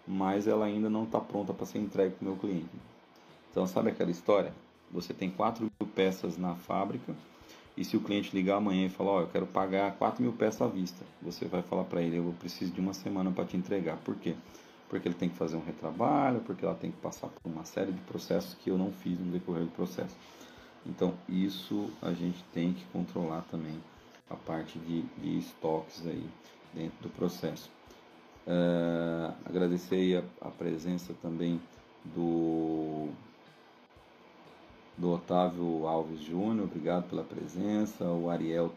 mas 0.07 0.47
ela 0.47 0.65
ainda 0.65 0.89
não 0.89 1.03
está 1.03 1.19
pronta 1.19 1.53
para 1.53 1.65
ser 1.65 1.79
entregue 1.79 2.15
para 2.15 2.25
o 2.25 2.29
meu 2.29 2.37
cliente. 2.37 2.69
Então, 3.51 3.67
sabe 3.67 3.89
aquela 3.89 4.11
história? 4.11 4.53
Você 4.91 5.13
tem 5.13 5.29
4 5.29 5.63
mil 5.63 5.89
peças 5.93 6.37
na 6.37 6.55
fábrica 6.55 7.15
e 7.75 7.85
se 7.85 7.95
o 7.95 8.01
cliente 8.01 8.35
ligar 8.35 8.57
amanhã 8.57 8.85
e 8.85 8.89
falar, 8.89 9.11
ó, 9.11 9.17
oh, 9.17 9.21
eu 9.21 9.27
quero 9.27 9.47
pagar 9.47 9.93
4 9.93 10.21
mil 10.21 10.33
peças 10.33 10.61
à 10.61 10.67
vista, 10.67 11.05
você 11.21 11.45
vai 11.45 11.61
falar 11.61 11.85
para 11.85 12.01
ele, 12.01 12.17
eu 12.17 12.35
preciso 12.39 12.71
de 12.71 12.79
uma 12.79 12.93
semana 12.93 13.31
para 13.31 13.45
te 13.45 13.55
entregar. 13.55 13.97
Por 13.97 14.15
quê? 14.15 14.35
Porque 14.89 15.07
ele 15.07 15.15
tem 15.15 15.29
que 15.29 15.37
fazer 15.37 15.55
um 15.55 15.63
retrabalho, 15.63 16.41
porque 16.41 16.65
ela 16.65 16.75
tem 16.75 16.91
que 16.91 16.97
passar 16.97 17.27
por 17.27 17.49
uma 17.49 17.63
série 17.63 17.93
de 17.93 18.01
processos 18.01 18.53
que 18.55 18.69
eu 18.69 18.77
não 18.77 18.91
fiz 18.91 19.17
no 19.17 19.31
decorrer 19.31 19.63
do 19.63 19.71
processo. 19.71 20.15
Então, 20.85 21.13
isso 21.29 21.89
a 22.01 22.11
gente 22.11 22.43
tem 22.53 22.73
que 22.73 22.83
controlar 22.85 23.41
também 23.49 23.77
a 24.29 24.35
parte 24.35 24.77
de, 24.79 25.03
de 25.17 25.37
estoques 25.37 26.05
aí 26.05 26.25
dentro 26.73 26.97
do 27.01 27.09
processo. 27.09 27.69
Uh, 28.51 29.33
agradecer 29.45 30.21
a, 30.41 30.47
a, 30.49 30.51
presença 30.51 31.13
também 31.21 31.61
do, 32.03 33.07
do 34.97 35.13
Otávio 35.13 35.87
Alves 35.87 36.19
Júnior, 36.19 36.65
obrigado 36.65 37.07
pela 37.07 37.23
presença, 37.23 38.03
o 38.03 38.29
Ariel, 38.29 38.73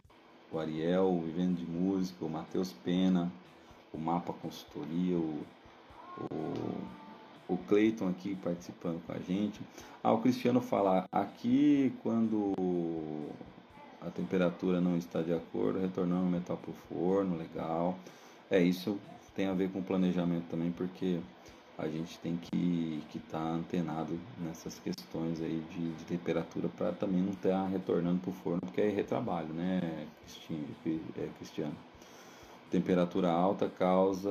o 0.53 0.61
Ariel, 0.61 1.07
o 1.07 1.23
Vivendo 1.23 1.57
de 1.57 1.67
Música, 1.67 2.25
o 2.25 2.31
Matheus 2.31 2.73
Pena, 2.85 3.33
o 3.93 3.99
Mapa 3.99 4.33
Consultoria, 4.35 5.17
o, 5.17 5.43
o, 6.21 7.55
o 7.55 7.57
Cleiton 7.67 8.11
aqui 8.11 8.37
participando 8.37 9.05
com 9.05 9.13
a 9.13 9.19
gente. 9.19 9.61
Ah, 10.05 10.13
o 10.13 10.21
Cristiano 10.21 10.61
fala, 10.61 11.05
aqui 11.11 11.93
quando 12.01 12.55
a 14.01 14.09
temperatura 14.09 14.81
não 14.81 14.97
está 14.97 15.21
de 15.21 15.33
acordo, 15.33 15.81
retornando 15.81 16.27
o 16.27 16.31
metal 16.31 16.57
para 16.59 16.71
o 16.71 16.75
forno, 16.75 17.37
legal. 17.37 17.99
É, 18.49 18.63
isso 18.63 19.01
tem 19.35 19.47
a 19.47 19.53
ver 19.53 19.71
com 19.71 19.83
planejamento 19.83 20.45
também, 20.51 20.71
porque 20.73 21.19
a 21.77 21.89
gente 21.89 22.19
tem 22.19 22.37
que 22.37 23.03
estar 23.15 23.39
tá 23.39 23.45
antenado 23.45 24.19
nessas 24.41 24.79
questões 24.79 25.41
aí 25.41 25.61
de, 25.71 25.93
de 25.93 26.05
temperatura 26.05 26.69
para 26.69 26.93
também 26.93 27.21
não 27.21 27.33
estar 27.33 27.67
retornando 27.67 28.21
para 28.21 28.31
o 28.31 28.35
forno, 28.35 28.61
porque 28.61 28.81
é 28.81 28.89
retrabalho, 28.89 29.53
né, 29.53 29.81
é, 31.17 31.29
Cristiano? 31.39 31.75
Temperatura 32.71 33.31
alta 33.31 33.69
causa 33.69 34.31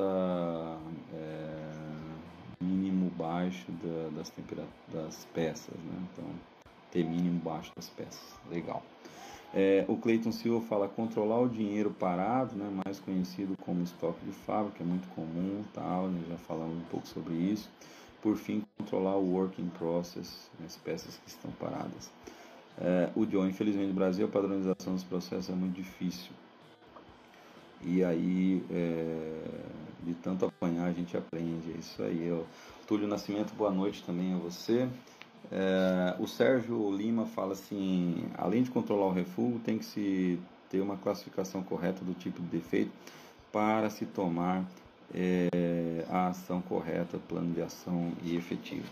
é, 1.13 2.63
mínimo 2.63 3.09
baixo 3.11 3.71
da, 3.71 4.09
das, 4.17 4.31
das 4.91 5.25
peças, 5.33 5.75
né? 5.75 6.07
Então, 6.11 6.25
ter 6.91 7.03
mínimo 7.05 7.39
baixo 7.39 7.71
das 7.75 7.89
peças. 7.89 8.33
Legal. 8.49 8.92
É, 9.53 9.85
o 9.87 9.95
Cleiton 9.95 10.31
Silva 10.31 10.65
fala 10.65 10.87
controlar 10.87 11.39
o 11.39 11.47
dinheiro 11.47 11.91
parado, 11.91 12.55
né, 12.55 12.67
mais 12.83 12.99
conhecido 12.99 13.55
como 13.61 13.83
estoque 13.83 14.25
de 14.25 14.31
fábrica, 14.31 14.81
é 14.81 14.85
muito 14.85 15.07
comum, 15.09 15.63
tal, 15.73 16.07
né, 16.07 16.23
já 16.27 16.37
falamos 16.37 16.77
um 16.77 16.85
pouco 16.85 17.07
sobre 17.07 17.35
isso. 17.35 17.69
Por 18.21 18.35
fim, 18.35 18.63
controlar 18.77 19.17
o 19.17 19.31
working 19.31 19.69
process, 19.77 20.49
né, 20.59 20.65
as 20.65 20.75
peças 20.77 21.17
que 21.17 21.29
estão 21.29 21.51
paradas. 21.51 22.09
É, 22.79 23.09
o 23.15 23.25
John, 23.25 23.45
infelizmente 23.45 23.89
no 23.89 23.93
Brasil 23.93 24.25
a 24.25 24.29
padronização 24.29 24.93
dos 24.93 25.03
processos 25.03 25.49
é 25.49 25.53
muito 25.53 25.75
difícil. 25.75 26.31
E 27.85 28.03
aí, 28.03 28.63
é, 28.71 29.41
de 30.03 30.13
tanto 30.15 30.45
apanhar, 30.45 30.87
a 30.87 30.93
gente 30.93 31.15
aprende. 31.17 31.71
É 31.75 31.79
isso 31.79 32.01
aí. 32.01 32.25
Eu, 32.25 32.47
Túlio 32.87 33.07
Nascimento, 33.07 33.53
boa 33.53 33.71
noite 33.71 34.03
também 34.03 34.33
a 34.33 34.37
você. 34.37 34.87
É, 35.51 36.15
o 36.19 36.27
Sérgio 36.27 36.95
Lima 36.95 37.25
fala 37.25 37.53
assim: 37.53 38.25
além 38.37 38.63
de 38.63 38.71
controlar 38.71 39.07
o 39.07 39.11
refúgio, 39.13 39.59
tem 39.59 39.77
que 39.77 39.85
se 39.85 40.39
ter 40.69 40.81
uma 40.81 40.97
classificação 40.97 41.61
correta 41.63 42.03
do 42.03 42.13
tipo 42.13 42.41
de 42.41 42.47
defeito 42.47 42.91
para 43.51 43.89
se 43.89 44.05
tomar 44.05 44.65
é, 45.13 45.49
a 46.09 46.29
ação 46.29 46.61
correta, 46.61 47.19
plano 47.27 47.53
de 47.53 47.61
ação 47.61 48.11
e 48.23 48.35
efetivo. 48.35 48.87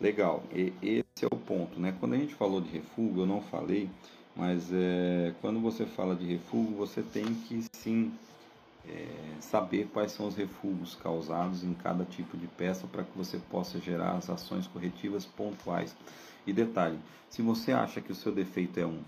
Legal, 0.00 0.44
e, 0.52 0.72
esse 0.82 1.24
é 1.24 1.26
o 1.26 1.36
ponto, 1.36 1.80
né? 1.80 1.94
Quando 1.98 2.14
a 2.14 2.18
gente 2.18 2.34
falou 2.34 2.60
de 2.60 2.68
refúgio, 2.70 3.22
eu 3.22 3.26
não 3.26 3.40
falei, 3.40 3.88
mas 4.36 4.70
é, 4.72 5.32
quando 5.40 5.58
você 5.60 5.86
fala 5.86 6.14
de 6.14 6.26
refúgio, 6.26 6.76
você 6.76 7.02
tem 7.02 7.24
que 7.34 7.64
sim 7.74 8.12
é, 8.88 9.40
saber 9.40 9.88
quais 9.92 10.12
são 10.12 10.26
os 10.26 10.36
refugos 10.36 10.94
causados 10.94 11.64
em 11.64 11.74
cada 11.74 12.04
tipo 12.04 12.36
de 12.36 12.46
peça 12.46 12.86
para 12.86 13.04
que 13.04 13.16
você 13.16 13.38
possa 13.50 13.78
gerar 13.78 14.12
as 14.12 14.30
ações 14.30 14.66
corretivas 14.66 15.24
pontuais. 15.24 15.96
E 16.46 16.52
detalhe, 16.52 16.98
se 17.28 17.42
você 17.42 17.72
acha 17.72 18.00
que 18.00 18.12
o 18.12 18.14
seu 18.14 18.32
defeito 18.32 18.78
é 18.78 18.86
um 18.86 19.00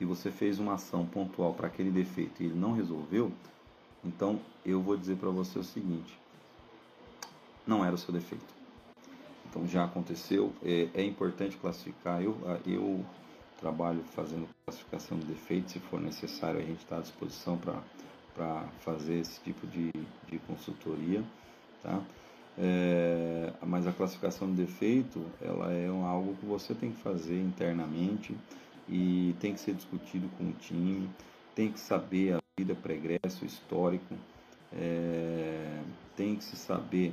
e 0.00 0.04
você 0.04 0.30
fez 0.30 0.58
uma 0.58 0.74
ação 0.74 1.06
pontual 1.06 1.54
para 1.54 1.66
aquele 1.66 1.90
defeito 1.90 2.42
e 2.42 2.46
ele 2.46 2.54
não 2.54 2.72
resolveu, 2.72 3.32
então 4.04 4.40
eu 4.64 4.80
vou 4.80 4.96
dizer 4.96 5.16
para 5.16 5.30
você 5.30 5.58
o 5.58 5.64
seguinte: 5.64 6.18
não 7.66 7.84
era 7.84 7.94
o 7.94 7.98
seu 7.98 8.12
defeito. 8.12 8.54
Então 9.48 9.66
já 9.66 9.84
aconteceu, 9.84 10.52
é, 10.62 10.88
é 10.94 11.04
importante 11.04 11.56
classificar. 11.56 12.22
Eu, 12.22 12.36
eu 12.66 13.04
trabalho 13.60 14.02
fazendo 14.14 14.48
classificação 14.64 15.18
de 15.18 15.26
defeitos, 15.26 15.72
se 15.72 15.78
for 15.78 16.00
necessário, 16.00 16.60
a 16.60 16.62
gente 16.62 16.80
está 16.80 16.98
à 16.98 17.00
disposição 17.00 17.56
para 17.56 17.80
para 18.34 18.66
fazer 18.80 19.20
esse 19.20 19.40
tipo 19.40 19.66
de, 19.66 19.90
de 20.28 20.38
consultoria, 20.46 21.22
tá? 21.82 22.02
É, 22.56 23.52
mas 23.62 23.86
a 23.86 23.92
classificação 23.92 24.48
de 24.48 24.62
defeito 24.62 25.24
ela 25.40 25.72
é 25.72 25.88
algo 25.88 26.36
que 26.36 26.46
você 26.46 26.72
tem 26.72 26.92
que 26.92 27.00
fazer 27.00 27.40
internamente 27.40 28.36
e 28.88 29.34
tem 29.40 29.54
que 29.54 29.60
ser 29.60 29.74
discutido 29.74 30.28
com 30.38 30.44
o 30.44 30.52
time, 30.52 31.08
tem 31.54 31.72
que 31.72 31.80
saber 31.80 32.34
a 32.34 32.40
vida, 32.56 32.74
pregresso, 32.74 33.44
histórico, 33.44 34.14
é, 34.72 35.82
tem 36.16 36.36
que 36.36 36.44
se 36.44 36.56
saber 36.56 37.12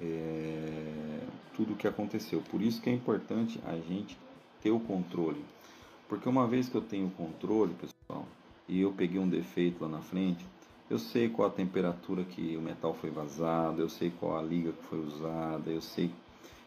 é, 0.00 1.20
tudo 1.54 1.72
o 1.72 1.76
que 1.76 1.88
aconteceu. 1.88 2.42
Por 2.50 2.60
isso 2.60 2.80
que 2.82 2.90
é 2.90 2.92
importante 2.92 3.58
a 3.66 3.76
gente 3.76 4.18
ter 4.60 4.70
o 4.70 4.80
controle, 4.80 5.42
porque 6.08 6.28
uma 6.28 6.46
vez 6.46 6.68
que 6.68 6.74
eu 6.74 6.82
tenho 6.82 7.06
o 7.06 7.10
controle, 7.10 7.72
pessoal, 7.74 7.91
e 8.68 8.80
eu 8.80 8.92
peguei 8.92 9.20
um 9.20 9.28
defeito 9.28 9.82
lá 9.82 9.88
na 9.88 10.00
frente, 10.00 10.44
eu 10.90 10.98
sei 10.98 11.28
qual 11.28 11.48
a 11.48 11.50
temperatura 11.50 12.22
que 12.24 12.56
o 12.56 12.60
metal 12.60 12.92
foi 12.94 13.10
vazado, 13.10 13.80
eu 13.80 13.88
sei 13.88 14.10
qual 14.10 14.36
a 14.36 14.42
liga 14.42 14.72
que 14.72 14.82
foi 14.84 15.00
usada, 15.00 15.70
eu 15.70 15.80
sei 15.80 16.10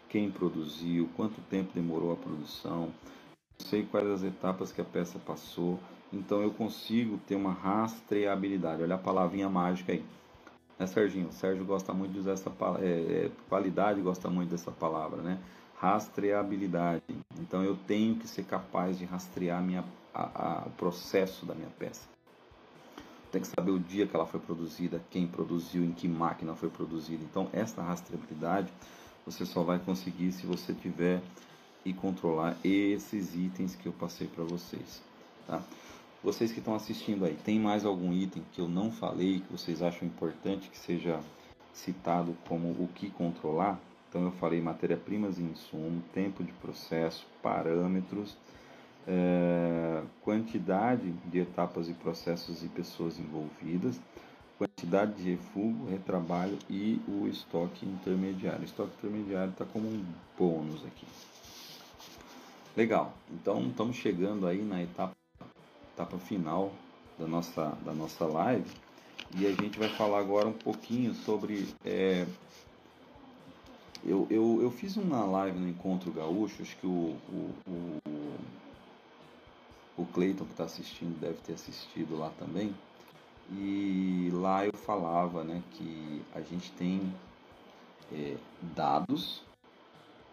quem 0.09 0.31
produziu, 0.31 1.09
quanto 1.15 1.41
tempo 1.49 1.71
demorou 1.73 2.13
a 2.13 2.15
produção, 2.15 2.91
eu 3.59 3.65
sei 3.65 3.83
quais 3.83 4.07
as 4.07 4.23
etapas 4.23 4.71
que 4.71 4.81
a 4.81 4.85
peça 4.85 5.19
passou, 5.19 5.79
então 6.11 6.41
eu 6.41 6.51
consigo 6.51 7.19
ter 7.27 7.35
uma 7.35 7.51
rastreabilidade. 7.51 8.81
Olha 8.81 8.95
a 8.95 8.97
palavrinha 8.97 9.49
mágica 9.49 9.91
aí. 9.91 10.03
Né, 10.79 10.87
Serginho? 10.87 11.27
O 11.27 11.31
Sérgio 11.31 11.65
gosta 11.65 11.93
muito 11.93 12.13
de 12.13 12.19
usar 12.19 12.31
essa 12.31 12.49
palavra, 12.49 12.85
é, 12.85 13.25
é, 13.25 13.31
qualidade 13.49 14.01
gosta 14.01 14.29
muito 14.29 14.49
dessa 14.49 14.71
palavra, 14.71 15.21
né? 15.21 15.39
Rastreabilidade. 15.77 17.03
Então 17.39 17.63
eu 17.63 17.77
tenho 17.87 18.15
que 18.15 18.27
ser 18.27 18.43
capaz 18.45 18.97
de 18.97 19.05
rastrear 19.05 19.61
minha 19.61 19.83
a, 20.15 20.63
a, 20.63 20.67
o 20.67 20.71
processo 20.71 21.45
da 21.45 21.53
minha 21.53 21.69
peça. 21.77 22.07
Tem 23.31 23.41
que 23.41 23.47
saber 23.47 23.71
o 23.71 23.79
dia 23.79 24.07
que 24.07 24.15
ela 24.15 24.25
foi 24.25 24.39
produzida, 24.39 25.03
quem 25.11 25.27
produziu, 25.27 25.83
em 25.83 25.91
que 25.91 26.07
máquina 26.07 26.55
foi 26.55 26.69
produzida. 26.69 27.21
Então, 27.23 27.49
essa 27.51 27.81
rastreabilidade 27.81 28.71
você 29.25 29.45
só 29.45 29.63
vai 29.63 29.79
conseguir 29.79 30.31
se 30.31 30.45
você 30.45 30.73
tiver 30.73 31.21
e 31.83 31.93
controlar 31.93 32.55
esses 32.63 33.35
itens 33.35 33.75
que 33.75 33.87
eu 33.87 33.91
passei 33.91 34.27
para 34.27 34.43
vocês. 34.43 35.01
Tá? 35.47 35.61
Vocês 36.23 36.51
que 36.51 36.59
estão 36.59 36.75
assistindo 36.75 37.25
aí, 37.25 37.35
tem 37.43 37.59
mais 37.59 37.85
algum 37.85 38.13
item 38.13 38.43
que 38.53 38.61
eu 38.61 38.67
não 38.67 38.91
falei 38.91 39.41
que 39.41 39.51
vocês 39.51 39.81
acham 39.81 40.07
importante 40.07 40.69
que 40.69 40.77
seja 40.77 41.19
citado 41.73 42.37
como 42.47 42.69
o 42.69 42.87
que 42.95 43.09
controlar? 43.09 43.79
Então 44.09 44.23
eu 44.23 44.31
falei 44.31 44.61
matéria-primas 44.61 45.37
e 45.39 45.43
insumo, 45.43 46.01
tempo 46.13 46.43
de 46.43 46.53
processo, 46.53 47.27
parâmetros 47.41 48.37
é, 49.07 50.01
quantidade 50.21 51.11
de 51.11 51.39
etapas 51.39 51.89
e 51.89 51.93
processos 51.93 52.63
e 52.63 52.67
pessoas 52.67 53.19
envolvidas, 53.19 53.99
quantidade 54.57 55.13
de 55.21 55.31
refúgio, 55.31 55.85
retrabalho 55.85 56.57
e 56.69 56.99
o 57.07 57.27
estoque 57.27 57.85
intermediário. 57.85 58.61
O 58.61 58.65
estoque 58.65 58.91
intermediário 58.99 59.51
está 59.51 59.65
como 59.65 59.87
um 59.87 60.05
bônus 60.37 60.85
aqui. 60.85 61.05
Legal, 62.75 63.13
então 63.31 63.67
estamos 63.67 63.95
chegando 63.95 64.47
aí 64.47 64.61
na 64.61 64.81
etapa, 64.83 65.15
etapa 65.93 66.17
final 66.17 66.73
da 67.17 67.27
nossa, 67.27 67.77
da 67.85 67.93
nossa 67.93 68.25
live 68.25 68.69
e 69.37 69.45
a 69.45 69.51
gente 69.51 69.77
vai 69.77 69.89
falar 69.89 70.19
agora 70.19 70.47
um 70.47 70.53
pouquinho 70.53 71.13
sobre. 71.13 71.67
É, 71.83 72.25
eu, 74.03 74.27
eu, 74.29 74.59
eu 74.61 74.71
fiz 74.71 74.95
uma 74.97 75.25
live 75.25 75.57
no 75.57 75.67
Encontro 75.67 76.11
Gaúcho, 76.11 76.61
acho 76.61 76.77
que 76.77 76.85
o, 76.85 77.17
o, 77.29 77.53
o 77.67 77.97
o 79.97 80.05
Cleiton 80.05 80.45
que 80.45 80.51
está 80.51 80.65
assistindo 80.65 81.19
deve 81.19 81.37
ter 81.41 81.53
assistido 81.53 82.17
lá 82.17 82.29
também. 82.37 82.73
E 83.51 84.29
lá 84.33 84.65
eu 84.65 84.73
falava 84.73 85.43
né, 85.43 85.61
que 85.71 86.21
a 86.33 86.41
gente 86.41 86.71
tem 86.71 87.13
é, 88.11 88.37
dados, 88.75 89.43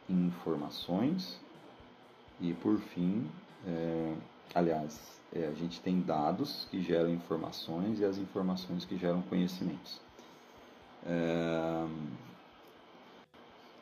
informações 0.08 1.40
e 2.40 2.52
por 2.54 2.78
fim, 2.78 3.30
é, 3.66 4.14
aliás, 4.54 5.20
é, 5.32 5.46
a 5.46 5.52
gente 5.52 5.80
tem 5.80 6.00
dados 6.00 6.66
que 6.70 6.82
geram 6.82 7.10
informações 7.10 8.00
e 8.00 8.04
as 8.04 8.18
informações 8.18 8.84
que 8.84 8.96
geram 8.96 9.22
conhecimentos. 9.22 10.00
É... 11.06 11.86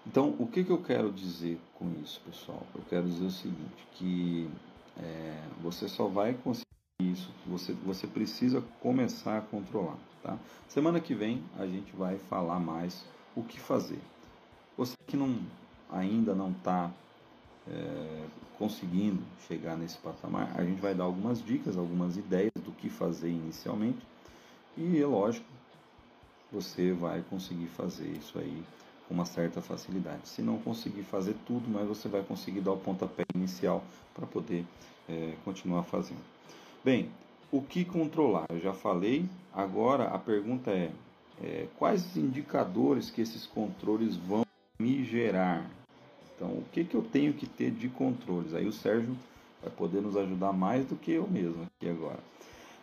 Então, 0.07 0.35
o 0.39 0.47
que, 0.47 0.65
que 0.65 0.71
eu 0.71 0.83
quero 0.83 1.13
dizer 1.13 1.61
com 1.75 1.91
isso, 2.03 2.21
pessoal? 2.25 2.67
Eu 2.75 2.83
quero 2.89 3.07
dizer 3.07 3.27
o 3.27 3.31
seguinte, 3.31 3.87
que 3.93 4.49
é, 5.03 5.43
você 5.63 5.89
só 5.89 6.07
vai 6.07 6.35
conseguir 6.35 6.67
isso, 7.01 7.31
você, 7.47 7.73
você 7.85 8.07
precisa 8.07 8.63
começar 8.81 9.39
a 9.39 9.41
controlar. 9.41 9.97
Tá? 10.23 10.39
Semana 10.69 11.01
que 11.01 11.15
vem 11.15 11.43
a 11.59 11.67
gente 11.67 11.95
vai 11.97 12.19
falar 12.19 12.59
mais 12.59 13.05
o 13.35 13.43
que 13.43 13.59
fazer. 13.59 14.01
Você 14.77 14.95
que 15.07 15.17
não, 15.17 15.41
ainda 15.91 16.35
não 16.35 16.51
está 16.51 16.91
é, 17.69 18.25
conseguindo 18.59 19.23
chegar 19.49 19.77
nesse 19.77 19.99
patamar, 19.99 20.53
a 20.55 20.65
gente 20.65 20.81
vai 20.81 20.95
dar 20.95 21.05
algumas 21.05 21.43
dicas, 21.45 21.77
algumas 21.77 22.17
ideias 22.17 22.53
do 22.63 22.73
que 22.73 22.89
fazer 22.89 23.31
inicialmente 23.31 24.07
e 24.77 25.01
é 25.01 25.07
lógico, 25.07 25.47
você 26.53 26.93
vai 26.93 27.23
conseguir 27.29 27.67
fazer 27.67 28.09
isso 28.09 28.39
aí 28.39 28.63
com 29.11 29.15
uma 29.15 29.25
certa 29.25 29.61
facilidade. 29.61 30.29
Se 30.29 30.41
não 30.41 30.59
conseguir 30.59 31.03
fazer 31.03 31.35
tudo, 31.45 31.69
mas 31.69 31.89
você 31.89 32.09
vai 32.09 32.23
conseguir 32.23 32.61
dar 32.61 32.71
o 32.71 32.77
pontapé 32.77 33.25
inicial 33.35 33.83
para 34.15 34.25
poder 34.25 34.65
é, 35.09 35.35
continuar 35.45 35.83
fazendo. 35.83 36.21
Bem, 36.85 37.11
o 37.51 37.61
que 37.61 37.85
controlar? 37.85 38.47
Eu 38.49 38.61
já 38.61 38.73
falei. 38.73 39.29
Agora 39.53 40.05
a 40.05 40.19
pergunta 40.19 40.71
é, 40.71 40.93
é 41.43 41.67
quais 41.77 42.17
indicadores 42.17 43.11
que 43.11 43.21
esses 43.21 43.47
controles 43.47 44.15
vão 44.15 44.47
me 44.79 45.05
gerar? 45.05 45.69
Então, 46.37 46.51
o 46.51 46.65
que, 46.73 46.85
que 46.85 46.95
eu 46.95 47.03
tenho 47.03 47.33
que 47.33 47.47
ter 47.47 47.73
de 47.73 47.89
controles? 47.89 48.55
Aí 48.55 48.69
o 48.69 48.73
Sérgio 48.73 49.17
vai 49.61 49.73
poder 49.73 50.01
nos 50.01 50.17
ajudar 50.17 50.53
mais 50.53 50.87
do 50.87 50.95
que 50.95 51.11
eu 51.11 51.27
mesmo 51.29 51.65
aqui 51.65 51.91
agora. 51.91 52.21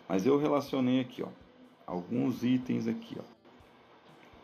Mas 0.09 0.25
eu 0.25 0.37
relacionei 0.37 0.99
aqui, 0.99 1.23
ó, 1.23 1.29
alguns 1.85 2.43
itens 2.43 2.85
aqui, 2.85 3.15
ó. 3.17 3.23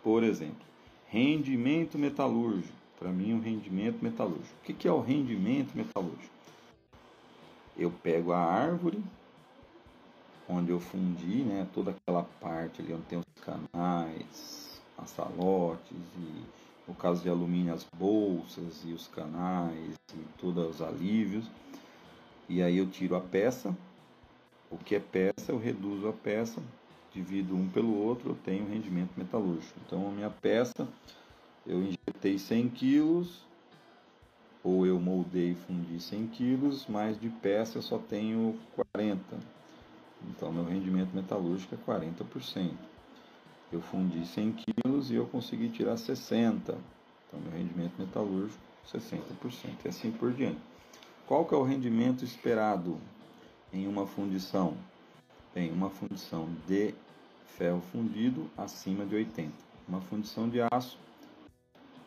Por 0.01 0.23
exemplo, 0.23 0.72
Rendimento 1.14 1.95
metalúrgico. 1.95 2.74
Para 2.97 3.11
mim, 3.11 3.38
o 3.38 3.39
rendimento 3.39 4.01
metalúrgico. 4.01 4.55
O 4.64 4.74
que 4.74 4.88
é 4.88 4.91
o 4.91 4.99
rendimento 4.99 5.76
metalúrgico? 5.76 6.34
Eu 7.78 7.91
pego 7.91 8.32
a 8.32 8.39
árvore 8.39 8.99
onde 10.49 10.72
eu 10.72 10.80
fundi, 10.80 11.43
né, 11.43 11.68
toda 11.72 11.91
aquela 11.91 12.24
parte 12.41 12.82
ali 12.82 12.93
onde 12.93 13.03
tem 13.03 13.20
os 13.20 13.43
canais, 13.43 14.82
as 14.97 15.11
salotes 15.11 15.91
e 16.18 16.43
no 16.88 16.95
caso 16.95 17.22
de 17.22 17.30
alumínio 17.30 17.76
as 17.76 17.86
bolsas 17.95 18.82
e 18.84 18.91
os 18.91 19.07
canais 19.07 19.93
e 20.16 20.18
todos 20.39 20.68
os 20.68 20.82
alívios. 20.82 21.45
E 22.49 22.59
aí 22.59 22.80
eu 22.80 22.89
tiro 22.89 23.16
a 23.16 23.22
peça. 23.22 23.72
O 24.72 24.80
que 24.80 24.95
é 24.95 24.99
peça, 24.99 25.51
eu 25.51 25.59
reduzo 25.59 26.07
a 26.07 26.14
peça 26.14 26.59
divido 27.14 27.55
um 27.55 27.70
pelo 27.70 27.95
outro, 27.95 28.32
eu 28.32 28.36
tenho 28.43 28.68
rendimento 28.68 29.11
metalúrgico. 29.16 29.80
Então, 29.86 30.07
a 30.07 30.11
minha 30.11 30.30
peça, 30.30 30.88
eu 31.66 31.82
injetei 31.82 32.39
100 32.39 32.70
quilos, 32.70 33.45
ou 34.64 34.86
eu 34.86 34.99
moldei 34.99 35.51
e 35.51 35.55
fundi 35.55 35.99
100 35.99 36.28
quilos, 36.28 36.86
mas 36.88 37.20
de 37.20 37.30
peça 37.30 37.78
eu 37.78 37.82
só 37.82 37.97
tenho 37.97 38.57
40. 38.93 39.22
Então, 40.30 40.51
meu 40.51 40.64
rendimento 40.64 41.14
metalúrgico 41.14 41.76
é 41.76 41.78
40%. 41.78 42.72
Eu 43.72 43.82
fundi 43.82 44.26
100 44.26 44.53
quilos 44.53 45.11
e 45.11 45.16
eu 45.16 45.26
consegui 45.26 45.70
tirar 45.70 45.97
60. 45.97 46.78
Então, 47.28 47.39
meu 47.41 47.51
rendimento 47.51 47.93
metalúrgico, 47.99 48.61
60%. 48.86 49.86
E 49.86 49.88
assim 49.89 50.11
por 50.11 50.32
diante. 50.32 50.59
Qual 51.28 51.45
que 51.45 51.53
é 51.53 51.57
o 51.57 51.64
rendimento 51.64 52.24
esperado 52.24 52.97
em 53.72 53.88
uma 53.88 54.05
fundição? 54.05 54.78
Bem, 55.53 55.71
uma 55.71 55.89
fundição 55.91 56.49
de 56.67 56.95
ferro 57.45 57.79
fundido 57.91 58.49
acima 58.57 59.05
de 59.05 59.13
80. 59.13 59.53
Uma 59.87 60.01
fundição 60.01 60.49
de 60.49 60.59
aço 60.59 60.97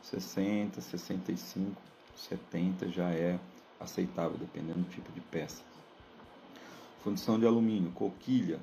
60, 0.03 0.81
65, 0.81 1.81
70 2.17 2.89
já 2.89 3.09
é 3.11 3.39
aceitável, 3.79 4.37
dependendo 4.37 4.81
do 4.81 4.91
tipo 4.91 5.13
de 5.13 5.21
peça. 5.21 5.63
Fundição 7.05 7.39
de 7.39 7.47
alumínio, 7.47 7.93
coquilha, 7.93 8.59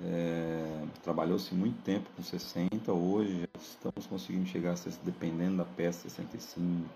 é, 0.00 0.86
trabalhou-se 1.02 1.52
muito 1.52 1.82
tempo 1.82 2.08
com 2.14 2.22
60, 2.22 2.92
hoje 2.92 3.40
já 3.40 3.60
estamos 3.60 4.06
conseguindo 4.06 4.46
chegar 4.46 4.72
a 4.72 4.76
60, 4.76 5.04
dependendo 5.04 5.56
da 5.56 5.64
peça, 5.64 6.08
65, 6.08 6.88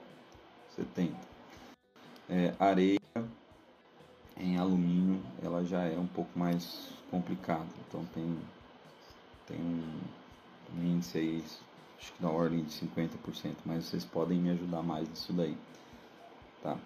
70. 0.77 1.17
É, 2.29 2.55
areia 2.61 3.00
em 4.41 4.57
alumínio, 4.57 5.21
ela 5.43 5.65
já 5.65 5.83
é 5.85 5.99
um 5.99 6.07
pouco 6.07 6.39
mais 6.39 6.89
complicada, 7.11 7.67
então 7.89 8.05
tem 8.15 8.37
tem 9.47 9.59
um, 9.59 10.85
índice 10.85 11.19
aí, 11.19 11.45
acho 11.99 12.13
que 12.13 12.23
na 12.23 12.31
ordem 12.31 12.63
de 12.63 12.71
50%, 12.71 13.57
mas 13.65 13.85
vocês 13.85 14.05
podem 14.05 14.39
me 14.39 14.51
ajudar 14.51 14.83
mais 14.83 15.09
nisso 15.09 15.33
daí. 15.33 15.57
Tá? 16.63 16.77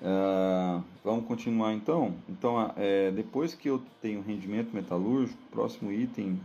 Uh, 0.00 0.82
vamos 1.04 1.26
continuar 1.26 1.72
então? 1.74 2.14
Então, 2.28 2.72
é, 2.76 3.10
depois 3.10 3.54
que 3.54 3.68
eu 3.68 3.82
tenho 4.00 4.22
rendimento 4.22 4.74
metalúrgico, 4.74 5.38
o 5.48 5.50
próximo 5.50 5.92
item 5.92 6.40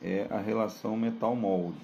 é 0.00 0.26
a 0.30 0.38
relação 0.38 0.96
metal-molde. 0.96 1.78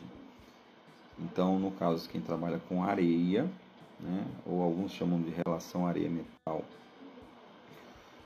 Então, 1.18 1.58
no 1.58 1.70
caso, 1.72 2.08
quem 2.08 2.20
trabalha 2.20 2.60
com 2.68 2.82
areia, 2.82 3.48
né, 4.00 4.24
ou 4.46 4.62
alguns 4.62 4.92
chamam 4.92 5.20
de 5.20 5.32
relação 5.44 5.86
areia-metal. 5.86 6.64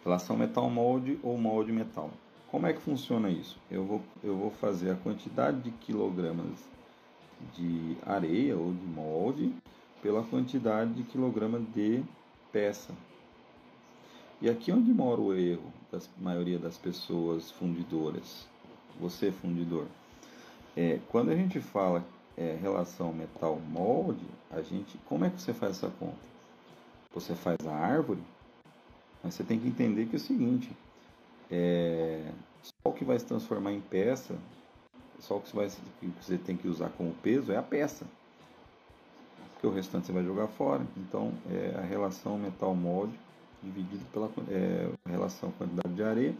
Relação 0.07 0.37
metal-molde 0.37 1.19
ou 1.21 1.37
molde-metal. 1.37 2.13
Como 2.49 2.65
é 2.65 2.73
que 2.73 2.81
funciona 2.81 3.29
isso? 3.29 3.59
Eu 3.69 3.85
vou, 3.85 4.01
eu 4.23 4.37
vou 4.37 4.53
fazer 4.53 4.93
a 4.93 4.95
quantidade 4.95 5.61
de 5.63 5.73
quilogramas 5.73 6.65
de 7.57 7.97
areia 8.07 8.57
ou 8.57 8.73
de 8.73 8.87
molde 8.87 9.53
pela 10.01 10.23
quantidade 10.23 10.93
de 10.93 11.03
quilograma 11.03 11.59
de 11.59 12.05
peça. 12.53 12.95
E 14.41 14.49
aqui 14.49 14.71
onde 14.71 14.93
mora 14.93 15.21
o 15.21 15.35
erro 15.35 15.73
da 15.91 15.99
maioria 16.21 16.61
das 16.61 16.79
pessoas 16.79 17.51
fundidoras. 17.51 18.47
Você 19.01 19.33
fundidor. 19.33 19.87
É, 20.77 21.01
quando 21.09 21.31
a 21.31 21.35
gente 21.35 21.59
fala 21.59 22.05
é, 22.37 22.57
relação 22.63 23.13
metal 23.13 23.59
molde, 23.73 24.25
a 24.53 24.63
gente 24.63 24.97
como 25.07 25.25
é 25.25 25.31
que 25.31 25.43
você 25.43 25.53
faz 25.53 25.79
essa 25.79 25.91
conta? 25.99 26.25
Você 27.13 27.35
faz 27.35 27.57
a 27.67 27.75
árvore, 27.75 28.21
mas 29.27 29.35
você 29.35 29.43
tem 29.43 29.59
que 29.59 29.66
entender 29.66 30.07
que 30.07 30.14
é 30.14 30.18
o 30.18 30.20
seguinte: 30.20 30.70
é, 31.51 32.31
só 32.62 32.91
o 32.91 32.93
que 32.93 33.05
vai 33.05 33.18
se 33.18 33.24
transformar 33.24 33.72
em 33.72 33.81
peça, 33.81 34.37
só 35.18 35.37
o 35.37 35.41
que 35.41 35.49
você, 35.49 35.57
vai, 35.57 35.68
que 35.68 36.24
você 36.24 36.39
tem 36.39 36.57
que 36.57 36.68
usar 36.68 36.91
como 36.91 37.12
peso 37.14 37.51
é 37.51 37.57
a 37.57 37.62
peça. 37.62 38.07
Porque 39.53 39.66
o 39.66 39.70
restante 39.70 40.07
você 40.07 40.12
vai 40.12 40.22
jogar 40.22 40.47
fora. 40.47 40.87
Então, 40.97 41.33
é 41.51 41.77
a 41.77 41.81
relação 41.81 42.39
metal-molde 42.39 43.18
dividido 43.62 44.05
pela 44.12 44.31
é, 44.49 44.89
relação 45.11 45.51
quantidade 45.53 45.93
de 45.93 46.03
areia 46.05 46.35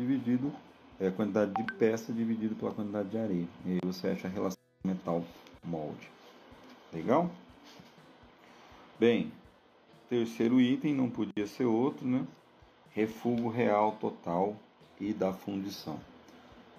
dividido 0.00 0.52
é, 0.98 1.06
a 1.06 1.12
quantidade 1.12 1.54
de 1.54 1.62
peça 1.74 2.12
dividido 2.12 2.56
pela 2.56 2.72
quantidade 2.72 3.08
de 3.08 3.18
areia. 3.18 3.46
E 3.64 3.72
aí 3.72 3.78
você 3.84 4.08
acha 4.08 4.26
a 4.26 4.30
relação 4.30 4.58
metal-molde. 4.84 6.10
Legal? 6.92 7.30
Bem, 8.98 9.30
terceiro 10.08 10.60
item 10.60 10.94
não 10.94 11.10
podia 11.10 11.46
ser 11.46 11.64
outro, 11.64 12.06
né? 12.06 12.26
refúgio 12.96 13.48
real 13.48 13.92
total 14.00 14.56
e 14.98 15.12
da 15.12 15.30
fundição. 15.30 16.00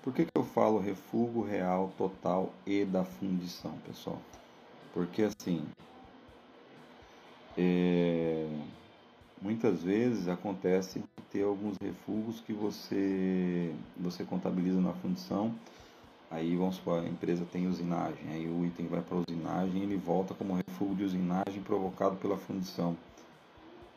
Por 0.02 0.12
que, 0.12 0.26
que 0.26 0.32
eu 0.36 0.44
falo 0.44 0.80
refúgio 0.80 1.44
real 1.44 1.94
total 1.96 2.52
e 2.66 2.84
da 2.84 3.04
fundição, 3.04 3.78
pessoal? 3.86 4.20
Porque 4.94 5.22
assim, 5.22 5.64
é, 7.56 8.48
muitas 9.40 9.84
vezes 9.84 10.28
acontece 10.28 11.04
ter 11.32 11.44
alguns 11.44 11.78
refugos 11.80 12.42
que 12.42 12.54
você, 12.54 13.76
você 13.96 14.24
contabiliza 14.24 14.82
na 14.82 14.94
fundição, 14.94 15.54
aí 16.32 16.56
vamos 16.56 16.78
supor, 16.78 17.04
a 17.04 17.08
empresa 17.08 17.46
tem 17.46 17.68
usinagem, 17.68 18.28
aí 18.32 18.48
o 18.48 18.66
item 18.66 18.88
vai 18.88 19.02
para 19.02 19.18
a 19.18 19.24
usinagem 19.28 19.82
e 19.82 19.84
ele 19.84 19.98
volta 19.98 20.34
como 20.34 20.56
refúgio 20.56 20.96
de 20.96 21.04
usinagem 21.04 21.62
provocado 21.64 22.16
pela 22.16 22.38
fundição. 22.38 22.96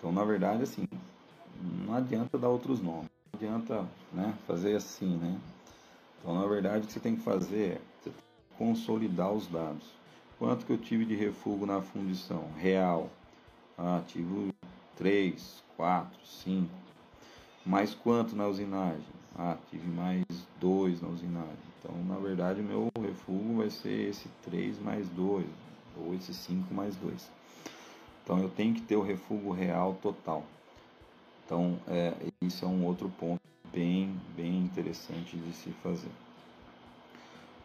Então, 0.01 0.11
na 0.11 0.25
verdade, 0.25 0.63
assim, 0.63 0.89
não 1.87 1.95
adianta 1.95 2.39
dar 2.39 2.49
outros 2.49 2.81
nomes, 2.81 3.11
não 3.31 3.39
adianta 3.39 3.87
né, 4.15 4.35
fazer 4.47 4.75
assim, 4.75 5.19
né? 5.19 5.39
Então, 6.19 6.35
na 6.41 6.47
verdade, 6.47 6.85
o 6.85 6.87
que 6.87 6.93
você 6.95 7.01
tem 7.01 7.17
que 7.17 7.23
fazer 7.23 7.79
é 8.07 8.11
consolidar 8.57 9.31
os 9.31 9.47
dados. 9.47 9.85
Quanto 10.39 10.65
que 10.65 10.73
eu 10.73 10.79
tive 10.79 11.05
de 11.05 11.15
refúgio 11.15 11.67
na 11.67 11.83
fundição? 11.83 12.47
Real. 12.57 13.11
Ah, 13.77 14.01
tive 14.07 14.55
3, 14.97 15.63
4, 15.77 16.19
5. 16.27 16.71
Mais 17.65 17.95
quanto 17.95 18.35
na 18.35 18.47
usinagem? 18.47 19.05
Ah, 19.39 19.59
tive 19.71 19.87
mais 19.87 20.25
2 20.59 21.03
na 21.03 21.09
usinagem. 21.09 21.71
Então, 21.79 21.95
na 22.05 22.17
verdade, 22.17 22.61
o 22.63 22.65
meu 22.65 22.89
refúgio 22.99 23.59
vai 23.59 23.69
ser 23.69 24.09
esse 24.09 24.29
3 24.45 24.79
mais 24.79 25.07
2, 25.11 25.47
ou 25.99 26.15
esse 26.15 26.33
5 26.33 26.73
mais 26.73 26.97
2. 26.97 27.40
Então, 28.31 28.45
eu 28.45 28.49
tenho 28.49 28.73
que 28.73 28.83
ter 28.83 28.95
o 28.95 29.03
refúgio 29.03 29.51
real 29.51 29.99
total. 30.01 30.45
Então, 31.45 31.77
é, 31.89 32.15
isso 32.41 32.65
é 32.65 32.69
um 32.69 32.87
outro 32.87 33.09
ponto 33.19 33.41
bem, 33.73 34.15
bem 34.37 34.57
interessante 34.57 35.37
de 35.37 35.53
se 35.53 35.71
fazer. 35.83 36.13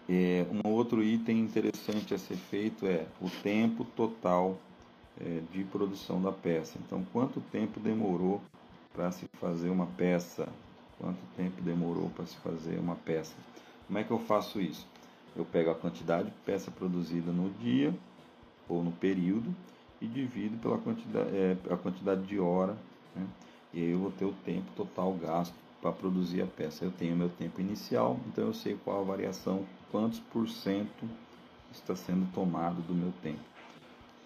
É, 0.09 0.43
um 0.49 0.68
outro 0.72 1.03
item 1.03 1.39
interessante 1.39 2.16
a 2.16 2.18
ser 2.18 2.36
feito 2.36 2.88
é 2.88 3.05
o 3.22 3.30
tempo 3.43 3.86
total 3.95 4.57
é, 5.22 5.41
de 5.51 5.63
produção 5.66 6.20
da 6.20 6.32
peça. 6.32 6.80
Então, 6.84 7.05
quanto 7.13 7.39
tempo 7.51 7.80
demorou 7.80 8.41
para 8.91 9.11
se 9.11 9.28
fazer 9.39 9.70
uma 9.70 9.86
peça? 9.86 10.49
Quanto 10.97 11.20
tempo 11.38 11.61
demorou 11.61 12.09
para 12.09 12.26
se 12.26 12.38
fazer 12.38 12.80
uma 12.80 12.95
peça? 12.95 13.36
Como 13.86 13.99
é 13.99 14.03
que 14.03 14.09
eu 14.09 14.18
faço 14.18 14.59
isso? 14.59 14.88
Eu 15.36 15.45
pego 15.45 15.70
a 15.70 15.76
quantidade 15.76 16.32
de 16.32 16.36
peça 16.43 16.72
produzida 16.72 17.32
no 17.32 17.51
dia 17.51 17.93
ou 18.68 18.84
no 18.84 18.91
período 18.93 19.53
e 20.01 20.07
divido 20.07 20.57
pela 20.57 20.77
quantidade, 20.77 21.29
é, 21.35 21.57
a 21.69 21.77
quantidade 21.77 22.23
de 22.23 22.39
hora, 22.39 22.77
né? 23.15 23.25
e 23.73 23.81
aí 23.81 23.91
eu 23.91 23.99
vou 23.99 24.11
ter 24.11 24.25
o 24.25 24.33
tempo 24.45 24.65
total 24.75 25.13
gasto 25.13 25.53
para 25.81 25.91
produzir 25.91 26.41
a 26.41 26.47
peça. 26.47 26.83
Eu 26.83 26.91
tenho 26.91 27.15
meu 27.15 27.29
tempo 27.29 27.61
inicial, 27.61 28.19
então 28.27 28.45
eu 28.45 28.53
sei 28.53 28.77
qual 28.83 29.01
a 29.01 29.03
variação, 29.03 29.65
quantos 29.91 30.19
por 30.19 30.47
cento 30.49 31.07
está 31.71 31.95
sendo 31.95 32.31
tomado 32.33 32.81
do 32.81 32.93
meu 32.93 33.13
tempo. 33.21 33.39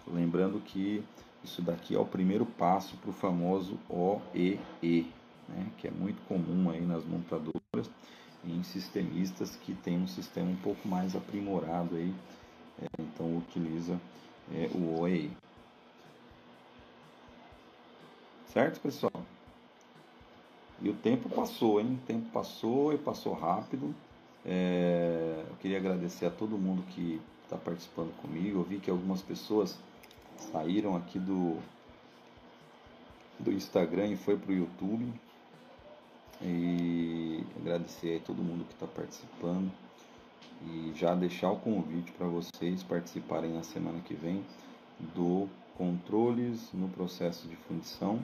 Lembrando 0.08 0.60
que 0.60 1.04
isso 1.44 1.62
daqui 1.62 1.96
é 1.96 2.00
o 2.00 2.06
primeiro 2.06 2.46
passo 2.46 2.96
para 2.98 3.10
o 3.10 3.14
famoso 3.14 3.78
OEE, 3.88 5.08
né? 5.48 5.68
que 5.78 5.88
é 5.88 5.92
muito 5.92 6.22
comum 6.28 6.70
aí 6.70 6.82
nas 6.82 7.04
montadoras 7.06 7.90
em 8.46 8.64
sistemistas 8.64 9.56
que 9.56 9.74
têm 9.74 9.98
um 9.98 10.08
sistema 10.08 10.50
um 10.50 10.56
pouco 10.58 10.88
mais 10.88 11.16
aprimorado 11.16 11.96
aí, 11.96 12.14
é, 12.82 13.02
então 13.02 13.38
utiliza 13.38 14.00
é, 14.52 14.70
o 14.74 15.02
OEE. 15.02 15.32
Certo, 18.52 18.80
pessoal? 18.80 19.14
E 20.82 20.90
o 20.90 20.96
tempo 20.96 21.30
passou, 21.30 21.80
hein? 21.80 22.00
O 22.02 22.08
tempo 22.08 22.32
passou 22.32 22.92
e 22.92 22.98
passou 22.98 23.34
rápido. 23.34 23.94
É, 24.44 25.46
eu 25.48 25.56
queria 25.58 25.78
agradecer 25.78 26.26
a 26.26 26.32
todo 26.32 26.58
mundo 26.58 26.82
que 26.90 27.22
está 27.44 27.58
participando 27.58 28.12
comigo. 28.18 28.60
Eu 28.60 28.64
vi 28.64 28.80
que 28.80 28.90
algumas 28.90 29.22
pessoas 29.22 29.78
saíram 30.52 30.96
aqui 30.96 31.20
do, 31.20 31.60
do 33.38 33.52
Instagram 33.52 34.08
e 34.08 34.18
foi 34.18 34.36
para 34.36 34.52
o 34.52 34.56
YouTube. 34.56 35.14
E 36.42 37.44
agradecer 37.56 38.20
a 38.20 38.26
todo 38.26 38.42
mundo 38.42 38.66
que 38.66 38.74
está 38.74 38.88
participando. 38.88 39.72
E 40.66 40.92
já 40.96 41.14
deixar 41.14 41.52
o 41.52 41.58
convite 41.58 42.12
para 42.14 42.26
vocês 42.26 42.82
participarem 42.82 43.54
na 43.54 43.62
semana 43.62 44.00
que 44.00 44.16
vem 44.16 44.44
do 45.14 45.48
controles 45.78 46.74
no 46.74 46.90
processo 46.90 47.48
de 47.48 47.56
fundição. 47.56 48.20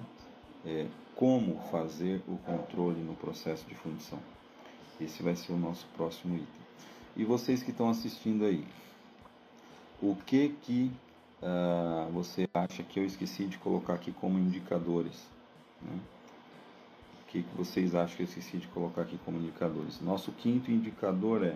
É, 0.66 0.88
como 1.16 1.60
fazer 1.72 2.22
o 2.28 2.38
controle 2.38 3.02
no 3.02 3.16
processo 3.16 3.66
de 3.68 3.76
fundição. 3.76 4.20
Esse 5.00 5.24
vai 5.24 5.36
ser 5.36 5.54
o 5.54 5.58
nosso 5.58 5.86
próximo 5.96 6.36
item. 6.36 6.66
E 7.16 7.24
vocês 7.24 7.64
que 7.64 7.72
estão 7.72 7.90
assistindo 7.90 8.44
aí, 8.44 8.66
o 10.02 10.16
que 10.26 10.50
que 10.62 10.92
uh, 11.42 12.12
você 12.12 12.48
acha 12.54 12.84
que 12.84 13.00
eu 13.00 13.06
esqueci 13.06 13.46
de 13.46 13.58
colocar 13.58 13.94
aqui 13.94 14.12
como 14.12 14.38
indicadores? 14.38 15.26
Né? 15.82 15.98
O 17.22 17.28
que, 17.28 17.44
que 17.44 17.58
vocês 17.58 17.96
acham 17.96 18.18
que 18.18 18.24
eu 18.24 18.28
esqueci 18.28 18.58
de 18.58 18.68
colocar 18.68 19.04
aqui 19.04 19.18
como 19.24 19.38
indicadores? 19.38 20.02
Nosso 20.02 20.32
quinto 20.34 20.72
indicador 20.72 21.46
é, 21.46 21.56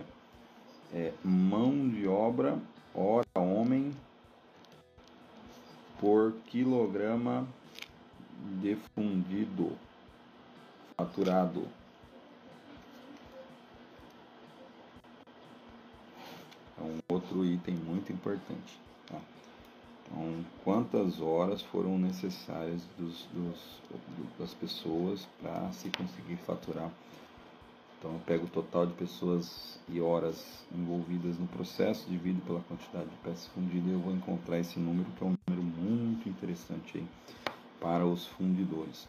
é 0.93 1.13
mão 1.23 1.89
de 1.89 2.07
obra, 2.07 2.57
hora 2.93 3.25
homem 3.35 3.91
por 5.99 6.33
quilograma 6.47 7.45
defundido, 8.61 9.71
faturado. 10.97 11.67
É 16.77 16.81
um 16.81 16.99
outro 17.09 17.45
item 17.45 17.75
muito 17.75 18.11
importante. 18.13 18.79
Tá? 19.07 19.19
Então, 20.05 20.45
quantas 20.63 21.21
horas 21.21 21.61
foram 21.61 21.97
necessárias 21.97 22.81
dos, 22.97 23.25
dos 23.33 23.79
das 24.37 24.53
pessoas 24.53 25.27
para 25.41 25.71
se 25.73 25.89
conseguir 25.89 26.37
faturar? 26.37 26.89
Então, 27.97 28.13
eu 28.13 28.19
pego 28.25 28.45
o 28.45 28.49
total 28.49 28.87
de 28.87 28.93
pessoas 28.93 29.77
e 29.89 29.99
horas 29.99 30.63
envolvidas 30.73 31.37
no 31.37 31.45
processo, 31.47 32.09
divido 32.09 32.39
pela 32.43 32.61
quantidade 32.61 33.09
de 33.09 33.15
peças 33.17 33.47
fundidas 33.47 33.89
e 33.89 33.91
eu 33.91 33.99
vou 33.99 34.13
encontrar 34.13 34.57
esse 34.57 34.79
número, 34.79 35.11
que 35.17 35.23
é 35.23 35.27
um 35.27 35.35
número 35.45 35.61
muito 35.61 36.29
interessante 36.29 36.99
aí 36.99 37.07
para 37.79 38.05
os 38.05 38.27
fundidores. 38.27 39.07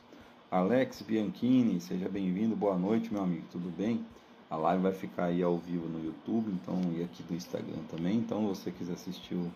Alex 0.50 1.02
Bianchini, 1.02 1.80
seja 1.80 2.08
bem-vindo, 2.08 2.56
boa 2.56 2.76
noite, 2.76 3.12
meu 3.12 3.22
amigo, 3.22 3.44
tudo 3.50 3.70
bem? 3.70 4.04
A 4.48 4.56
live 4.56 4.82
vai 4.82 4.92
ficar 4.92 5.26
aí 5.26 5.42
ao 5.42 5.56
vivo 5.58 5.88
no 5.88 6.04
YouTube, 6.04 6.50
então 6.50 6.80
e 6.96 7.02
aqui 7.02 7.24
no 7.28 7.36
Instagram 7.36 7.78
também. 7.88 8.16
Então, 8.16 8.52
se 8.54 8.62
você 8.62 8.70
quiser 8.70 8.94
assistir 8.94 9.34
o 9.34 9.50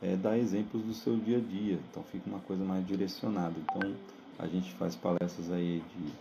é, 0.02 0.16
dar 0.16 0.38
exemplos 0.38 0.82
do 0.82 0.94
seu 0.94 1.16
dia 1.16 1.38
a 1.38 1.40
dia. 1.40 1.78
Então 1.90 2.02
fica 2.04 2.28
uma 2.28 2.40
coisa 2.40 2.64
mais 2.64 2.86
direcionada. 2.86 3.54
Então 3.58 3.94
a 4.38 4.46
gente 4.46 4.72
faz 4.74 4.94
palestras 4.94 5.50
aí 5.50 5.82
de 5.96 6.12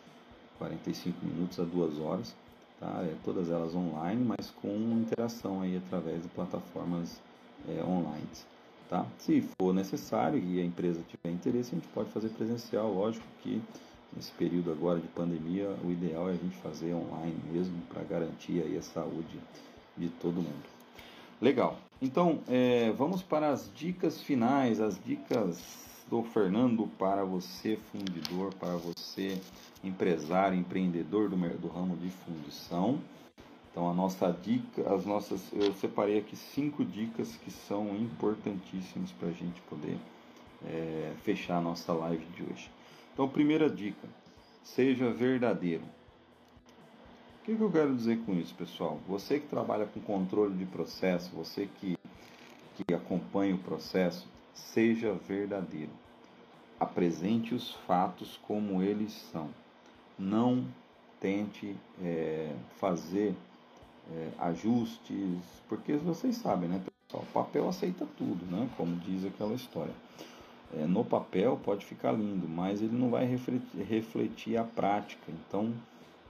45 0.58 1.26
minutos 1.26 1.60
a 1.60 1.64
2 1.64 2.00
horas, 2.00 2.36
tá? 2.80 3.02
É, 3.04 3.16
todas 3.24 3.50
elas 3.50 3.76
online, 3.76 4.24
mas 4.24 4.52
com 4.62 4.70
interação 5.00 5.62
aí 5.62 5.78
através 5.78 6.22
de 6.22 6.30
plataformas 6.30 7.20
é, 7.68 7.84
online. 7.84 8.28
Tá? 8.90 9.06
Se 9.18 9.42
for 9.60 9.74
necessário 9.74 10.40
e 10.40 10.62
a 10.62 10.64
empresa 10.64 11.02
tiver 11.10 11.34
interesse, 11.34 11.72
a 11.72 11.80
gente 11.80 11.88
pode 11.88 12.10
fazer 12.12 12.30
presencial. 12.30 12.94
Lógico 12.94 13.26
que 13.42 13.62
nesse 14.16 14.32
período 14.34 14.72
agora 14.72 15.00
de 15.00 15.08
pandemia, 15.08 15.76
o 15.84 15.92
ideal 15.92 16.30
é 16.30 16.34
a 16.34 16.38
gente 16.38 16.56
fazer 16.58 16.94
online 16.94 17.36
mesmo 17.52 17.82
para 17.90 18.04
garantir 18.04 18.62
aí 18.64 18.78
a 18.78 18.82
saúde 18.82 19.40
de 19.98 20.08
todo 20.22 20.36
mundo. 20.36 20.75
Legal. 21.42 21.78
Então, 22.02 22.40
é, 22.48 22.92
vamos 22.92 23.22
para 23.22 23.50
as 23.50 23.72
dicas 23.74 24.22
finais, 24.22 24.80
as 24.80 24.98
dicas 25.04 25.86
do 26.10 26.24
Fernando 26.24 26.88
para 26.98 27.24
você, 27.24 27.78
fundidor, 27.92 28.54
para 28.54 28.76
você, 28.76 29.42
empresário, 29.84 30.58
empreendedor 30.58 31.30
do, 31.30 31.36
do 31.58 31.68
ramo 31.68 31.96
de 31.98 32.10
fundição. 32.10 33.00
Então, 33.72 33.90
a 33.90 33.94
nossa 33.94 34.32
dica, 34.32 34.94
as 34.94 35.06
nossas, 35.06 35.52
eu 35.52 35.74
separei 35.74 36.20
aqui 36.20 36.36
cinco 36.36 36.86
dicas 36.86 37.36
que 37.36 37.52
são 37.52 37.96
importantíssimas 37.96 39.12
para 39.12 39.30
a 39.30 39.34
gente 39.34 39.60
poder 39.64 39.98
é, 40.66 41.14
fechar 41.24 41.58
a 41.58 41.62
nossa 41.62 41.92
live 41.92 42.26
de 42.28 42.44
hoje. 42.44 42.72
Então, 43.14 43.28
primeira 43.28 43.70
dica: 43.70 44.08
seja 44.64 45.12
verdadeiro. 45.12 45.84
O 47.46 47.48
que, 47.48 47.56
que 47.56 47.62
eu 47.62 47.72
quero 47.72 47.96
dizer 47.96 48.18
com 48.26 48.34
isso, 48.34 48.56
pessoal? 48.56 49.00
Você 49.08 49.40
que 49.40 49.46
trabalha 49.46 49.86
com 49.86 50.00
controle 50.00 50.56
de 50.56 50.66
processo, 50.66 51.30
você 51.36 51.70
que, 51.80 51.96
que 52.74 52.92
acompanha 52.92 53.54
o 53.54 53.60
processo, 53.60 54.28
seja 54.52 55.14
verdadeiro. 55.14 55.92
Apresente 56.80 57.54
os 57.54 57.72
fatos 57.86 58.40
como 58.48 58.82
eles 58.82 59.14
são. 59.32 59.52
Não 60.18 60.66
tente 61.20 61.76
é, 62.02 62.52
fazer 62.80 63.36
é, 64.12 64.30
ajustes, 64.40 65.38
porque 65.70 65.98
vocês 65.98 66.38
sabem, 66.38 66.68
né, 66.68 66.82
pessoal? 66.84 67.24
O 67.30 67.32
papel 67.32 67.70
aceita 67.70 68.08
tudo, 68.18 68.44
né? 68.48 68.68
Como 68.76 68.96
diz 68.96 69.24
aquela 69.24 69.54
história. 69.54 69.94
É, 70.76 70.88
no 70.88 71.06
papel 71.06 71.60
pode 71.64 71.86
ficar 71.86 72.12
lindo, 72.12 72.48
mas 72.50 72.82
ele 72.82 72.98
não 72.98 73.12
vai 73.12 73.28
refletir, 73.28 73.84
refletir 73.84 74.58
a 74.58 74.64
prática. 74.64 75.32
Então, 75.32 75.72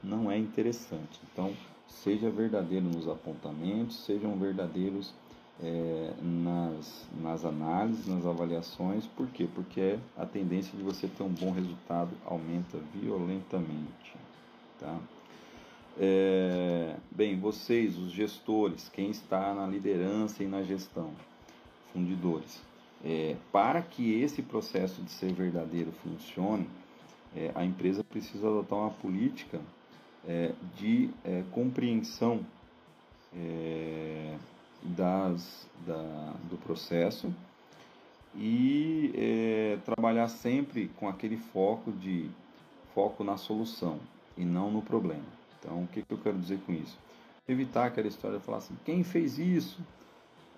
não 0.06 0.32
é 0.32 0.38
interessante. 0.38 1.20
Então, 1.32 1.53
seja 1.88 2.30
verdadeiro 2.30 2.86
nos 2.86 3.08
apontamentos, 3.08 4.03
sejam 4.06 4.38
verdadeiros 4.38 5.14
é, 5.62 6.14
nas, 6.22 7.08
nas 7.22 7.45
análises, 7.45 8.08
nas 8.08 8.26
avaliações. 8.26 9.06
Por 9.08 9.28
quê? 9.28 9.47
Porque 9.53 9.97
a 10.18 10.26
tendência 10.26 10.78
de 10.78 10.84
você 10.84 11.08
ter 11.08 11.24
um 11.24 11.30
bom 11.30 11.51
resultado 11.51 12.12
aumenta 12.26 12.78
violentamente. 12.93 14.16
Tá? 14.80 14.97
É, 15.97 16.95
bem, 17.10 17.39
vocês, 17.39 17.97
os 17.97 18.12
gestores, 18.12 18.89
quem 18.89 19.10
está 19.10 19.53
na 19.53 19.66
liderança 19.66 20.43
e 20.43 20.47
na 20.47 20.62
gestão, 20.62 21.12
fundidores, 21.93 22.62
é, 23.03 23.38
para 23.51 23.82
que 23.82 24.22
esse 24.22 24.41
processo 24.41 25.01
de 25.01 25.12
ser 25.12 25.32
verdadeiro 25.32 25.91
funcione, 26.03 26.68
é, 27.34 27.51
a 27.56 27.64
empresa 27.64 28.03
precisa 28.03 28.47
adotar 28.47 28.80
uma 28.80 28.91
política 28.91 29.62
é, 30.28 30.51
de 30.78 31.09
é, 31.23 31.43
compreensão 31.51 32.45
é, 33.36 34.36
das, 34.84 35.67
da, 35.86 36.34
do 36.49 36.57
processo 36.57 37.34
e 38.36 39.11
é, 39.15 39.78
trabalhar 39.86 40.28
sempre 40.28 40.89
com 40.97 41.07
aquele 41.07 41.38
foco 41.38 41.91
de 41.91 42.30
foco 42.93 43.23
na 43.23 43.38
solução 43.38 43.99
e 44.38 44.43
não 44.43 44.71
no 44.71 44.82
problema. 44.82 45.23
Então, 45.59 45.84
o 45.84 45.88
que, 45.88 46.01
que 46.01 46.13
eu 46.13 46.17
quero 46.17 46.38
dizer 46.38 46.59
com 46.65 46.73
isso? 46.73 46.97
Evitar 47.47 47.86
aquela 47.86 48.07
história 48.07 48.38
de 48.38 48.43
falar 48.43 48.57
assim, 48.59 48.76
quem 48.84 49.03
fez 49.03 49.38
isso 49.38 49.80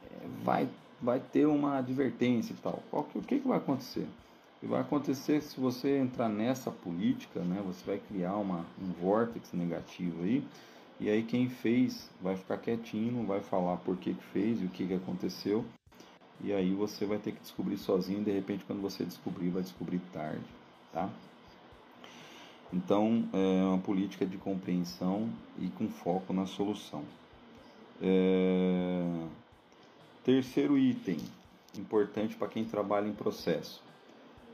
é, 0.03 0.27
vai, 0.43 0.67
vai 1.01 1.19
ter 1.19 1.45
uma 1.45 1.77
advertência 1.77 2.53
e 2.53 2.57
tal. 2.57 2.81
O 2.91 3.03
que, 3.03 3.39
que 3.39 3.47
vai 3.47 3.57
acontecer? 3.57 4.07
Que 4.59 4.65
vai 4.65 4.81
acontecer 4.81 5.41
se 5.41 5.59
você 5.59 5.97
entrar 5.97 6.29
nessa 6.29 6.71
política, 6.71 7.41
né, 7.41 7.61
você 7.65 7.83
vai 7.85 7.99
criar 7.99 8.35
uma, 8.37 8.65
um 8.81 8.91
vórtice 9.01 9.55
negativo 9.55 10.23
aí, 10.23 10.43
e 10.99 11.09
aí 11.09 11.23
quem 11.23 11.47
fez 11.47 12.09
vai 12.21 12.35
ficar 12.35 12.57
quietinho, 12.57 13.11
não 13.11 13.25
vai 13.25 13.39
falar 13.39 13.77
por 13.77 13.97
que, 13.97 14.13
que 14.13 14.23
fez 14.33 14.61
e 14.61 14.65
o 14.65 14.69
que, 14.69 14.87
que 14.87 14.95
aconteceu, 14.95 15.63
e 16.41 16.51
aí 16.51 16.73
você 16.73 17.05
vai 17.05 17.19
ter 17.19 17.33
que 17.33 17.39
descobrir 17.39 17.77
sozinho, 17.77 18.21
e 18.21 18.23
de 18.23 18.31
repente 18.31 18.65
quando 18.65 18.81
você 18.81 19.05
descobrir, 19.05 19.49
vai 19.49 19.61
descobrir 19.61 20.01
tarde, 20.11 20.45
tá? 20.91 21.07
Então, 22.73 23.29
é 23.31 23.63
uma 23.63 23.77
política 23.77 24.25
de 24.25 24.37
compreensão 24.37 25.29
e 25.57 25.69
com 25.69 25.87
foco 25.87 26.33
na 26.33 26.45
solução. 26.45 27.03
É... 28.01 29.27
Terceiro 30.23 30.77
item, 30.77 31.17
importante 31.77 32.35
para 32.35 32.47
quem 32.47 32.65
trabalha 32.65 33.07
em 33.07 33.13
processo: 33.13 33.81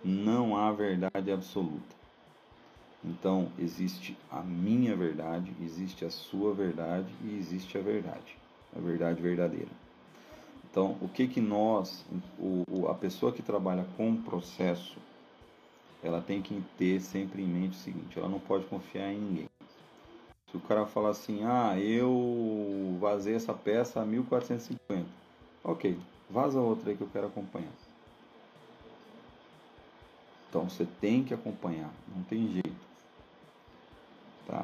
não 0.04 0.58
há 0.58 0.72
verdade 0.72 1.32
absoluta. 1.32 2.04
Então, 3.04 3.52
existe 3.60 4.18
a 4.32 4.42
minha 4.42 4.96
verdade, 4.96 5.54
existe 5.62 6.06
a 6.06 6.10
sua 6.10 6.54
verdade 6.54 7.08
e 7.24 7.38
existe 7.38 7.78
a 7.78 7.82
verdade, 7.82 8.38
a 8.76 8.80
verdade 8.80 9.22
verdadeira. 9.22 9.72
Então, 10.70 10.98
o 11.02 11.08
que 11.08 11.28
que 11.28 11.42
nós, 11.42 12.06
o, 12.40 12.88
a 12.88 12.94
pessoa 12.96 13.32
que 13.32 13.42
trabalha 13.42 13.86
com 13.98 14.16
processo, 14.16 14.98
ela 16.02 16.22
tem 16.22 16.42
que 16.42 16.64
ter 16.78 17.00
sempre 17.02 17.44
em 17.44 17.48
mente 17.48 17.78
o 17.78 17.82
seguinte: 17.82 18.18
ela 18.18 18.30
não 18.30 18.40
pode 18.40 18.66
confiar 18.66 19.12
em 19.12 19.20
ninguém. 19.20 19.50
Se 20.50 20.58
o 20.58 20.62
cara 20.62 20.86
falar 20.86 21.10
assim, 21.10 21.44
ah, 21.44 21.78
eu 21.80 22.98
vazei 23.00 23.36
essa 23.36 23.54
peça 23.54 24.02
a 24.02 24.06
1450, 24.06 25.06
ok, 25.64 25.98
vaza 26.30 26.60
outra 26.60 26.90
aí 26.90 26.98
que 26.98 27.04
eu 27.04 27.10
quero 27.12 27.28
acompanhar. 27.28 27.72
Então 30.54 30.70
você 30.70 30.86
tem 31.02 31.24
que 31.24 31.34
acompanhar, 31.34 31.92
não 32.16 32.22
tem 32.26 32.48
jeito. 32.48 32.76
Tá? 34.46 34.64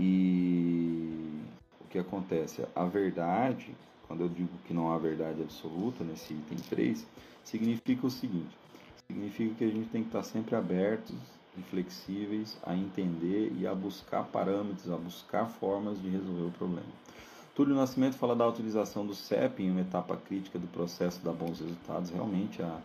E 0.00 1.42
o 1.78 1.84
que 1.90 1.98
acontece? 1.98 2.64
A 2.74 2.86
verdade, 2.86 3.74
quando 4.08 4.22
eu 4.22 4.30
digo 4.30 4.48
que 4.66 4.72
não 4.72 4.90
há 4.90 4.96
verdade 4.96 5.42
absoluta 5.42 6.02
nesse 6.02 6.32
item 6.32 6.56
3, 6.70 7.06
significa 7.44 8.06
o 8.06 8.10
seguinte: 8.10 8.56
significa 9.06 9.54
que 9.56 9.64
a 9.64 9.68
gente 9.68 9.90
tem 9.90 10.00
que 10.00 10.08
estar 10.08 10.22
sempre 10.22 10.56
abertos 10.56 11.14
e 11.54 11.60
flexíveis 11.64 12.56
a 12.62 12.74
entender 12.74 13.52
e 13.58 13.66
a 13.66 13.74
buscar 13.74 14.24
parâmetros, 14.24 14.90
a 14.90 14.96
buscar 14.96 15.44
formas 15.44 16.00
de 16.00 16.08
resolver 16.08 16.44
o 16.44 16.52
problema. 16.52 16.88
Túlio 17.54 17.74
Nascimento 17.74 18.16
fala 18.16 18.34
da 18.34 18.48
utilização 18.48 19.06
do 19.06 19.14
CEP 19.14 19.64
em 19.64 19.70
uma 19.70 19.82
etapa 19.82 20.16
crítica 20.16 20.58
do 20.58 20.66
processo 20.68 21.22
da 21.22 21.30
bons 21.30 21.60
resultados. 21.60 22.08
Realmente, 22.08 22.62
a, 22.62 22.80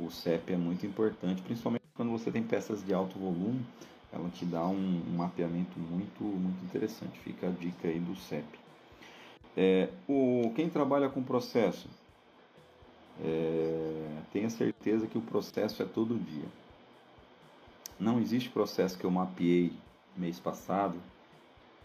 o 0.00 0.10
CEP 0.10 0.52
é 0.52 0.56
muito 0.56 0.86
importante, 0.86 1.42
principalmente 1.42 1.84
quando 1.94 2.10
você 2.10 2.30
tem 2.30 2.42
peças 2.42 2.84
de 2.84 2.94
alto 2.94 3.18
volume, 3.18 3.64
ela 4.12 4.28
te 4.30 4.44
dá 4.44 4.64
um, 4.66 5.02
um 5.06 5.16
mapeamento 5.16 5.78
muito, 5.78 6.22
muito 6.22 6.64
interessante. 6.64 7.18
Fica 7.20 7.48
a 7.48 7.50
dica 7.50 7.88
aí 7.88 7.98
do 7.98 8.16
CEP. 8.16 8.46
É, 9.56 9.88
o, 10.08 10.52
quem 10.54 10.70
trabalha 10.70 11.08
com 11.08 11.22
processo, 11.22 11.88
é, 13.20 14.22
tenha 14.32 14.48
certeza 14.48 15.06
que 15.06 15.18
o 15.18 15.22
processo 15.22 15.82
é 15.82 15.86
todo 15.86 16.16
dia. 16.16 16.46
Não 17.98 18.20
existe 18.20 18.48
processo 18.48 18.96
que 18.96 19.04
eu 19.04 19.10
mapeei 19.10 19.72
mês 20.16 20.38
passado 20.38 20.96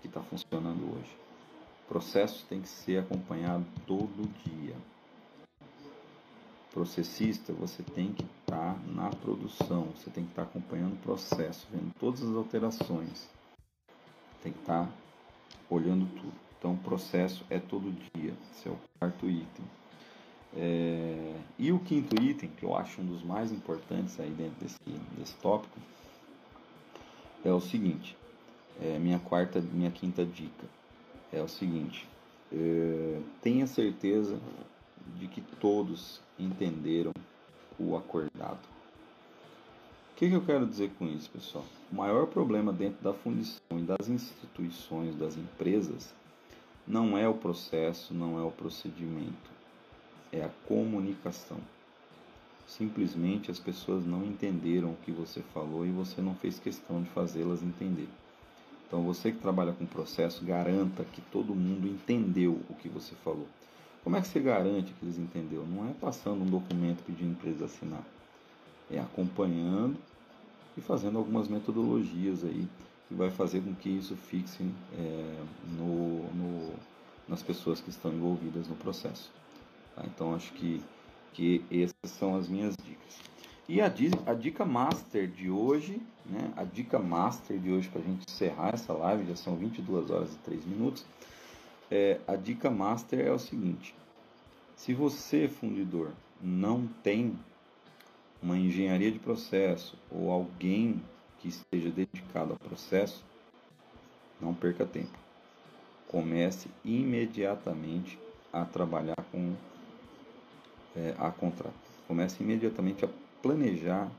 que 0.01 0.07
está 0.07 0.21
funcionando 0.21 0.83
hoje. 0.93 1.17
O 1.85 1.87
processo 1.87 2.45
tem 2.47 2.61
que 2.61 2.69
ser 2.69 2.99
acompanhado 2.99 3.65
todo 3.87 4.29
dia. 4.45 4.75
Processista, 6.73 7.53
você 7.53 7.83
tem 7.83 8.11
que 8.11 8.23
estar 8.41 8.73
tá 8.73 8.79
na 8.87 9.09
produção, 9.09 9.83
você 9.95 10.09
tem 10.09 10.25
que 10.25 10.31
estar 10.31 10.43
tá 10.43 10.49
acompanhando 10.49 10.93
o 10.93 10.97
processo, 10.97 11.67
vendo 11.71 11.93
todas 11.99 12.23
as 12.23 12.35
alterações. 12.35 13.29
Tem 14.41 14.51
que 14.51 14.59
estar 14.59 14.87
tá 14.87 14.91
olhando 15.69 16.05
tudo. 16.15 16.33
Então, 16.57 16.73
o 16.73 16.77
processo 16.77 17.45
é 17.49 17.59
todo 17.59 17.95
dia. 18.15 18.33
Esse 18.51 18.67
é 18.67 18.71
o 18.71 18.77
quarto 18.99 19.29
item. 19.29 19.65
É, 20.55 21.35
e 21.59 21.71
o 21.71 21.79
quinto 21.79 22.21
item, 22.21 22.49
que 22.49 22.63
eu 22.63 22.75
acho 22.75 23.01
um 23.01 23.05
dos 23.05 23.23
mais 23.23 23.51
importantes 23.51 24.19
aí 24.19 24.29
dentro 24.31 24.59
desse, 24.59 24.77
desse 25.17 25.35
tópico, 25.35 25.79
é 27.45 27.51
o 27.51 27.59
seguinte, 27.59 28.17
é 28.81 28.97
minha 28.97 29.19
quarta, 29.19 29.59
minha 29.59 29.91
quinta 29.91 30.25
dica 30.25 30.65
é 31.33 31.41
o 31.41 31.47
seguinte, 31.47 32.07
é, 32.51 33.19
tenha 33.41 33.65
certeza 33.65 34.39
de 35.19 35.27
que 35.27 35.41
todos 35.59 36.21
entenderam 36.37 37.11
o 37.79 37.95
acordado. 37.95 38.59
O 40.11 40.15
que, 40.15 40.29
que 40.29 40.35
eu 40.35 40.45
quero 40.45 40.67
dizer 40.67 40.91
com 40.97 41.05
isso, 41.05 41.29
pessoal? 41.29 41.65
O 41.91 41.95
maior 41.95 42.27
problema 42.27 42.71
dentro 42.71 43.03
da 43.03 43.13
fundição 43.13 43.79
e 43.79 43.81
das 43.81 44.07
instituições, 44.07 45.15
das 45.15 45.35
empresas, 45.35 46.13
não 46.87 47.17
é 47.17 47.27
o 47.27 47.33
processo, 47.33 48.13
não 48.13 48.39
é 48.39 48.43
o 48.43 48.51
procedimento, 48.51 49.51
é 50.31 50.43
a 50.43 50.49
comunicação. 50.67 51.57
Simplesmente 52.67 53.51
as 53.51 53.59
pessoas 53.59 54.05
não 54.05 54.23
entenderam 54.23 54.91
o 54.91 54.97
que 54.97 55.11
você 55.11 55.41
falou 55.53 55.85
e 55.85 55.91
você 55.91 56.21
não 56.21 56.35
fez 56.35 56.59
questão 56.59 57.01
de 57.01 57.09
fazê-las 57.09 57.61
entender. 57.61 58.07
Então 58.87 59.03
você 59.03 59.31
que 59.31 59.39
trabalha 59.39 59.73
com 59.73 59.85
processo, 59.85 60.45
garanta 60.45 61.03
que 61.03 61.21
todo 61.21 61.55
mundo 61.55 61.87
entendeu 61.87 62.61
o 62.69 62.75
que 62.75 62.87
você 62.87 63.15
falou. 63.23 63.47
Como 64.03 64.17
é 64.17 64.21
que 64.21 64.27
você 64.27 64.39
garante 64.39 64.93
que 64.93 65.05
eles 65.05 65.17
entenderam? 65.17 65.65
Não 65.65 65.89
é 65.89 65.93
passando 65.93 66.41
um 66.41 66.49
documento 66.49 67.03
pedindo 67.03 67.37
para 67.37 67.49
eles 67.49 67.61
assinar. 67.61 68.03
É 68.91 68.99
acompanhando 68.99 69.97
e 70.77 70.81
fazendo 70.81 71.17
algumas 71.17 71.47
metodologias 71.47 72.43
aí 72.43 72.67
que 73.07 73.13
vai 73.13 73.31
fazer 73.31 73.61
com 73.61 73.73
que 73.73 73.89
isso 73.89 74.15
fixe 74.15 74.63
é, 74.97 75.43
no, 75.77 76.23
no, 76.33 76.73
nas 77.27 77.41
pessoas 77.41 77.79
que 77.79 77.89
estão 77.89 78.11
envolvidas 78.11 78.67
no 78.67 78.75
processo. 78.75 79.31
Tá? 79.95 80.03
Então 80.05 80.35
acho 80.35 80.51
que, 80.53 80.81
que 81.31 81.63
essas 81.71 82.11
são 82.11 82.35
as 82.35 82.49
minhas 82.49 82.75
dicas. 82.75 83.19
E 83.69 83.79
a, 83.79 83.85
a 83.85 84.33
dica 84.33 84.65
master 84.65 85.27
de 85.27 85.49
hoje, 85.49 86.01
né? 86.25 86.51
A 86.57 86.65
dica 86.65 86.99
master 86.99 87.57
de 87.57 87.71
hoje 87.71 87.87
para 87.87 88.01
a 88.01 88.03
gente 88.03 88.25
encerrar 88.27 88.73
essa 88.73 88.91
live, 88.91 89.25
já 89.25 89.35
são 89.37 89.55
22 89.55 90.09
horas 90.09 90.33
e 90.33 90.37
3 90.39 90.65
minutos. 90.65 91.05
É, 91.95 92.19
a 92.27 92.35
dica 92.35 92.71
master 92.71 93.19
é 93.19 93.31
o 93.31 93.37
seguinte: 93.37 93.93
se 94.75 94.95
você, 94.95 95.47
fundidor, 95.47 96.11
não 96.41 96.87
tem 96.87 97.37
uma 98.41 98.57
engenharia 98.57 99.11
de 99.11 99.19
processo 99.19 99.95
ou 100.09 100.31
alguém 100.31 100.99
que 101.37 101.49
esteja 101.49 101.91
dedicado 101.91 102.53
ao 102.53 102.57
processo, 102.57 103.23
não 104.41 104.55
perca 104.55 104.87
tempo. 104.87 105.15
Comece 106.07 106.67
imediatamente 106.83 108.17
a 108.51 108.65
trabalhar 108.65 109.23
com 109.31 109.53
é, 110.95 111.13
a 111.19 111.29
contrato. 111.29 111.75
Comece 112.07 112.41
imediatamente 112.41 113.05
a 113.05 113.09
planejar 113.39 114.09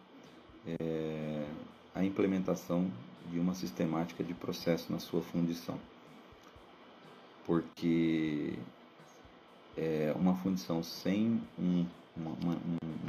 é, 0.65 1.45
a 1.93 2.05
implementação 2.05 2.89
de 3.33 3.41
uma 3.41 3.53
sistemática 3.53 4.23
de 4.23 4.33
processo 4.33 4.93
na 4.93 5.01
sua 5.01 5.23
fundição. 5.23 5.77
Porque 7.47 8.55
é, 9.77 10.15
uma 10.17 10.35
fundição 10.37 10.83
sem 10.83 11.41
um, 11.59 11.87
uma, 12.17 12.31
uma, 12.31 12.57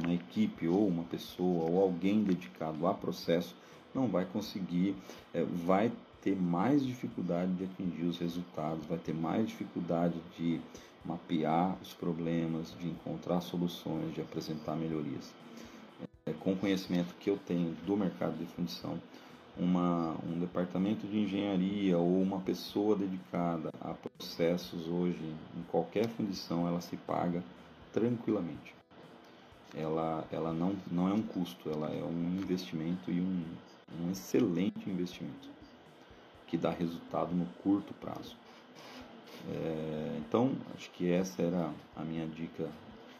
uma, 0.02 0.14
equipe 0.14 0.68
ou 0.68 0.86
uma 0.86 1.04
pessoa 1.04 1.70
ou 1.70 1.80
alguém 1.80 2.22
dedicado 2.22 2.86
a 2.86 2.94
processo 2.94 3.54
não 3.94 4.08
vai 4.08 4.24
conseguir, 4.26 4.94
é, 5.32 5.42
vai 5.42 5.90
ter 6.20 6.36
mais 6.36 6.84
dificuldade 6.84 7.52
de 7.52 7.64
atingir 7.64 8.04
os 8.04 8.18
resultados, 8.18 8.84
vai 8.86 8.98
ter 8.98 9.14
mais 9.14 9.48
dificuldade 9.48 10.20
de 10.36 10.60
mapear 11.04 11.76
os 11.80 11.94
problemas, 11.94 12.74
de 12.80 12.88
encontrar 12.88 13.40
soluções, 13.40 14.12
de 14.12 14.20
apresentar 14.20 14.74
melhorias. 14.74 15.32
É, 16.26 16.32
com 16.32 16.52
o 16.52 16.56
conhecimento 16.56 17.14
que 17.20 17.30
eu 17.30 17.38
tenho 17.46 17.74
do 17.86 17.96
mercado 17.96 18.36
de 18.36 18.44
fundição, 18.46 19.00
uma, 19.58 20.14
um 20.24 20.38
departamento 20.38 21.06
de 21.06 21.18
engenharia 21.18 21.96
ou 21.98 22.20
uma 22.20 22.40
pessoa 22.40 22.94
dedicada 22.96 23.70
a 23.80 23.94
processos 23.94 24.86
hoje, 24.88 25.18
em 25.56 25.62
qualquer 25.70 26.08
fundição, 26.08 26.68
ela 26.68 26.80
se 26.80 26.96
paga 26.96 27.42
tranquilamente. 27.92 28.74
Ela, 29.74 30.24
ela 30.30 30.52
não, 30.52 30.74
não 30.90 31.08
é 31.08 31.12
um 31.12 31.22
custo, 31.22 31.70
ela 31.70 31.88
é 31.88 32.02
um 32.02 32.38
investimento 32.40 33.10
e 33.10 33.20
um, 33.20 33.42
um 34.02 34.10
excelente 34.10 34.88
investimento 34.88 35.48
que 36.46 36.56
dá 36.56 36.70
resultado 36.70 37.34
no 37.34 37.46
curto 37.62 37.92
prazo. 37.94 38.36
É, 39.48 40.18
então, 40.26 40.50
acho 40.74 40.90
que 40.92 41.10
essa 41.10 41.42
era 41.42 41.70
a 41.94 42.02
minha 42.02 42.26
dica 42.26 42.68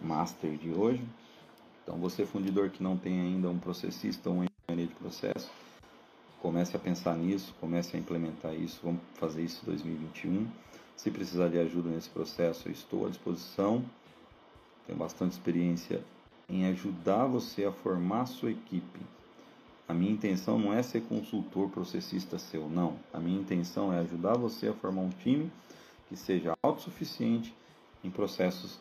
master 0.01 0.57
de 0.57 0.71
hoje. 0.71 1.03
Então, 1.83 1.97
você 1.97 2.25
fundidor 2.25 2.71
que 2.71 2.83
não 2.83 2.97
tem 2.97 3.21
ainda 3.21 3.49
um 3.49 3.59
processista 3.59 4.29
ou 4.29 4.37
um 4.37 4.45
engenharia 4.45 4.87
de 4.87 4.95
processo, 4.95 5.51
comece 6.41 6.77
a 6.77 6.79
pensar 6.79 7.17
nisso, 7.17 7.55
comece 7.61 7.97
a 7.97 8.01
implementar 8.01 8.55
isso. 8.55 8.81
Vamos 8.83 9.01
fazer 9.15 9.43
isso 9.43 9.63
em 9.65 9.67
2021. 9.67 10.47
Se 10.97 11.11
precisar 11.11 11.49
de 11.49 11.59
ajuda 11.59 11.91
nesse 11.91 12.09
processo, 12.09 12.69
eu 12.69 12.73
estou 12.73 13.07
à 13.07 13.09
disposição. 13.09 13.85
Tenho 14.87 14.99
bastante 14.99 15.33
experiência 15.33 16.03
em 16.49 16.67
ajudar 16.67 17.27
você 17.27 17.65
a 17.65 17.73
formar 17.73 18.23
a 18.23 18.27
sua 18.27 18.51
equipe. 18.51 19.01
A 19.89 19.95
minha 19.95 20.13
intenção 20.13 20.59
não 20.59 20.73
é 20.73 20.83
ser 20.83 21.03
consultor 21.03 21.69
processista 21.71 22.39
seu, 22.39 22.69
não. 22.69 22.97
A 23.13 23.21
minha 23.21 23.41
intenção 23.41 23.93
é 23.93 23.99
ajudar 24.01 24.37
você 24.37 24.69
a 24.69 24.73
formar 24.73 25.03
um 25.03 25.11
time 25.11 25.51
que 26.09 26.17
seja 26.17 26.57
autossuficiente 26.63 27.55
em 28.03 28.11
processos 28.11 28.81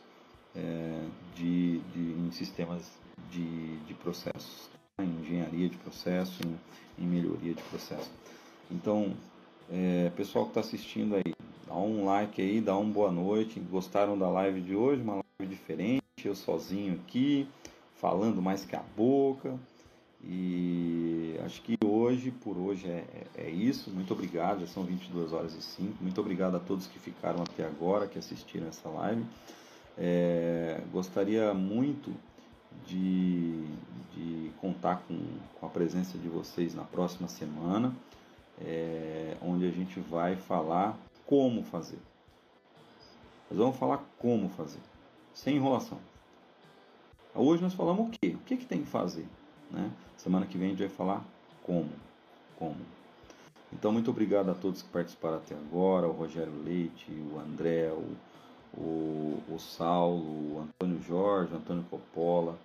é, 0.56 1.08
de, 1.36 1.80
de, 1.80 1.99
em 1.99 2.32
sistemas 2.32 2.91
de, 3.30 3.78
de 3.80 3.93
processos? 3.93 4.74
Em 5.04 5.22
engenharia 5.22 5.68
de 5.68 5.78
processo, 5.78 6.41
em, 6.46 7.04
em 7.04 7.08
melhoria 7.08 7.54
de 7.54 7.62
processo. 7.64 8.10
Então, 8.72 9.14
é, 9.70 10.10
pessoal 10.16 10.46
que 10.46 10.52
está 10.52 10.62
assistindo 10.62 11.16
aí, 11.16 11.34
dá 11.68 11.76
um 11.76 12.06
like 12.06 12.41
aí, 12.41 12.62
dá 12.62 12.78
uma 12.78 12.91
boa 12.91 13.12
noite. 13.12 13.60
Gostaram 13.60 14.18
da 14.18 14.30
live 14.30 14.62
de 14.62 14.76
hoje? 14.76 15.02
Uma 15.02 15.22
live 15.39 15.54
diferente, 15.54 16.02
eu 16.24 16.36
sozinho 16.36 16.93
aqui, 16.93 17.48
falando 17.96 18.41
mais 18.41 18.64
que 18.64 18.76
a 18.76 18.84
boca. 18.96 19.60
E 20.24 21.38
acho 21.46 21.62
que 21.62 21.78
hoje, 21.84 22.32
por 22.32 22.58
hoje, 22.58 22.88
é, 22.88 23.04
é, 23.36 23.48
é, 23.48 23.50
isso. 23.50 23.91
Muito 23.91 24.14
obrigado, 24.14 24.62
já 24.62 24.68
são 24.68 24.84
22 24.84 25.34
horas 25.34 25.54
e 25.54 25.62
5. 25.62 26.02
Muito 26.02 26.20
obrigado 26.22 26.56
a 26.56 26.60
todos 26.60 26.88
que 26.88 26.98
ficaram 26.98 27.43
até 27.43 27.66
agora, 27.66 28.08
que 28.08 28.18
assistiram 28.18 28.68
essa 28.68 28.88
live. 28.89 29.24
É, 29.98 30.82
gostaria 30.91 31.54
muito 31.54 32.12
de, 32.86 33.65
de 34.13 34.51
contar 34.59 35.01
com, 35.07 35.17
com, 35.59 35.65
a 35.65 35.69
presença 35.69 36.17
de 36.17 36.28
vocês 36.28 36.73
na 36.73 36.84
próxima 36.84 37.28
semana, 37.28 37.93
é, 38.61 39.38
onde 39.41 39.67
a 39.67 39.71
gente 39.71 39.99
vai 39.99 40.36
falar 40.36 40.97
como 41.26 41.63
fazer. 41.63 41.99
Nós 43.49 43.59
vamos 43.59 43.78
falar 43.78 44.03
como 44.17 44.49
fazer, 44.49 44.80
sem 45.34 45.57
enrolação. 45.57 45.99
Hoje 47.34 47.61
nós 47.61 47.73
falamos 47.73 48.07
o 48.07 48.09
quê? 48.11 48.30
O 48.30 48.39
que, 48.45 48.55
que 48.57 48.65
tem 48.65 48.82
que 48.82 48.88
fazer? 48.88 49.28
Né? 49.69 49.91
Semana 50.15 50.45
que 50.45 50.57
vem 50.57 50.67
a 50.67 50.69
gente 50.71 50.80
vai 50.80 50.89
falar 50.89 51.26
como. 51.63 51.89
Como. 52.57 52.78
Então, 53.73 53.91
muito 53.91 54.09
obrigado 54.09 54.49
a 54.49 54.53
todos 54.53 54.82
que 54.82 54.89
participaram 54.89 55.38
até 55.38 55.53
agora: 55.53 56.07
o 56.07 56.13
Rogério 56.13 56.53
Leite, 56.63 57.11
o 57.11 57.38
André, 57.39 57.91
o, 57.91 58.15
o, 58.78 59.41
o 59.49 59.57
Saulo, 59.59 60.55
o 60.55 60.61
Antônio 60.61 61.01
Jorge, 61.01 61.53
o 61.53 61.57
Antônio 61.57 61.86
Coppola, 61.89 62.57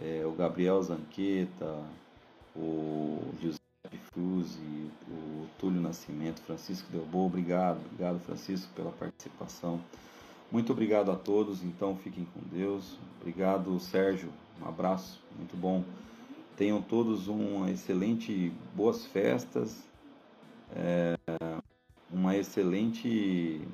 é, 0.00 0.22
o 0.24 0.32
Gabriel 0.32 0.82
Zanqueta, 0.82 1.82
o 2.56 3.18
Giuseppe 3.40 3.98
Fruzi, 4.12 4.90
o 5.08 5.46
Túlio 5.58 5.80
Nascimento, 5.80 6.40
Francisco 6.42 6.90
Delbo. 6.90 7.26
Obrigado, 7.26 7.78
obrigado, 7.86 8.20
Francisco, 8.20 8.72
pela 8.74 8.90
participação. 8.92 9.80
Muito 10.50 10.72
obrigado 10.72 11.10
a 11.10 11.16
todos, 11.16 11.62
então 11.62 11.96
fiquem 11.96 12.26
com 12.26 12.40
Deus. 12.54 12.98
Obrigado, 13.20 13.78
Sérgio. 13.80 14.30
Um 14.60 14.68
abraço, 14.68 15.20
muito 15.36 15.56
bom. 15.56 15.82
Tenham 16.56 16.82
todos 16.82 17.26
uma 17.26 17.70
excelente, 17.70 18.52
boas 18.74 19.06
festas, 19.06 19.82
é, 20.76 21.16
uma 22.10 22.36
excelente 22.36 23.66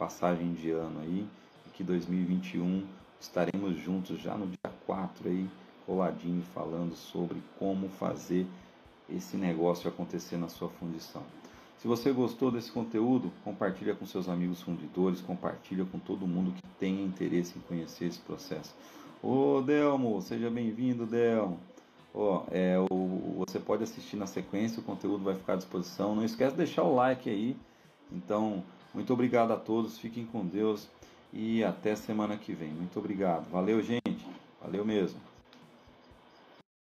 passagem 0.00 0.54
de 0.54 0.70
ano 0.70 0.98
aí, 1.02 1.26
e 1.66 1.70
que 1.74 1.84
2021 1.84 2.86
estaremos 3.20 3.78
juntos 3.78 4.18
já 4.18 4.34
no 4.34 4.46
dia 4.46 4.72
4 4.86 5.28
aí, 5.28 5.46
coladinho, 5.84 6.42
falando 6.54 6.96
sobre 6.96 7.42
como 7.58 7.86
fazer 7.90 8.46
esse 9.10 9.36
negócio 9.36 9.90
acontecer 9.90 10.38
na 10.38 10.48
sua 10.48 10.70
fundição. 10.70 11.22
Se 11.76 11.86
você 11.86 12.10
gostou 12.12 12.50
desse 12.50 12.72
conteúdo, 12.72 13.30
compartilha 13.44 13.94
com 13.94 14.06
seus 14.06 14.26
amigos 14.26 14.62
fundidores, 14.62 15.20
compartilha 15.20 15.84
com 15.84 15.98
todo 15.98 16.26
mundo 16.26 16.52
que 16.52 16.62
tenha 16.78 17.04
interesse 17.04 17.58
em 17.58 17.60
conhecer 17.60 18.06
esse 18.06 18.20
processo. 18.20 18.74
Ô 19.22 19.60
Delmo, 19.60 20.22
seja 20.22 20.48
bem-vindo, 20.48 21.04
Delmo. 21.04 21.60
Ó, 22.14 22.44
é, 22.50 22.78
o, 22.90 23.44
você 23.46 23.58
pode 23.58 23.82
assistir 23.82 24.16
na 24.16 24.26
sequência, 24.26 24.80
o 24.80 24.82
conteúdo 24.82 25.24
vai 25.24 25.34
ficar 25.34 25.54
à 25.54 25.56
disposição. 25.56 26.14
Não 26.14 26.24
esquece 26.24 26.52
de 26.52 26.58
deixar 26.58 26.84
o 26.84 26.94
like 26.94 27.28
aí. 27.28 27.54
Então, 28.10 28.64
muito 28.92 29.12
obrigado 29.12 29.52
a 29.52 29.56
todos, 29.56 29.98
fiquem 29.98 30.26
com 30.26 30.44
Deus 30.44 30.88
e 31.32 31.62
até 31.62 31.94
semana 31.94 32.36
que 32.36 32.52
vem. 32.52 32.70
Muito 32.70 32.98
obrigado. 32.98 33.48
Valeu, 33.50 33.80
gente. 33.82 34.26
Valeu 34.60 34.84
mesmo. 34.84 35.29